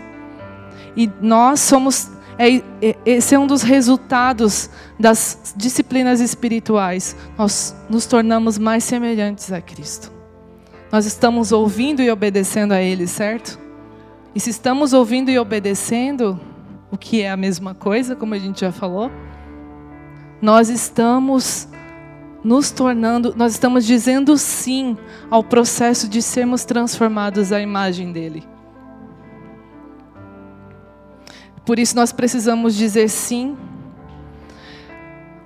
E 0.97 1.11
nós 1.21 1.61
somos. 1.61 2.11
É, 2.39 2.57
é, 2.81 2.97
esse 3.05 3.35
é 3.35 3.39
um 3.39 3.47
dos 3.47 3.63
resultados 3.63 4.71
das 4.99 5.53
disciplinas 5.55 6.21
espirituais. 6.21 7.15
Nós 7.37 7.77
nos 7.89 8.07
tornamos 8.07 8.57
mais 8.57 8.83
semelhantes 8.83 9.53
a 9.53 9.61
Cristo. 9.61 10.11
Nós 10.91 11.05
estamos 11.05 11.53
ouvindo 11.53 12.01
e 12.01 12.11
obedecendo 12.11 12.73
a 12.73 12.81
Ele, 12.81 13.07
certo? 13.07 13.59
E 14.35 14.41
se 14.41 14.51
estamos 14.51 14.93
ouvindo 14.93 15.31
e 15.31 15.39
obedecendo, 15.39 16.41
o 16.91 16.97
que 16.97 17.21
é 17.21 17.31
a 17.31 17.37
mesma 17.37 17.75
coisa, 17.75 18.17
como 18.17 18.35
a 18.35 18.39
gente 18.39 18.61
já 18.61 18.73
falou, 18.73 19.11
nós 20.41 20.69
estamos 20.69 21.69
nos 22.43 22.71
tornando, 22.71 23.35
nós 23.37 23.53
estamos 23.53 23.85
dizendo 23.85 24.37
sim 24.39 24.97
ao 25.31 25.45
processo 25.45 26.09
de 26.09 26.23
sermos 26.23 26.65
transformados 26.65 27.53
à 27.53 27.61
imagem 27.61 28.13
dele. 28.13 28.47
Por 31.65 31.79
isso 31.79 31.95
nós 31.95 32.13
precisamos 32.13 32.75
dizer 32.75 33.09
sim 33.09 33.57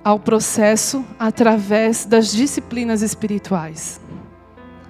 ao 0.03 0.19
processo 0.19 1.03
através 1.19 2.05
das 2.05 2.31
disciplinas 2.31 3.01
espirituais. 3.01 3.99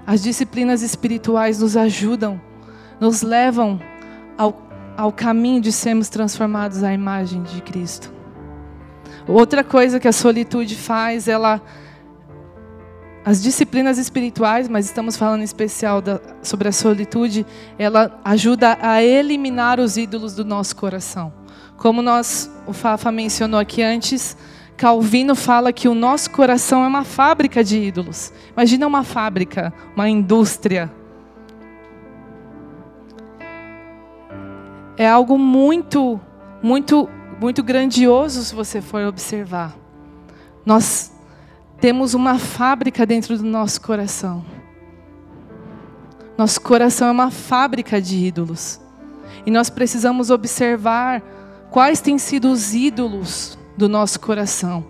As 0.06 0.22
disciplinas 0.22 0.82
espirituais 0.84 1.60
nos 1.60 1.76
ajudam, 1.76 2.40
nos 3.00 3.22
levam 3.22 3.80
ao, 4.38 4.62
ao 4.96 5.12
caminho 5.12 5.60
de 5.60 5.72
sermos 5.72 6.10
transformados 6.10 6.84
à 6.84 6.94
imagem 6.94 7.42
de 7.44 7.62
Cristo. 7.62 8.14
Outra 9.28 9.64
coisa 9.64 10.00
que 10.00 10.08
a 10.08 10.12
solitude 10.12 10.76
faz, 10.76 11.28
ela 11.28 11.60
as 13.26 13.42
disciplinas 13.42 13.98
espirituais, 13.98 14.70
mas 14.70 14.86
estamos 14.86 15.18
falando 15.18 15.42
em 15.42 15.46
especial 15.46 16.00
da, 16.00 16.22
sobre 16.44 16.68
a 16.68 16.72
solitude, 16.72 17.44
ela 17.76 18.20
ajuda 18.24 18.78
a 18.80 19.02
eliminar 19.02 19.80
os 19.80 19.98
ídolos 19.98 20.36
do 20.36 20.46
nosso 20.46 20.76
coração. 20.76 21.34
Como 21.76 22.04
nós, 22.04 22.52
o 22.68 22.72
Fafa 22.72 23.12
mencionou 23.12 23.60
aqui 23.60 23.82
antes, 23.82 24.38
Calvino 24.78 25.34
fala 25.34 25.74
que 25.74 25.88
o 25.88 25.96
nosso 25.96 26.30
coração 26.30 26.84
é 26.84 26.88
uma 26.88 27.04
fábrica 27.04 27.64
de 27.64 27.80
ídolos. 27.80 28.32
Imagina 28.54 28.86
uma 28.86 29.04
fábrica, 29.04 29.74
uma 29.96 30.08
indústria. 30.08 30.92
É 34.96 35.10
algo 35.10 35.36
muito, 35.36 36.22
muito, 36.62 37.10
muito 37.42 37.64
grandioso 37.64 38.44
se 38.44 38.54
você 38.54 38.82
for 38.82 39.04
observar. 39.04 39.76
Nós 40.64 41.15
temos 41.80 42.14
uma 42.14 42.40
fábrica 42.40 43.06
dentro 43.06 43.38
do 43.38 43.44
nosso 43.44 43.82
coração. 43.82 44.46
Nosso 46.38 46.60
coração 46.62 47.08
é 47.08 47.12
uma 47.12 47.32
fábrica 47.32 48.02
de 48.02 48.16
ídolos. 48.18 48.80
E 49.46 49.52
nós 49.52 49.70
precisamos 49.70 50.30
observar 50.30 51.22
quais 51.70 52.02
têm 52.02 52.18
sido 52.18 52.52
os 52.52 52.74
ídolos 52.74 53.58
do 53.78 53.88
nosso 53.88 54.20
coração. 54.20 54.86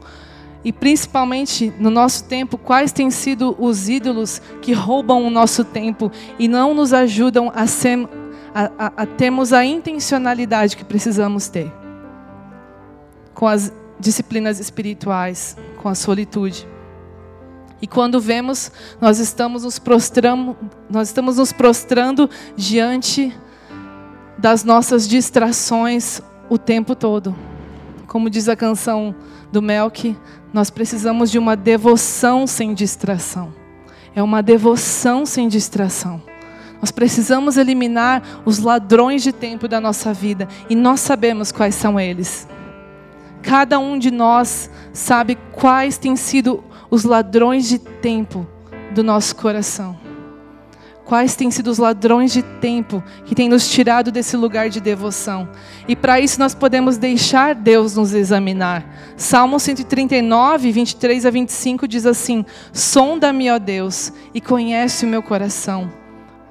E 0.63 0.71
principalmente 0.71 1.71
no 1.79 1.91
nosso 1.91 2.23
tempo, 2.23 2.57
quais 2.57 2.91
têm 2.91 3.11
sido 3.11 3.55
os 3.59 3.87
ídolos 3.87 4.41
que 4.61 4.73
roubam 4.73 5.25
o 5.25 5.29
nosso 5.29 5.63
tempo 5.63 6.11
e 6.39 6.47
não 6.47 6.73
nos 6.73 6.93
ajudam 6.93 7.51
a, 7.53 7.67
ser, 7.67 8.09
a, 8.53 8.71
a, 8.77 9.03
a 9.03 9.05
termos 9.05 9.53
a 9.53 9.63
intencionalidade 9.63 10.75
que 10.75 10.83
precisamos 10.83 11.47
ter 11.47 11.71
com 13.35 13.45
as 13.45 13.71
disciplinas 13.99 14.59
espirituais, 14.59 15.57
com 15.77 15.89
a 15.89 15.93
solitude. 15.93 16.65
E 17.85 17.87
quando 17.87 18.19
vemos, 18.19 18.71
nós 18.99 19.19
estamos 19.19 19.63
nos 19.63 19.77
prostrando, 19.77 20.57
nós 20.89 21.09
estamos 21.09 21.37
nos 21.37 21.53
prostrando 21.53 22.27
diante 22.57 23.31
das 24.39 24.63
nossas 24.63 25.07
distrações 25.07 26.19
o 26.49 26.57
tempo 26.57 26.95
todo. 26.95 27.35
Como 28.07 28.27
diz 28.27 28.49
a 28.49 28.55
canção 28.55 29.13
do 29.51 29.61
Melk, 29.61 30.17
nós 30.51 30.71
precisamos 30.71 31.29
de 31.29 31.37
uma 31.37 31.55
devoção 31.55 32.47
sem 32.47 32.73
distração. 32.73 33.53
É 34.15 34.23
uma 34.23 34.41
devoção 34.41 35.23
sem 35.23 35.47
distração. 35.47 36.23
Nós 36.81 36.89
precisamos 36.89 37.55
eliminar 37.55 38.41
os 38.45 38.57
ladrões 38.57 39.21
de 39.21 39.31
tempo 39.31 39.67
da 39.67 39.79
nossa 39.79 40.11
vida 40.11 40.47
e 40.67 40.75
nós 40.75 41.01
sabemos 41.01 41.51
quais 41.51 41.75
são 41.75 41.99
eles. 41.99 42.47
Cada 43.43 43.77
um 43.77 43.99
de 43.99 44.09
nós 44.09 44.71
sabe 44.91 45.37
quais 45.51 45.99
têm 45.99 46.15
sido 46.15 46.63
os 46.89 47.03
ladrões 47.03 47.67
de 47.67 47.79
tempo 47.79 48.47
do 48.93 49.03
nosso 49.03 49.35
coração. 49.35 50.05
Quais 51.05 51.35
têm 51.35 51.51
sido 51.51 51.67
os 51.67 51.77
ladrões 51.77 52.33
de 52.33 52.41
tempo 52.41 53.03
que 53.25 53.35
têm 53.35 53.47
nos 53.47 53.69
tirado 53.69 54.11
desse 54.11 54.35
lugar 54.35 54.69
de 54.69 54.81
devoção? 54.81 55.47
E 55.87 55.95
para 55.95 56.19
isso 56.19 56.39
nós 56.39 56.55
podemos 56.55 56.97
deixar 56.97 57.53
Deus 57.53 57.95
nos 57.95 58.11
examinar. 58.11 58.83
Salmo 59.15 59.59
139, 59.59 60.71
23 60.71 61.27
a 61.27 61.29
25 61.29 61.87
diz 61.87 62.07
assim: 62.07 62.43
Sonda-me, 62.73 63.51
ó 63.51 63.59
Deus, 63.59 64.11
e 64.33 64.41
conhece 64.41 65.05
o 65.05 65.07
meu 65.07 65.21
coração. 65.21 65.91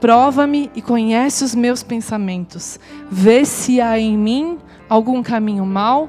Prova-me 0.01 0.71
e 0.73 0.81
conhece 0.81 1.43
os 1.43 1.53
meus 1.53 1.83
pensamentos. 1.83 2.79
Vê 3.11 3.45
se 3.45 3.81
há 3.81 3.99
em 3.99 4.17
mim 4.17 4.59
algum 4.89 5.21
caminho 5.21 5.67
mau 5.67 6.09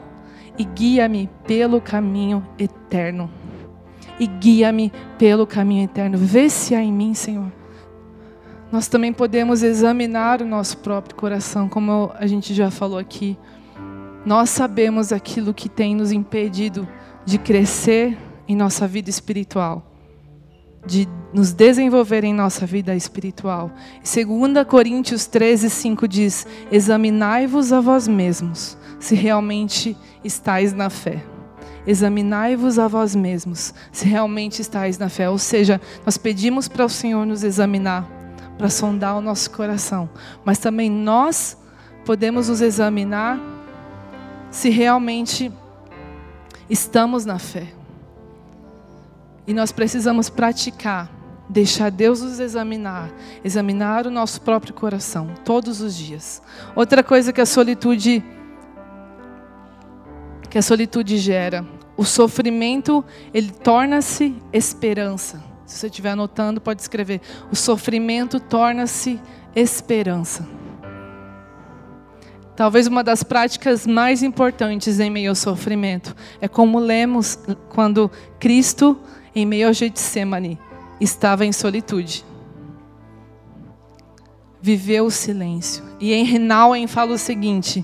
e 0.55 0.63
guia-me 0.63 1.30
pelo 1.47 1.82
caminho 1.82 2.45
eterno. 2.59 3.28
E 4.20 4.28
guia-me 4.28 4.91
pelo 5.18 5.45
caminho 5.45 5.84
eterno. 5.84 6.18
Vê 6.18 6.49
se 6.49 6.74
há 6.74 6.82
em 6.82 6.91
mim, 6.91 7.13
Senhor 7.13 7.51
nós 8.76 8.89
também 8.89 9.13
podemos 9.13 9.63
examinar 9.63 10.41
o 10.41 10.45
nosso 10.45 10.80
próprio 10.80 11.16
coração, 11.16 11.70
como 11.70 12.11
a 12.16 12.28
gente 12.28 12.53
já 12.53 12.70
falou 12.70 12.97
aqui. 12.97 13.38
Nós 14.26 14.49
sabemos 14.49 15.13
aquilo 15.13 15.53
que 15.53 15.70
tem 15.70 15.95
nos 15.95 16.11
impedido 16.11 16.88
de 17.24 17.38
crescer 17.38 18.18
em 18.45 18.53
nossa 18.53 18.86
vida 18.86 19.09
espiritual, 19.09 19.91
de 20.86 21.07
nos 21.34 21.53
desenvolver 21.53 22.24
em 22.24 22.34
nossa 22.34 22.66
vida 22.66 22.95
espiritual. 22.95 23.72
2 24.03 24.68
Coríntios 24.68 25.26
13, 25.26 25.70
5 25.70 26.07
diz: 26.07 26.45
Examinai-vos 26.70 27.72
a 27.72 27.80
vós 27.80 28.09
mesmos, 28.09 28.78
se 28.99 29.16
realmente 29.16 29.95
estáis 30.24 30.74
na 30.74 30.89
fé. 30.89 31.35
Examinai-vos 31.88 32.80
a 32.80 32.88
vós 32.88 33.16
mesmos, 33.16 33.74
se 33.92 34.06
realmente 34.06 34.62
estáis 34.62 34.98
na 34.98 35.10
fé. 35.10 35.30
Ou 35.30 35.38
seja, 35.38 35.80
nós 36.06 36.18
pedimos 36.18 36.68
para 36.68 36.86
o 36.86 36.90
Senhor 36.90 37.26
nos 37.26 37.44
examinar 37.44 38.16
para 38.58 38.70
sondar 38.70 39.18
o 39.18 39.22
nosso 39.22 39.52
coração, 39.52 40.10
mas 40.44 40.58
também 40.58 40.90
nós 40.90 41.58
podemos 42.06 42.50
nos 42.50 42.62
examinar 42.62 43.40
se 44.50 44.70
realmente 44.70 45.52
estamos 46.70 47.26
na 47.26 47.38
fé. 47.38 47.68
E 49.48 49.54
nós 49.54 49.72
precisamos 49.72 50.30
praticar, 50.30 51.12
deixar 51.50 51.92
Deus 51.92 52.22
nos 52.22 52.40
examinar, 52.40 53.12
examinar 53.44 54.08
o 54.08 54.12
nosso 54.12 54.42
próprio 54.42 54.74
coração 54.74 55.30
todos 55.44 55.82
os 55.82 55.96
dias. 55.96 56.42
Outra 56.76 57.04
coisa 57.04 57.34
que 57.34 57.42
a 57.42 57.46
solitude 57.46 58.24
que 60.56 60.60
a 60.60 60.62
solitude 60.62 61.18
gera, 61.18 61.66
o 61.97 62.06
sofrimento, 62.06 63.03
ele 63.34 63.51
torna-se 63.51 64.34
esperança. 64.53 65.43
Se 65.66 65.78
você 65.78 65.88
estiver 65.88 66.12
anotando, 66.12 66.62
pode 66.62 66.82
escrever. 66.82 67.20
O 67.51 67.58
sofrimento 67.58 68.39
torna-se 68.39 69.20
esperança. 69.53 70.47
Talvez 72.56 72.88
uma 72.88 73.03
das 73.03 73.22
práticas 73.22 73.86
mais 73.86 74.24
importantes 74.24 74.97
em 75.01 75.10
meio 75.10 75.32
ao 75.32 75.36
sofrimento 75.36 76.16
é 76.39 76.47
como 76.47 76.80
lemos 76.80 77.38
quando 77.68 78.10
Cristo, 78.39 78.97
em 79.36 79.45
meio 79.45 79.68
ao 79.68 79.74
Getsemane, 79.74 80.58
estava 81.01 81.45
em 81.45 81.51
solitude. 81.51 82.24
Viveu 84.62 85.08
o 85.08 85.12
silêncio. 85.12 85.84
E 85.99 86.14
em 86.14 86.24
Renauen 86.24 86.88
fala 86.88 87.12
o 87.12 87.18
seguinte: 87.18 87.84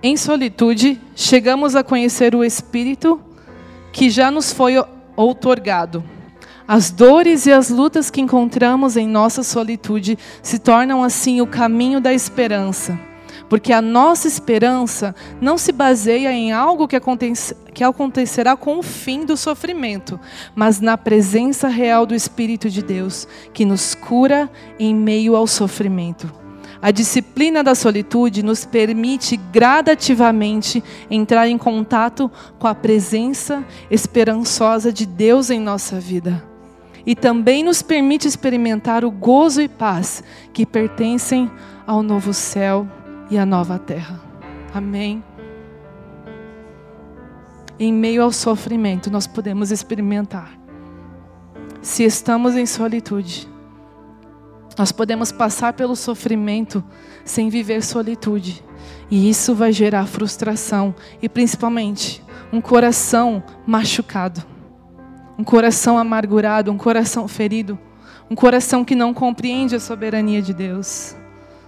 Em 0.00 0.16
solitude, 0.16 1.00
chegamos 1.16 1.74
a 1.74 1.82
conhecer 1.82 2.32
o 2.34 2.44
Espírito 2.44 3.20
que 3.92 4.08
já 4.08 4.30
nos 4.30 4.52
foi 4.52 4.74
outorgado. 5.16 6.04
As 6.68 6.90
dores 6.90 7.46
e 7.46 7.52
as 7.52 7.68
lutas 7.68 8.08
que 8.08 8.20
encontramos 8.20 8.96
em 8.96 9.08
nossa 9.08 9.42
solitude 9.42 10.16
se 10.40 10.60
tornam 10.60 11.02
assim 11.02 11.40
o 11.40 11.48
caminho 11.48 12.00
da 12.00 12.12
esperança. 12.12 12.96
Porque 13.48 13.72
a 13.72 13.82
nossa 13.82 14.28
esperança 14.28 15.16
não 15.40 15.58
se 15.58 15.72
baseia 15.72 16.30
em 16.30 16.52
algo 16.52 16.86
que, 16.86 16.94
aconte 16.94 17.32
que 17.74 17.82
acontecerá 17.82 18.54
com 18.54 18.78
o 18.78 18.82
fim 18.82 19.24
do 19.24 19.36
sofrimento, 19.36 20.20
mas 20.54 20.80
na 20.80 20.96
presença 20.96 21.66
real 21.66 22.06
do 22.06 22.14
Espírito 22.14 22.70
de 22.70 22.82
Deus, 22.82 23.26
que 23.52 23.64
nos 23.64 23.96
cura 23.96 24.48
em 24.78 24.94
meio 24.94 25.34
ao 25.34 25.46
sofrimento. 25.46 26.47
A 26.80 26.92
disciplina 26.92 27.62
da 27.62 27.74
solitude 27.74 28.42
nos 28.42 28.64
permite 28.64 29.36
gradativamente 29.36 30.82
entrar 31.10 31.48
em 31.48 31.58
contato 31.58 32.30
com 32.58 32.68
a 32.68 32.74
presença 32.74 33.64
esperançosa 33.90 34.92
de 34.92 35.04
Deus 35.04 35.50
em 35.50 35.58
nossa 35.58 35.98
vida. 35.98 36.44
E 37.04 37.16
também 37.16 37.64
nos 37.64 37.82
permite 37.82 38.28
experimentar 38.28 39.04
o 39.04 39.10
gozo 39.10 39.60
e 39.60 39.68
paz 39.68 40.22
que 40.52 40.64
pertencem 40.64 41.50
ao 41.86 42.02
novo 42.02 42.32
céu 42.32 42.86
e 43.30 43.36
à 43.36 43.44
nova 43.44 43.78
terra. 43.78 44.20
Amém. 44.72 45.24
Em 47.78 47.92
meio 47.92 48.22
ao 48.22 48.30
sofrimento, 48.30 49.10
nós 49.10 49.26
podemos 49.26 49.70
experimentar. 49.72 50.58
Se 51.80 52.04
estamos 52.04 52.56
em 52.56 52.66
solitude, 52.66 53.48
nós 54.78 54.92
podemos 54.92 55.32
passar 55.32 55.72
pelo 55.72 55.96
sofrimento 55.96 56.84
sem 57.24 57.48
viver 57.48 57.82
solitude. 57.82 58.64
E 59.10 59.28
isso 59.28 59.52
vai 59.52 59.72
gerar 59.72 60.06
frustração 60.06 60.94
e 61.20 61.28
principalmente 61.28 62.22
um 62.52 62.60
coração 62.60 63.42
machucado, 63.66 64.42
um 65.36 65.42
coração 65.42 65.98
amargurado, 65.98 66.70
um 66.70 66.78
coração 66.78 67.26
ferido, 67.26 67.76
um 68.30 68.36
coração 68.36 68.84
que 68.84 68.94
não 68.94 69.12
compreende 69.12 69.74
a 69.74 69.80
soberania 69.80 70.40
de 70.40 70.54
Deus, 70.54 71.16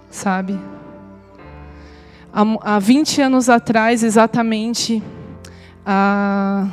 sabe? 0.09 0.57
Há, 2.31 2.75
há 2.75 2.79
20 2.79 3.21
anos 3.21 3.49
atrás, 3.49 4.03
exatamente, 4.03 5.03
a... 5.85 6.67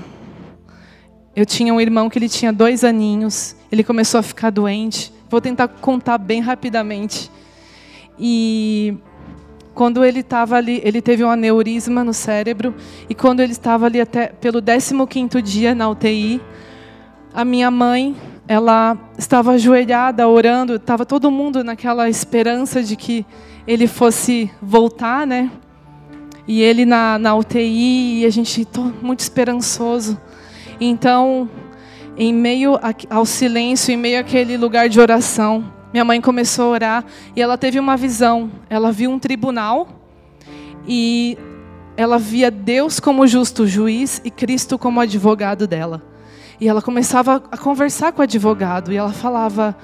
eu 1.35 1.45
tinha 1.45 1.75
um 1.75 1.81
irmão 1.81 2.09
que 2.09 2.19
ele 2.19 2.29
tinha 2.29 2.53
dois 2.53 2.85
aninhos, 2.85 3.57
ele 3.73 3.83
começou 3.83 4.21
a 4.21 4.23
ficar 4.23 4.51
doente. 4.51 5.18
Vou 5.31 5.41
tentar 5.41 5.69
contar 5.69 6.19
bem 6.19 6.41
rapidamente. 6.41 7.31
E 8.19 8.97
quando 9.75 10.05
ele 10.05 10.21
estava 10.21 10.57
ali, 10.57 10.81
ele 10.85 11.01
teve 11.01 11.23
um 11.23 11.31
aneurisma 11.31 12.03
no 12.03 12.13
cérebro 12.13 12.75
e 13.09 13.15
quando 13.15 13.41
ele 13.41 13.53
estava 13.53 13.87
ali 13.87 14.01
até 14.01 14.27
pelo 14.27 14.61
15º 14.61 15.41
dia 15.41 15.75
na 15.75 15.89
UTI, 15.89 16.41
a 17.33 17.45
minha 17.45 17.71
mãe, 17.71 18.17
ela 18.49 18.97
estava 19.17 19.53
ajoelhada 19.53 20.27
orando, 20.27 20.75
estava 20.75 21.07
todo 21.07 21.31
mundo 21.31 21.63
naquela 21.63 22.09
esperança 22.09 22.83
de 22.83 22.97
que 22.97 23.25
ele 23.67 23.87
fosse 23.87 24.51
voltar, 24.61 25.27
né? 25.27 25.51
E 26.47 26.63
ele 26.63 26.87
na, 26.87 27.19
na 27.19 27.37
UTI, 27.37 28.23
e 28.23 28.25
a 28.25 28.31
gente 28.31 28.67
muito 29.03 29.21
esperançoso. 29.21 30.19
Então, 30.81 31.49
em 32.19 32.35
meio 32.35 32.79
ao 33.09 33.25
silêncio, 33.25 33.93
em 33.93 33.97
meio 33.97 34.19
àquele 34.19 34.57
lugar 34.57 34.89
de 34.89 35.01
oração, 35.01 35.73
minha 35.93 36.05
mãe 36.05 36.21
começou 36.21 36.67
a 36.67 36.69
orar 36.69 37.05
e 37.35 37.41
ela 37.41 37.57
teve 37.57 37.79
uma 37.79 37.97
visão. 37.97 38.51
Ela 38.69 38.93
viu 38.93 39.11
um 39.11 39.19
tribunal 39.19 39.89
e 40.87 41.39
ela 41.97 42.19
via 42.19 42.51
Deus 42.51 43.01
como 43.01 43.27
justo 43.27 43.67
juiz 43.67 44.21
e 44.25 44.31
Cristo 44.31 44.77
como 44.77 45.01
advogado 45.01 45.67
dela. 45.67 46.03
E 46.61 46.69
ela 46.69 46.83
começava 46.83 47.43
a 47.51 47.57
conversar 47.57 48.13
com 48.13 48.21
o 48.21 48.25
advogado 48.25 48.93
e 48.93 48.97
ela 48.97 49.13
falava: 49.13 49.77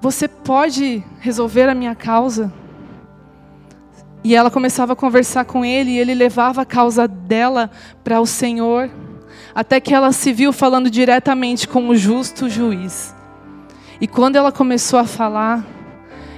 Você 0.00 0.26
pode 0.26 1.04
resolver 1.20 1.68
a 1.68 1.74
minha 1.74 1.94
causa? 1.94 2.52
E 4.24 4.34
ela 4.34 4.50
começava 4.50 4.94
a 4.94 4.96
conversar 4.96 5.44
com 5.44 5.64
ele 5.64 5.92
e 5.92 5.98
ele 5.98 6.14
levava 6.14 6.62
a 6.62 6.66
causa 6.66 7.06
dela 7.06 7.70
para 8.02 8.20
o 8.20 8.26
Senhor, 8.26 8.90
até 9.56 9.80
que 9.80 9.94
ela 9.94 10.12
se 10.12 10.34
viu 10.34 10.52
falando 10.52 10.90
diretamente 10.90 11.66
com 11.66 11.88
o 11.88 11.96
justo 11.96 12.46
juiz. 12.46 13.14
E 13.98 14.06
quando 14.06 14.36
ela 14.36 14.52
começou 14.52 14.98
a 14.98 15.04
falar, 15.04 15.64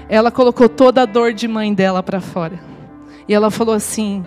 ela 0.08 0.30
colocou 0.30 0.68
toda 0.68 1.02
a 1.02 1.04
dor 1.04 1.34
de 1.34 1.48
mãe 1.48 1.74
dela 1.74 2.00
para 2.00 2.20
fora. 2.20 2.60
E 3.26 3.34
ela 3.34 3.50
falou 3.50 3.74
assim: 3.74 4.24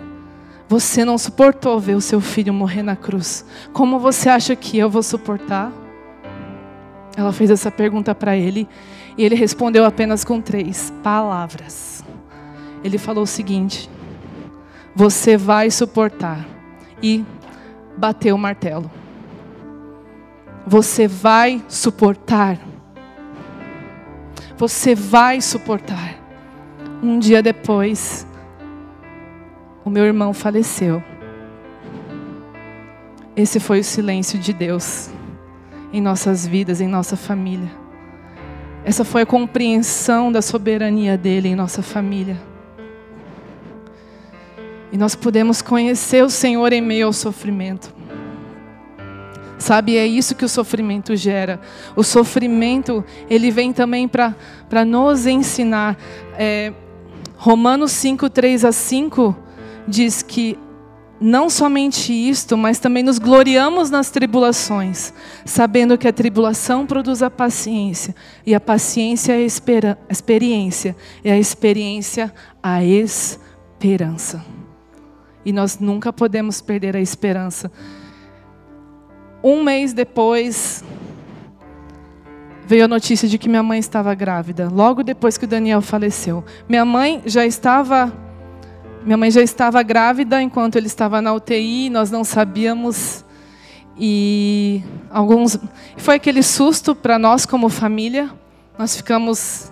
você 0.68 1.06
não 1.06 1.16
suportou 1.16 1.80
ver 1.80 1.94
o 1.94 2.02
seu 2.02 2.20
filho 2.20 2.52
morrer 2.52 2.82
na 2.82 2.94
cruz. 2.94 3.46
Como 3.72 3.98
você 3.98 4.28
acha 4.28 4.54
que 4.54 4.76
eu 4.76 4.90
vou 4.90 5.02
suportar? 5.02 5.72
Ela 7.16 7.32
fez 7.32 7.48
essa 7.50 7.70
pergunta 7.70 8.14
para 8.14 8.36
ele 8.36 8.68
e 9.16 9.24
ele 9.24 9.34
respondeu 9.34 9.86
apenas 9.86 10.22
com 10.22 10.38
três 10.38 10.92
palavras. 11.02 12.04
Ele 12.84 12.98
falou 12.98 13.24
o 13.24 13.26
seguinte: 13.26 13.88
Você 14.94 15.34
vai 15.38 15.70
suportar. 15.70 16.46
E 17.02 17.24
bateu 18.02 18.34
o 18.34 18.38
martelo. 18.38 18.90
Você 20.66 21.06
vai 21.06 21.62
suportar. 21.68 22.58
Você 24.56 24.92
vai 24.92 25.40
suportar. 25.40 26.16
Um 27.00 27.16
dia 27.20 27.40
depois, 27.40 28.26
o 29.84 29.90
meu 29.90 30.04
irmão 30.04 30.34
faleceu. 30.34 31.00
Esse 33.36 33.60
foi 33.60 33.78
o 33.78 33.84
silêncio 33.84 34.36
de 34.36 34.52
Deus 34.52 35.08
em 35.92 36.00
nossas 36.00 36.44
vidas, 36.44 36.80
em 36.80 36.88
nossa 36.88 37.16
família. 37.16 37.70
Essa 38.84 39.04
foi 39.04 39.22
a 39.22 39.26
compreensão 39.26 40.32
da 40.32 40.42
soberania 40.42 41.16
dele 41.16 41.50
em 41.50 41.54
nossa 41.54 41.82
família. 41.82 42.36
E 44.92 44.98
nós 44.98 45.14
podemos 45.14 45.62
conhecer 45.62 46.22
o 46.22 46.28
Senhor 46.28 46.70
em 46.72 46.82
meio 46.82 47.06
ao 47.06 47.12
sofrimento. 47.12 47.92
Sabe, 49.58 49.96
é 49.96 50.06
isso 50.06 50.34
que 50.34 50.44
o 50.44 50.48
sofrimento 50.48 51.16
gera. 51.16 51.60
O 51.96 52.02
sofrimento, 52.02 53.02
ele 53.30 53.50
vem 53.50 53.72
também 53.72 54.06
para 54.06 54.84
nos 54.84 55.26
ensinar. 55.26 55.96
É, 56.36 56.72
Romanos 57.36 57.92
5, 57.92 58.28
3 58.28 58.64
a 58.64 58.72
5 58.72 59.36
diz 59.88 60.20
que 60.20 60.58
não 61.20 61.48
somente 61.48 62.12
isto, 62.12 62.56
mas 62.56 62.80
também 62.80 63.04
nos 63.04 63.18
gloriamos 63.18 63.88
nas 63.88 64.10
tribulações, 64.10 65.14
sabendo 65.44 65.96
que 65.96 66.08
a 66.08 66.12
tribulação 66.12 66.84
produz 66.84 67.22
a 67.22 67.30
paciência, 67.30 68.14
e 68.44 68.54
a 68.54 68.60
paciência 68.60 69.32
é 69.32 69.36
a 69.36 70.10
experiência, 70.10 70.96
e 71.24 71.30
a 71.30 71.38
experiência 71.38 72.34
a 72.60 72.84
esperança. 72.84 74.44
E 75.44 75.52
nós 75.52 75.78
nunca 75.78 76.12
podemos 76.12 76.60
perder 76.60 76.96
a 76.96 77.00
esperança. 77.00 77.70
Um 79.42 79.62
mês 79.62 79.92
depois, 79.92 80.84
veio 82.66 82.84
a 82.84 82.88
notícia 82.88 83.28
de 83.28 83.38
que 83.38 83.48
minha 83.48 83.62
mãe 83.62 83.78
estava 83.78 84.14
grávida, 84.14 84.68
logo 84.72 85.02
depois 85.02 85.36
que 85.36 85.44
o 85.44 85.48
Daniel 85.48 85.82
faleceu. 85.82 86.44
Minha 86.68 86.84
mãe 86.84 87.22
já 87.26 87.44
estava 87.44 88.12
minha 89.04 89.16
mãe 89.16 89.32
já 89.32 89.42
estava 89.42 89.82
grávida 89.82 90.40
enquanto 90.40 90.76
ele 90.76 90.86
estava 90.86 91.20
na 91.20 91.32
UTI, 91.32 91.90
nós 91.90 92.08
não 92.08 92.22
sabíamos. 92.22 93.24
E 93.98 94.80
alguns 95.10 95.58
foi 95.96 96.16
aquele 96.16 96.42
susto 96.42 96.94
para 96.94 97.18
nós 97.18 97.44
como 97.44 97.68
família. 97.68 98.30
Nós 98.78 98.96
ficamos, 98.96 99.71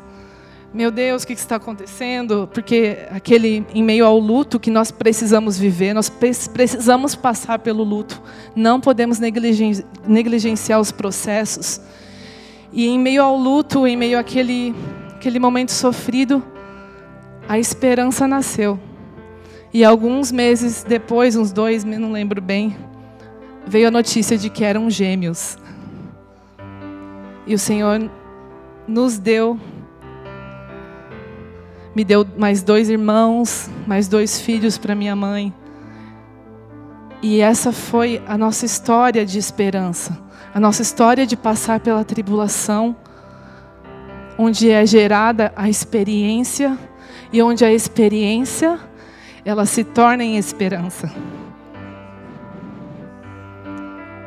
meu 0.73 0.91
Deus, 0.91 1.25
o 1.25 1.27
que 1.27 1.33
está 1.33 1.57
acontecendo? 1.57 2.49
Porque 2.55 2.99
aquele 3.11 3.67
em 3.75 3.83
meio 3.83 4.07
ao 4.07 4.19
luto 4.19 4.61
que 4.61 4.71
nós 4.71 4.93
precisamos 4.93 5.59
viver, 5.59 5.93
nós 5.93 6.09
precisamos 6.09 7.17
passar 7.17 7.59
pelo 7.59 7.83
luto. 7.83 8.23
Não 8.55 8.81
podemos 8.81 9.19
negligenciar 9.19 10.81
os 10.81 10.93
processos. 10.93 11.81
E 12.73 12.87
em 12.87 12.99
meio 12.99 13.23
ao 13.23 13.37
luto, 13.37 13.85
em 13.85 13.97
meio 13.97 14.19
àquele 14.19 14.75
aquele 15.17 15.39
momento 15.39 15.71
sofrido, 15.71 16.43
a 17.49 17.59
esperança 17.59 18.27
nasceu. 18.27 18.79
E 19.75 19.85
alguns 19.85 20.33
meses 20.33 20.83
depois, 20.83 21.37
uns 21.37 21.53
dois, 21.53 21.85
não 21.85 22.13
lembro 22.13 22.41
bem, 22.41 22.77
veio 23.67 23.89
a 23.89 23.91
notícia 23.91 24.39
de 24.39 24.49
que 24.49 24.65
eram 24.65 24.89
gêmeos. 24.89 25.59
E 27.47 27.55
o 27.55 27.59
Senhor 27.59 28.11
nos 28.89 29.19
deu, 29.19 29.59
me 32.01 32.05
deu 32.05 32.27
mais 32.39 32.63
dois 32.63 32.89
irmãos, 32.89 33.69
mais 33.87 34.09
dois 34.09 34.41
filhos 34.41 34.79
para 34.79 34.95
minha 34.95 35.15
mãe. 35.15 35.53
E 37.21 37.43
essa 37.43 37.73
foi 37.73 38.23
a 38.27 38.39
nossa 38.39 38.65
história 38.65 39.27
de 39.27 39.39
esperança, 39.39 40.19
a 40.55 40.59
nossa 40.59 40.81
história 40.81 41.27
de 41.27 41.37
passar 41.37 41.79
pela 41.79 42.03
tribulação, 42.03 42.97
onde 44.39 44.71
é 44.71 44.87
gerada 44.87 45.53
a 45.55 45.69
experiência 45.69 46.79
e 47.31 47.43
onde 47.43 47.67
a 47.67 47.71
experiência 47.71 48.81
ela 49.45 49.67
se 49.67 49.85
torna 49.85 50.25
em 50.25 50.39
esperança. 50.39 51.13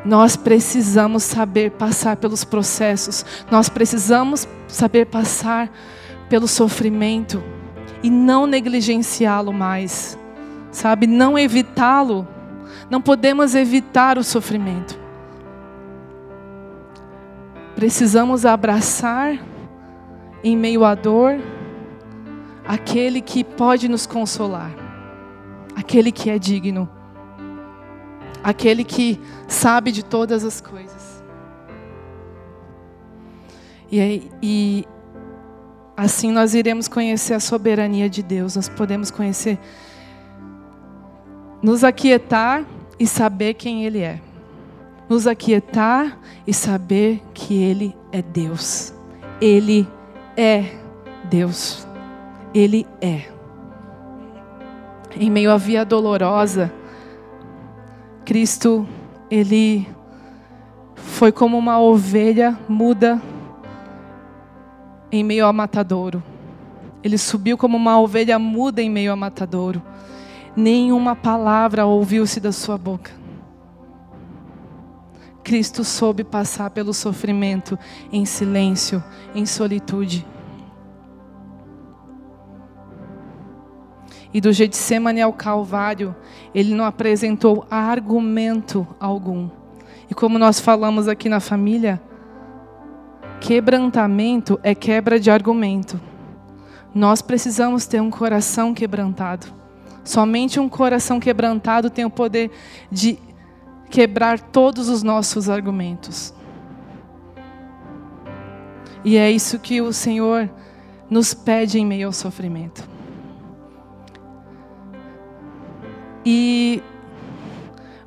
Nós 0.04 0.36
precisamos 0.36 1.24
saber 1.24 1.72
passar 1.72 2.18
pelos 2.18 2.44
processos, 2.44 3.26
nós 3.50 3.68
precisamos 3.68 4.46
saber 4.68 5.06
passar 5.06 5.68
pelo 6.28 6.46
sofrimento 6.46 7.42
e 8.04 8.10
não 8.10 8.46
negligenciá-lo 8.46 9.50
mais, 9.50 10.16
sabe? 10.70 11.06
Não 11.06 11.38
evitá-lo. 11.38 12.28
Não 12.90 13.00
podemos 13.00 13.54
evitar 13.54 14.18
o 14.18 14.22
sofrimento. 14.22 14.96
Precisamos 17.74 18.44
abraçar 18.44 19.38
em 20.44 20.54
meio 20.54 20.84
à 20.84 20.94
dor 20.94 21.40
aquele 22.68 23.20
que 23.20 23.42
pode 23.42 23.88
nos 23.88 24.06
consolar 24.06 24.84
aquele 25.74 26.12
que 26.12 26.30
é 26.30 26.38
digno, 26.38 26.88
aquele 28.42 28.84
que 28.84 29.20
sabe 29.48 29.90
de 29.90 30.04
todas 30.04 30.44
as 30.44 30.60
coisas. 30.60 31.24
E, 33.90 34.30
e 34.42 34.88
assim 35.96 36.30
nós 36.32 36.54
iremos 36.54 36.88
conhecer 36.88 37.34
a 37.34 37.40
soberania 37.40 38.08
de 38.08 38.22
Deus, 38.22 38.56
nós 38.56 38.68
podemos 38.68 39.10
conhecer, 39.10 39.58
nos 41.62 41.82
aquietar 41.84 42.64
e 42.98 43.06
saber 43.06 43.54
quem 43.54 43.84
Ele 43.84 44.00
é. 44.00 44.20
Nos 45.08 45.26
aquietar 45.26 46.18
e 46.46 46.54
saber 46.54 47.22
que 47.34 47.54
Ele 47.54 47.94
é 48.10 48.22
Deus. 48.22 48.94
Ele 49.40 49.86
é 50.36 50.64
Deus. 51.30 51.86
Ele 52.54 52.86
é 53.00 53.34
em 55.16 55.30
meio 55.30 55.50
à 55.50 55.56
via 55.56 55.84
dolorosa, 55.84 56.72
Cristo, 58.24 58.86
ele 59.30 59.86
foi 60.94 61.30
como 61.30 61.56
uma 61.56 61.80
ovelha 61.80 62.58
muda 62.68 63.20
em 65.16 65.24
meio 65.24 65.46
ao 65.46 65.52
matadouro. 65.52 66.22
Ele 67.02 67.18
subiu 67.18 67.56
como 67.56 67.76
uma 67.76 68.00
ovelha 68.00 68.38
muda 68.38 68.80
em 68.80 68.90
meio 68.90 69.10
ao 69.10 69.16
matadouro. 69.16 69.82
Nenhuma 70.56 71.14
palavra 71.14 71.84
ouviu-se 71.84 72.40
da 72.40 72.52
sua 72.52 72.78
boca. 72.78 73.10
Cristo 75.42 75.84
soube 75.84 76.24
passar 76.24 76.70
pelo 76.70 76.94
sofrimento 76.94 77.78
em 78.10 78.24
silêncio, 78.24 79.02
em 79.34 79.44
solitude. 79.44 80.26
e 84.34 84.40
do 84.40 84.52
Getsemane 84.52 85.22
ao 85.22 85.32
Calvário, 85.32 86.14
ele 86.52 86.74
não 86.74 86.84
apresentou 86.84 87.64
argumento 87.70 88.84
algum. 88.98 89.48
E 90.10 90.14
como 90.14 90.40
nós 90.40 90.58
falamos 90.58 91.06
aqui 91.06 91.28
na 91.28 91.38
família, 91.38 92.02
quebrantamento 93.44 94.58
é 94.62 94.74
quebra 94.74 95.20
de 95.20 95.30
argumento. 95.30 96.00
Nós 96.94 97.20
precisamos 97.20 97.86
ter 97.86 98.00
um 98.00 98.10
coração 98.10 98.72
quebrantado. 98.72 99.48
Somente 100.02 100.58
um 100.58 100.66
coração 100.66 101.20
quebrantado 101.20 101.90
tem 101.90 102.06
o 102.06 102.10
poder 102.10 102.50
de 102.90 103.18
quebrar 103.90 104.40
todos 104.40 104.88
os 104.88 105.02
nossos 105.02 105.50
argumentos. 105.50 106.32
E 109.04 109.18
é 109.18 109.30
isso 109.30 109.58
que 109.58 109.82
o 109.82 109.92
Senhor 109.92 110.48
nos 111.10 111.34
pede 111.34 111.78
em 111.78 111.84
meio 111.84 112.06
ao 112.06 112.14
sofrimento. 112.14 112.88
E 116.24 116.82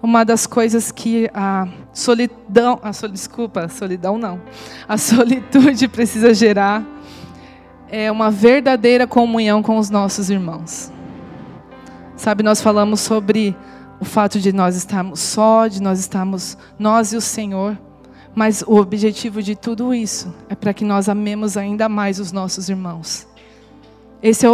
uma 0.01 0.23
das 0.23 0.47
coisas 0.47 0.91
que 0.91 1.29
a 1.31 1.67
solidão, 1.97 2.79
a 2.83 2.93
sol, 2.93 3.09
desculpa, 3.09 3.67
solidão 3.67 4.17
não, 4.17 4.39
a 4.87 4.97
solitude 4.97 5.87
precisa 5.89 6.33
gerar 6.33 6.83
é 7.89 8.11
uma 8.11 8.29
verdadeira 8.29 9.07
comunhão 9.07 9.63
com 9.63 9.77
os 9.77 9.89
nossos 9.89 10.29
irmãos. 10.29 10.91
Sabe, 12.15 12.43
nós 12.43 12.61
falamos 12.61 12.99
sobre 12.99 13.55
o 13.99 14.05
fato 14.05 14.39
de 14.39 14.51
nós 14.51 14.75
estarmos 14.75 15.19
só, 15.19 15.67
de 15.67 15.81
nós 15.81 15.99
estarmos 15.99 16.57
nós 16.77 17.13
e 17.13 17.17
o 17.17 17.21
Senhor, 17.21 17.77
mas 18.35 18.61
o 18.61 18.75
objetivo 18.75 19.41
de 19.41 19.55
tudo 19.55 19.93
isso 19.93 20.33
é 20.49 20.55
para 20.55 20.73
que 20.73 20.83
nós 20.83 21.09
amemos 21.09 21.57
ainda 21.57 21.87
mais 21.89 22.19
os 22.19 22.31
nossos 22.31 22.69
irmãos. 22.69 23.27
Esse 24.21 24.45
é 24.45 24.49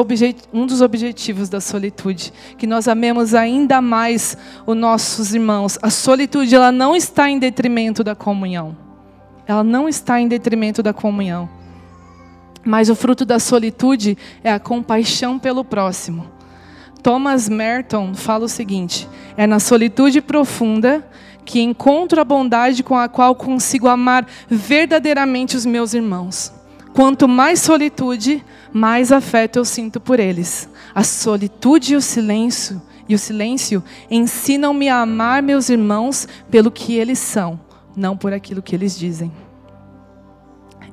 um 0.53 0.66
dos 0.66 0.82
objetivos 0.82 1.47
da 1.47 1.61
solitude, 1.61 2.34
que 2.57 2.68
nós 2.68 2.88
amemos 2.88 3.34
ainda 3.34 3.82
mais 3.82 4.38
os 4.66 4.76
nossos 4.76 5.34
irmãos. 5.34 5.80
A 5.82 5.89
solitude 5.89 6.53
ela 6.53 6.72
não 6.72 6.95
está 6.95 7.30
em 7.30 7.39
detrimento 7.39 8.03
da 8.03 8.14
comunhão. 8.14 8.76
Ela 9.47 9.64
não 9.64 9.88
está 9.88 10.20
em 10.20 10.28
detrimento 10.28 10.84
da 10.84 10.93
comunhão. 10.93 11.49
Mas 12.66 12.89
o 12.89 12.95
fruto 12.95 13.26
da 13.26 13.39
solitude 13.39 14.18
é 14.43 14.51
a 14.51 14.59
compaixão 14.59 15.39
pelo 15.39 15.64
próximo. 15.64 16.28
Thomas 17.01 17.49
Merton 17.49 18.14
fala 18.14 18.45
o 18.45 18.49
seguinte: 18.49 19.07
é 19.36 19.45
na 19.47 19.59
solitude 19.59 20.22
profunda 20.22 21.05
que 21.45 21.61
encontro 21.61 22.22
a 22.22 22.24
bondade 22.24 22.84
com 22.84 22.97
a 22.97 23.09
qual 23.09 23.36
consigo 23.36 23.88
amar 23.88 24.26
verdadeiramente 24.49 25.57
os 25.57 25.66
meus 25.66 25.93
irmãos. 25.93 26.53
Quanto 26.94 27.28
mais 27.28 27.60
solitude, 27.60 28.44
mais 28.72 29.12
afeto 29.12 29.58
eu 29.58 29.66
sinto 29.66 30.00
por 30.00 30.20
eles. 30.20 30.70
A 30.94 31.04
solitude 31.04 31.94
e 31.94 31.96
o 31.96 32.02
silêncio 32.02 32.82
e 33.10 33.16
o 33.16 33.20
silêncio 33.20 33.84
ensinam-me 34.10 34.88
a 34.89 35.02
amar 35.02 35.41
meus 35.41 35.70
irmãos 35.70 36.28
pelo 36.50 36.72
que 36.72 36.94
eles 36.96 37.20
são, 37.20 37.60
não 37.96 38.16
por 38.16 38.32
aquilo 38.32 38.62
que 38.62 38.76
eles 38.76 38.98
dizem. 38.98 39.32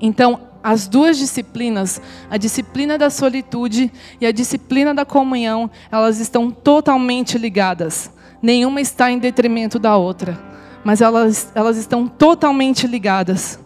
Então, 0.01 0.41
as 0.63 0.89
duas 0.89 1.19
disciplinas, 1.19 2.01
a 2.31 2.37
disciplina 2.37 2.99
da 2.99 3.11
solitude 3.11 3.93
e 4.21 4.27
a 4.27 4.33
disciplina 4.33 4.95
da 4.95 5.05
comunhão, 5.05 5.71
elas 5.93 6.19
estão 6.19 6.51
totalmente 6.51 7.39
ligadas. 7.39 8.11
Nenhuma 8.43 8.81
está 8.81 9.11
em 9.11 9.19
detrimento 9.19 9.79
da 9.79 9.97
outra, 9.97 10.39
mas 10.83 11.01
elas, 11.01 11.53
elas 11.55 11.77
estão 11.77 12.09
totalmente 12.09 12.87
ligadas. 12.87 13.59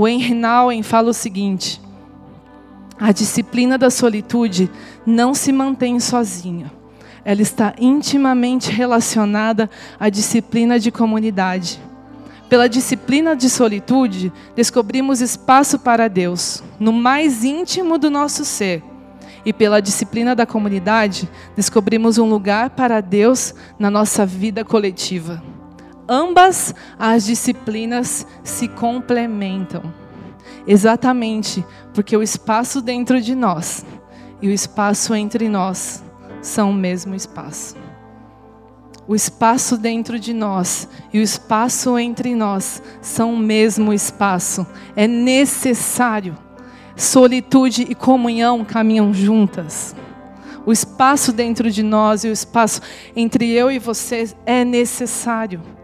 O 0.00 0.06
Henry 0.06 0.80
fala 0.84 1.10
o 1.10 1.12
seguinte: 1.12 1.80
a 3.00 3.10
disciplina 3.10 3.76
da 3.76 3.90
solitude 3.90 4.70
não 5.04 5.34
se 5.34 5.50
mantém 5.50 5.98
sozinha. 5.98 6.70
Ela 7.24 7.42
está 7.42 7.74
intimamente 7.80 8.70
relacionada 8.70 9.68
à 9.98 10.08
disciplina 10.08 10.78
de 10.78 10.92
comunidade. 10.92 11.80
Pela 12.48 12.68
disciplina 12.68 13.34
de 13.34 13.50
solitude, 13.50 14.32
descobrimos 14.54 15.20
espaço 15.20 15.80
para 15.80 16.06
Deus, 16.06 16.62
no 16.78 16.92
mais 16.92 17.42
íntimo 17.42 17.98
do 17.98 18.08
nosso 18.08 18.44
ser. 18.44 18.84
E 19.44 19.52
pela 19.52 19.82
disciplina 19.82 20.32
da 20.32 20.46
comunidade, 20.46 21.28
descobrimos 21.56 22.18
um 22.18 22.28
lugar 22.28 22.70
para 22.70 23.00
Deus 23.00 23.52
na 23.80 23.90
nossa 23.90 24.24
vida 24.24 24.64
coletiva. 24.64 25.42
Ambas 26.08 26.74
as 26.98 27.26
disciplinas 27.26 28.26
se 28.42 28.66
complementam. 28.66 29.82
Exatamente 30.66 31.64
porque 31.92 32.16
o 32.16 32.22
espaço 32.22 32.80
dentro 32.80 33.20
de 33.20 33.34
nós 33.34 33.84
e 34.40 34.48
o 34.48 34.50
espaço 34.50 35.14
entre 35.14 35.48
nós 35.48 36.02
são 36.40 36.70
o 36.70 36.74
mesmo 36.74 37.14
espaço. 37.14 37.76
O 39.06 39.14
espaço 39.14 39.76
dentro 39.76 40.18
de 40.18 40.32
nós 40.32 40.88
e 41.12 41.18
o 41.18 41.22
espaço 41.22 41.98
entre 41.98 42.34
nós 42.34 42.82
são 43.00 43.34
o 43.34 43.38
mesmo 43.38 43.92
espaço. 43.92 44.66
É 44.94 45.06
necessário. 45.06 46.36
Solitude 46.94 47.86
e 47.88 47.94
comunhão 47.94 48.64
caminham 48.64 49.12
juntas. 49.14 49.94
O 50.66 50.72
espaço 50.72 51.32
dentro 51.32 51.70
de 51.70 51.82
nós 51.82 52.24
e 52.24 52.28
o 52.28 52.32
espaço 52.32 52.82
entre 53.16 53.50
eu 53.50 53.70
e 53.70 53.78
você 53.78 54.34
é 54.44 54.64
necessário. 54.64 55.77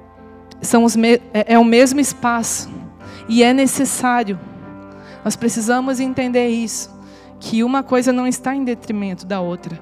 São 0.64 0.84
os 0.84 0.96
é, 0.96 1.20
é 1.32 1.58
o 1.58 1.64
mesmo 1.64 2.00
espaço 2.00 2.70
e 3.28 3.42
é 3.42 3.52
necessário. 3.52 4.38
Nós 5.24 5.36
precisamos 5.36 6.00
entender 6.00 6.48
isso, 6.48 6.90
que 7.40 7.62
uma 7.64 7.82
coisa 7.82 8.12
não 8.12 8.26
está 8.26 8.54
em 8.54 8.64
detrimento 8.64 9.26
da 9.26 9.40
outra. 9.40 9.80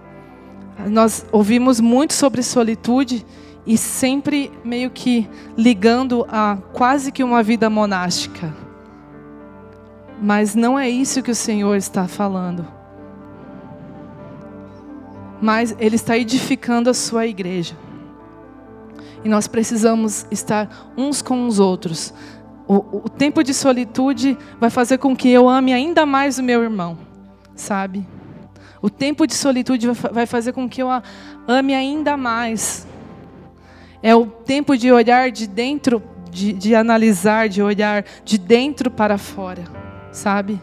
Nós 0.87 1.27
ouvimos 1.33 1.81
muito 1.81 2.13
sobre 2.13 2.43
solitude 2.43 3.25
e 3.67 3.77
sempre 3.79 4.51
meio 4.65 4.91
que 4.91 5.29
ligando 5.57 6.27
a 6.29 6.59
quase 6.73 7.13
que 7.13 7.23
uma 7.23 7.43
vida 7.43 7.71
monástica. 7.71 8.53
Mas 10.21 10.55
não 10.55 10.79
é 10.79 10.89
isso 10.89 11.23
que 11.23 11.31
o 11.31 11.35
Senhor 11.35 11.77
está 11.77 12.07
falando. 12.07 12.67
Mas 15.41 15.75
Ele 15.79 15.97
está 15.97 16.17
edificando 16.17 16.89
a 16.89 16.95
sua 16.95 17.27
igreja. 17.27 17.77
E 19.25 19.29
nós 19.29 19.47
precisamos 19.47 20.27
estar 20.31 20.93
uns 20.97 21.23
com 21.23 21.47
os 21.47 21.59
outros, 21.61 22.13
o, 22.67 23.05
o 23.05 23.09
tempo 23.09 23.43
de 23.43 23.53
solitude 23.53 24.39
vai 24.59 24.71
fazer 24.71 24.99
com 24.99 25.17
que 25.17 25.29
eu 25.29 25.49
ame 25.49 25.73
ainda 25.73 26.07
mais 26.07 26.39
o 26.39 26.43
meu 26.43 26.63
irmão, 26.63 26.97
sabe? 27.55 28.07
O 28.81 28.89
tempo 28.89 29.27
de 29.27 29.35
solitude 29.35 29.89
vai 30.11 30.27
fazer 30.27 30.53
com 30.53 30.69
que 30.69 30.83
eu 30.83 30.89
ame 31.47 31.75
ainda 31.75 32.17
mais. 32.17 32.87
É 34.03 34.15
o 34.15 34.27
tempo 34.27 34.77
de 34.77 34.91
olhar 34.91 35.31
de 35.31 35.47
dentro, 35.47 36.03
de, 36.31 36.53
de, 36.53 36.75
analisar, 36.75 37.49
de 37.49 37.63
olhar 37.63 38.05
de 38.25 38.39
dentro 38.39 38.91
para 38.91 39.19
fora, 39.19 39.65
sabe? 40.11 40.61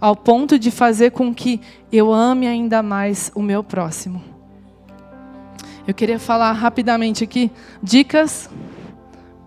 Ao 0.00 0.14
ponto 0.14 0.58
de 0.58 0.70
fazer 0.70 1.10
com 1.10 1.34
que 1.34 1.60
eu 1.90 2.12
ame 2.12 2.46
ainda 2.46 2.82
mais 2.82 3.32
o 3.34 3.42
meu 3.42 3.64
próximo. 3.64 4.22
Eu 5.88 5.94
queria 5.94 6.18
falar 6.18 6.52
rapidamente 6.52 7.24
aqui 7.24 7.50
dicas 7.82 8.50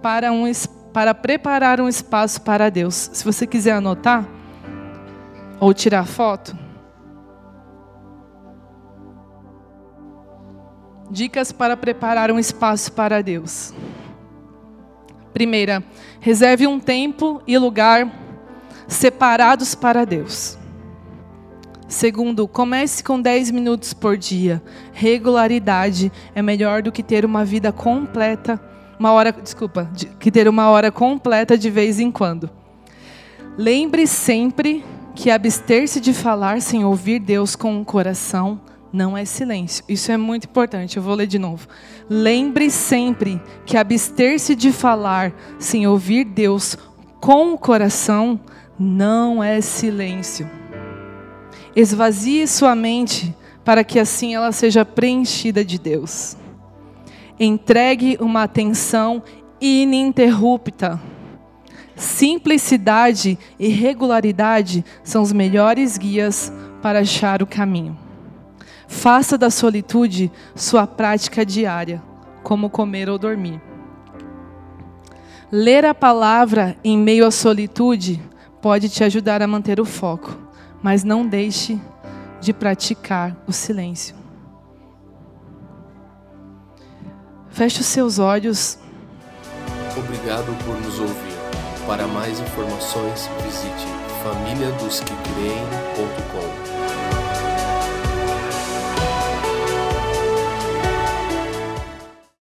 para 0.02 0.32
um 0.32 0.52
para 0.92 1.14
preparar 1.14 1.80
um 1.80 1.88
espaço 1.88 2.42
para 2.42 2.72
Deus. 2.72 3.12
Se 3.14 3.24
você 3.24 3.46
quiser 3.46 3.74
anotar 3.74 4.28
ou 5.60 5.72
tirar 5.72 6.04
foto, 6.08 6.58
dicas 11.12 11.52
para 11.52 11.78
preparar 11.78 12.32
um 12.32 12.40
espaço 12.40 12.92
para 12.92 13.22
Deus. 13.22 13.72
Primeira, 15.32 15.84
reserve 16.20 16.66
um 16.66 16.80
tempo 16.80 17.40
e 17.46 17.56
lugar 17.56 18.12
separados 18.88 19.76
para 19.76 20.08
Deus. 20.08 20.58
Segundo, 21.92 22.48
comece 22.48 23.04
com 23.04 23.22
10 23.22 23.52
minutos 23.52 23.94
por 23.94 24.18
dia. 24.18 24.64
Regularidade 24.94 26.10
é 26.34 26.42
melhor 26.42 26.82
do 26.82 26.92
que 26.92 27.04
ter 27.04 27.26
uma 27.26 27.44
vida 27.44 27.72
completa 27.72 28.60
uma 28.98 29.12
hora, 29.14 29.32
desculpa, 29.32 29.90
de, 29.92 30.06
que 30.06 30.30
ter 30.30 30.48
uma 30.48 30.70
hora 30.70 30.92
completa 30.92 31.58
de 31.58 31.72
vez 31.72 32.00
em 32.00 32.12
quando. 32.12 32.48
Lembre 33.58 34.06
sempre 34.06 34.86
que 35.16 35.32
abster-se 35.32 36.00
de 36.00 36.14
falar 36.14 36.62
sem 36.62 36.86
ouvir 36.86 37.18
Deus 37.18 37.56
com 37.56 37.82
o 37.82 37.84
coração 37.84 38.62
não 38.94 39.18
é 39.18 39.26
silêncio. 39.26 39.84
Isso 39.90 40.12
é 40.12 40.18
muito 40.18 40.46
importante. 40.46 40.98
Eu 40.98 41.04
vou 41.04 41.16
ler 41.16 41.26
de 41.26 41.40
novo. 41.40 41.68
Lembre 42.08 42.70
sempre 42.70 43.42
que 43.66 43.76
abster-se 43.76 44.56
de 44.56 44.72
falar 44.72 45.34
sem 45.58 45.88
ouvir 45.88 46.24
Deus 46.24 46.78
com 47.20 47.54
o 47.54 47.58
coração 47.58 48.40
não 48.80 49.44
é 49.44 49.60
silêncio. 49.62 50.61
Esvazie 51.76 52.48
sua 52.48 52.76
mente 52.76 53.36
para 53.64 53.84
que 53.84 54.00
assim 54.00 54.36
ela 54.36 54.52
seja 54.52 54.84
preenchida 54.84 55.64
de 55.64 55.80
Deus. 55.80 56.36
Entregue 57.40 58.18
uma 58.20 58.44
atenção 58.44 59.24
ininterrupta. 59.60 61.00
Simplicidade 61.96 63.38
e 63.60 63.68
regularidade 63.68 64.84
são 65.04 65.22
os 65.22 65.32
melhores 65.32 65.98
guias 65.98 66.52
para 66.82 67.00
achar 67.00 67.42
o 67.44 67.48
caminho. 67.48 67.98
Faça 68.88 69.38
da 69.38 69.50
solitude 69.50 70.32
sua 70.56 70.86
prática 70.86 71.46
diária, 71.46 72.02
como 72.44 72.70
comer 72.70 73.10
ou 73.10 73.18
dormir. 73.18 73.62
Ler 75.52 75.86
a 75.86 75.94
palavra 75.94 76.76
em 76.84 76.98
meio 76.98 77.26
à 77.26 77.32
solitude 77.32 78.22
pode 78.62 78.90
te 78.90 79.04
ajudar 79.04 79.42
a 79.42 79.48
manter 79.48 79.80
o 79.80 79.86
foco, 79.86 80.38
mas 80.82 81.04
não 81.04 81.28
deixe 81.28 81.78
de 82.40 82.54
praticar 82.54 83.36
o 83.48 83.52
silêncio. 83.52 84.16
Feche 87.50 87.82
os 87.82 87.88
seus 87.88 88.18
olhos. 88.18 88.80
Obrigado 89.98 90.56
por 90.66 90.80
nos 90.82 90.98
ouvir. 91.00 91.32
Para 91.86 92.08
mais 92.08 92.40
informações, 92.40 93.30
visite 93.44 93.86
famíliadosquecreem.com 94.24 96.31